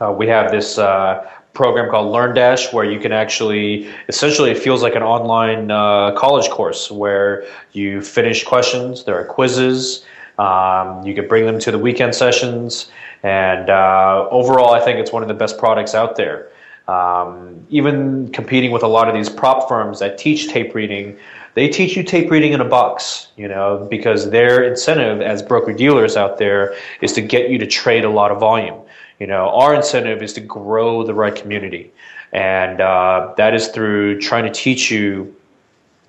uh, 0.00 0.12
we 0.12 0.28
have 0.28 0.52
this 0.52 0.78
uh, 0.78 1.28
program 1.52 1.90
called 1.90 2.14
LearnDash 2.14 2.72
where 2.72 2.84
you 2.84 3.00
can 3.00 3.10
actually, 3.10 3.90
essentially, 4.08 4.52
it 4.52 4.58
feels 4.58 4.82
like 4.82 4.94
an 4.94 5.02
online 5.02 5.72
uh, 5.72 6.14
college 6.16 6.48
course 6.48 6.92
where 6.92 7.44
you 7.72 8.02
finish 8.02 8.44
questions, 8.44 9.02
there 9.02 9.18
are 9.18 9.24
quizzes. 9.24 10.04
Um, 10.38 11.04
you 11.04 11.12
can 11.12 11.26
bring 11.26 11.44
them 11.44 11.58
to 11.58 11.72
the 11.72 11.78
weekend 11.78 12.14
sessions. 12.14 12.88
And 13.24 13.68
uh, 13.68 14.28
overall, 14.30 14.74
I 14.74 14.80
think 14.80 15.00
it's 15.00 15.12
one 15.12 15.22
of 15.22 15.28
the 15.28 15.34
best 15.34 15.58
products 15.58 15.94
out 15.94 16.14
there. 16.14 16.50
Um, 16.86 17.66
even 17.70 18.28
competing 18.28 18.70
with 18.70 18.82
a 18.82 18.86
lot 18.88 19.08
of 19.08 19.14
these 19.14 19.30
prop 19.30 19.68
firms 19.68 20.00
that 20.00 20.18
teach 20.18 20.48
tape 20.48 20.74
reading, 20.74 21.18
they 21.54 21.68
teach 21.68 21.96
you 21.96 22.02
tape 22.02 22.30
reading 22.30 22.52
in 22.52 22.60
a 22.60 22.64
box, 22.64 23.28
you 23.36 23.48
know, 23.48 23.86
because 23.90 24.28
their 24.30 24.62
incentive 24.64 25.22
as 25.22 25.42
broker 25.42 25.72
dealers 25.72 26.16
out 26.16 26.36
there 26.36 26.74
is 27.00 27.12
to 27.14 27.22
get 27.22 27.48
you 27.48 27.58
to 27.58 27.66
trade 27.66 28.04
a 28.04 28.10
lot 28.10 28.30
of 28.30 28.38
volume. 28.38 28.80
You 29.18 29.26
know, 29.26 29.48
our 29.50 29.74
incentive 29.74 30.22
is 30.22 30.34
to 30.34 30.40
grow 30.40 31.04
the 31.04 31.14
right 31.14 31.34
community, 31.34 31.92
and 32.32 32.80
uh, 32.80 33.32
that 33.36 33.54
is 33.54 33.68
through 33.68 34.20
trying 34.20 34.44
to 34.44 34.52
teach 34.52 34.90
you. 34.90 35.34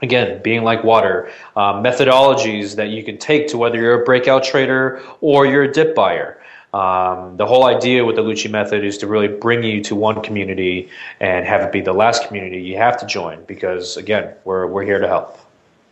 Again, 0.02 0.42
being 0.44 0.64
like 0.64 0.84
water, 0.84 1.32
uh, 1.56 1.76
methodologies 1.76 2.76
that 2.76 2.90
you 2.90 3.02
can 3.02 3.18
take 3.18 3.48
to 3.48 3.58
whether 3.58 3.80
you're 3.80 4.02
a 4.02 4.04
breakout 4.04 4.44
trader 4.44 5.02
or 5.22 5.46
you're 5.46 5.64
a 5.64 5.72
dip 5.72 5.96
buyer. 5.96 6.38
Um, 6.76 7.38
the 7.38 7.46
whole 7.46 7.66
idea 7.66 8.04
with 8.04 8.18
the 8.18 8.22
Lucci 8.22 8.52
method 8.52 8.84
is 8.84 8.98
to 8.98 9.08
really 9.08 9.30
bring 9.30 9.64
you 9.64 9.82
to 9.84 9.96
one 9.96 10.22
community 10.22 10.90
and 11.22 11.46
have 11.46 11.62
it 11.62 11.72
be 11.72 11.80
the 11.80 11.94
last 11.94 12.28
community 12.28 12.62
you 12.62 12.76
have 12.76 12.98
to 12.98 13.06
join 13.06 13.46
because, 13.46 13.96
again, 13.96 14.34
we're, 14.44 14.68
we're 14.68 14.84
here 14.84 15.00
to 15.00 15.08
help. 15.08 15.40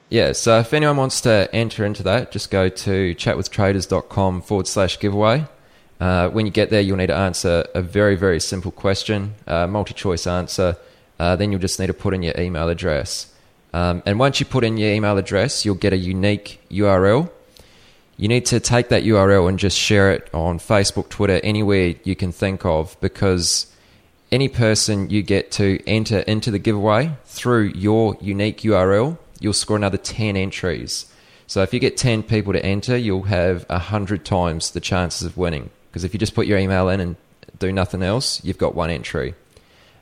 Yeah, 0.09 0.33
so 0.33 0.59
if 0.59 0.73
anyone 0.73 0.97
wants 0.97 1.21
to 1.21 1.47
enter 1.53 1.85
into 1.85 2.03
that, 2.03 2.33
just 2.33 2.51
go 2.51 2.67
to 2.67 3.15
chatwithtraders.com 3.15 4.41
forward 4.41 4.67
slash 4.67 4.99
giveaway. 4.99 5.45
Uh, 6.01 6.27
when 6.27 6.45
you 6.45 6.51
get 6.51 6.69
there, 6.69 6.81
you'll 6.81 6.97
need 6.97 7.07
to 7.07 7.15
answer 7.15 7.65
a 7.73 7.81
very, 7.81 8.17
very 8.17 8.41
simple 8.41 8.71
question, 8.71 9.35
uh, 9.47 9.65
multi 9.65 9.93
choice 9.93 10.27
answer. 10.27 10.75
Uh, 11.17 11.37
then 11.37 11.49
you'll 11.49 11.61
just 11.61 11.79
need 11.79 11.87
to 11.87 11.93
put 11.93 12.13
in 12.13 12.21
your 12.21 12.37
email 12.37 12.67
address. 12.67 13.33
Um, 13.73 14.03
and 14.05 14.19
once 14.19 14.41
you 14.41 14.45
put 14.45 14.65
in 14.65 14.75
your 14.75 14.91
email 14.91 15.17
address, 15.17 15.63
you'll 15.63 15.75
get 15.75 15.93
a 15.93 15.97
unique 15.97 16.59
URL. 16.69 17.31
You 18.23 18.29
need 18.29 18.45
to 18.45 18.61
take 18.61 18.87
that 18.87 19.03
URL 19.03 19.49
and 19.49 19.59
just 19.59 19.77
share 19.77 20.13
it 20.13 20.29
on 20.33 20.57
Facebook, 20.57 21.09
Twitter, 21.09 21.41
anywhere 21.43 21.95
you 22.05 22.15
can 22.15 22.31
think 22.31 22.63
of, 22.63 22.95
because 23.01 23.67
any 24.31 24.47
person 24.47 25.09
you 25.09 25.21
get 25.21 25.51
to 25.59 25.83
enter 25.85 26.19
into 26.19 26.49
the 26.49 26.57
giveaway 26.57 27.17
through 27.25 27.73
your 27.75 28.15
unique 28.21 28.61
URL, 28.61 29.17
you'll 29.41 29.51
score 29.51 29.75
another 29.75 29.97
10 29.97 30.37
entries. 30.37 31.05
So 31.47 31.63
if 31.63 31.73
you 31.73 31.81
get 31.81 31.97
10 31.97 32.23
people 32.23 32.53
to 32.53 32.65
enter, 32.65 32.95
you'll 32.95 33.23
have 33.23 33.67
100 33.67 34.23
times 34.23 34.71
the 34.71 34.79
chances 34.79 35.27
of 35.27 35.35
winning. 35.35 35.69
Because 35.89 36.05
if 36.05 36.13
you 36.13 36.17
just 36.17 36.33
put 36.33 36.47
your 36.47 36.57
email 36.57 36.87
in 36.87 37.01
and 37.01 37.17
do 37.59 37.73
nothing 37.73 38.01
else, 38.01 38.41
you've 38.41 38.57
got 38.57 38.73
one 38.73 38.89
entry. 38.89 39.35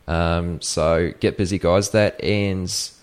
Um, 0.07 0.61
so 0.61 1.11
get 1.19 1.37
busy, 1.37 1.57
guys. 1.57 1.89
That 1.89 2.17
ends, 2.19 2.99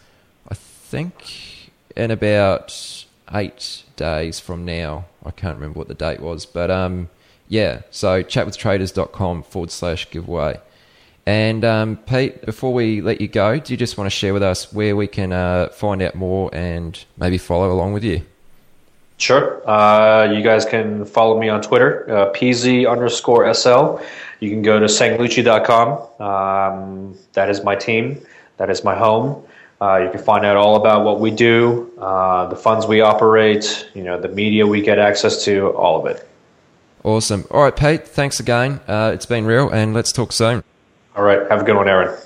I 0.49 0.55
think, 0.55 1.73
in 1.97 2.12
about 2.12 3.05
eight 3.35 3.82
days 3.99 4.41
from 4.41 4.65
now. 4.65 5.05
I 5.23 5.31
can't 5.31 5.57
remember 5.57 5.79
what 5.79 5.89
the 5.89 5.95
date 5.95 6.20
was. 6.20 6.47
But 6.47 6.70
um, 6.70 7.11
yeah, 7.49 7.83
so 7.91 8.23
chatwithtraders.com 8.23 9.43
forward 9.43 9.70
slash 9.70 10.11
giveaway. 10.11 10.59
And 11.27 11.62
um, 11.62 11.99
Pete, 11.99 12.47
before 12.47 12.73
we 12.73 13.03
let 13.03 13.20
you 13.20 13.29
go, 13.29 13.59
do 13.59 13.75
you 13.75 13.77
just 13.77 13.99
want 13.99 14.07
to 14.07 14.11
share 14.11 14.33
with 14.33 14.43
us 14.43 14.73
where 14.73 14.97
we 14.97 15.07
can 15.07 15.31
uh, 15.31 15.69
find 15.69 16.01
out 16.01 16.15
more 16.15 16.49
and 16.55 17.05
maybe 17.19 17.37
follow 17.37 17.70
along 17.70 17.93
with 17.93 18.03
you? 18.03 18.23
Sure. 19.19 19.69
Uh, 19.69 20.33
you 20.33 20.43
guys 20.43 20.65
can 20.65 21.05
follow 21.05 21.39
me 21.39 21.51
on 21.51 21.61
Twitter, 21.61 22.07
uh, 22.09 22.33
PZ 22.33 22.91
underscore 22.91 23.53
SL. 23.53 23.99
You 24.41 24.49
can 24.49 24.62
go 24.62 24.79
to 24.79 24.87
sanglucci.com. 24.87 26.23
Um, 26.23 27.19
that 27.35 27.51
is 27.51 27.62
my 27.62 27.75
team. 27.75 28.23
That 28.57 28.70
is 28.70 28.83
my 28.83 28.95
home. 28.97 29.45
Uh, 29.81 30.03
you 30.05 30.11
can 30.11 30.23
find 30.23 30.45
out 30.45 30.57
all 30.57 30.75
about 30.77 31.05
what 31.05 31.21
we 31.21 31.31
do, 31.31 31.93
uh, 31.99 32.47
the 32.49 32.57
funds 32.57 32.87
we 32.87 33.01
operate, 33.01 33.89
you 33.95 34.03
know, 34.03 34.21
the 34.21 34.29
media 34.29 34.67
we 34.67 34.83
get 34.83 34.99
access 34.99 35.45
to, 35.45 35.69
all 35.69 36.01
of 36.01 36.07
it. 36.07 36.29
Awesome. 37.05 37.45
All 37.51 37.63
right, 37.63 37.75
Pete, 37.75 38.07
thanks 38.07 38.41
again. 38.41 38.81
Uh, 38.89 39.13
it's 39.15 39.27
been 39.27 39.47
real, 39.47 39.71
and 39.71 39.95
let's 39.95 40.11
talk 40.11 40.33
soon. 40.33 40.65
All 41.15 41.25
right. 41.25 41.49
Have 41.51 41.63
a 41.63 41.65
good 41.65 41.77
one, 41.77 41.89
Aaron. 41.89 42.17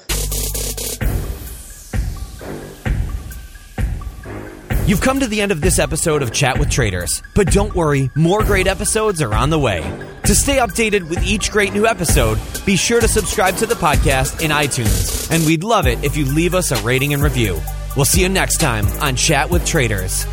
You've 4.93 5.01
come 5.01 5.20
to 5.20 5.27
the 5.27 5.40
end 5.40 5.52
of 5.52 5.62
this 5.62 5.78
episode 5.78 6.20
of 6.20 6.35
Chat 6.35 6.59
with 6.59 6.69
Traders, 6.69 7.23
but 7.32 7.51
don't 7.51 7.74
worry, 7.74 8.10
more 8.14 8.44
great 8.44 8.66
episodes 8.66 9.23
are 9.23 9.32
on 9.32 9.48
the 9.48 9.59
way. 9.59 9.81
To 10.24 10.35
stay 10.35 10.59
updated 10.59 11.09
with 11.09 11.24
each 11.24 11.51
great 11.51 11.73
new 11.73 11.86
episode, 11.86 12.39
be 12.66 12.77
sure 12.77 13.01
to 13.01 13.09
subscribe 13.09 13.56
to 13.56 13.66
the 13.66 13.74
podcast 13.74 14.43
in 14.43 14.51
iTunes, 14.51 15.31
and 15.31 15.47
we'd 15.47 15.64
love 15.64 15.86
it 15.86 16.05
if 16.05 16.19
you 16.19 16.27
leave 16.27 16.55
us 16.55 16.73
a 16.73 16.82
rating 16.82 17.14
and 17.14 17.23
review. 17.23 17.59
We'll 17.97 18.05
see 18.05 18.20
you 18.20 18.28
next 18.28 18.59
time 18.59 18.86
on 19.01 19.16
Chat 19.16 19.48
with 19.48 19.64
Traders. 19.64 20.27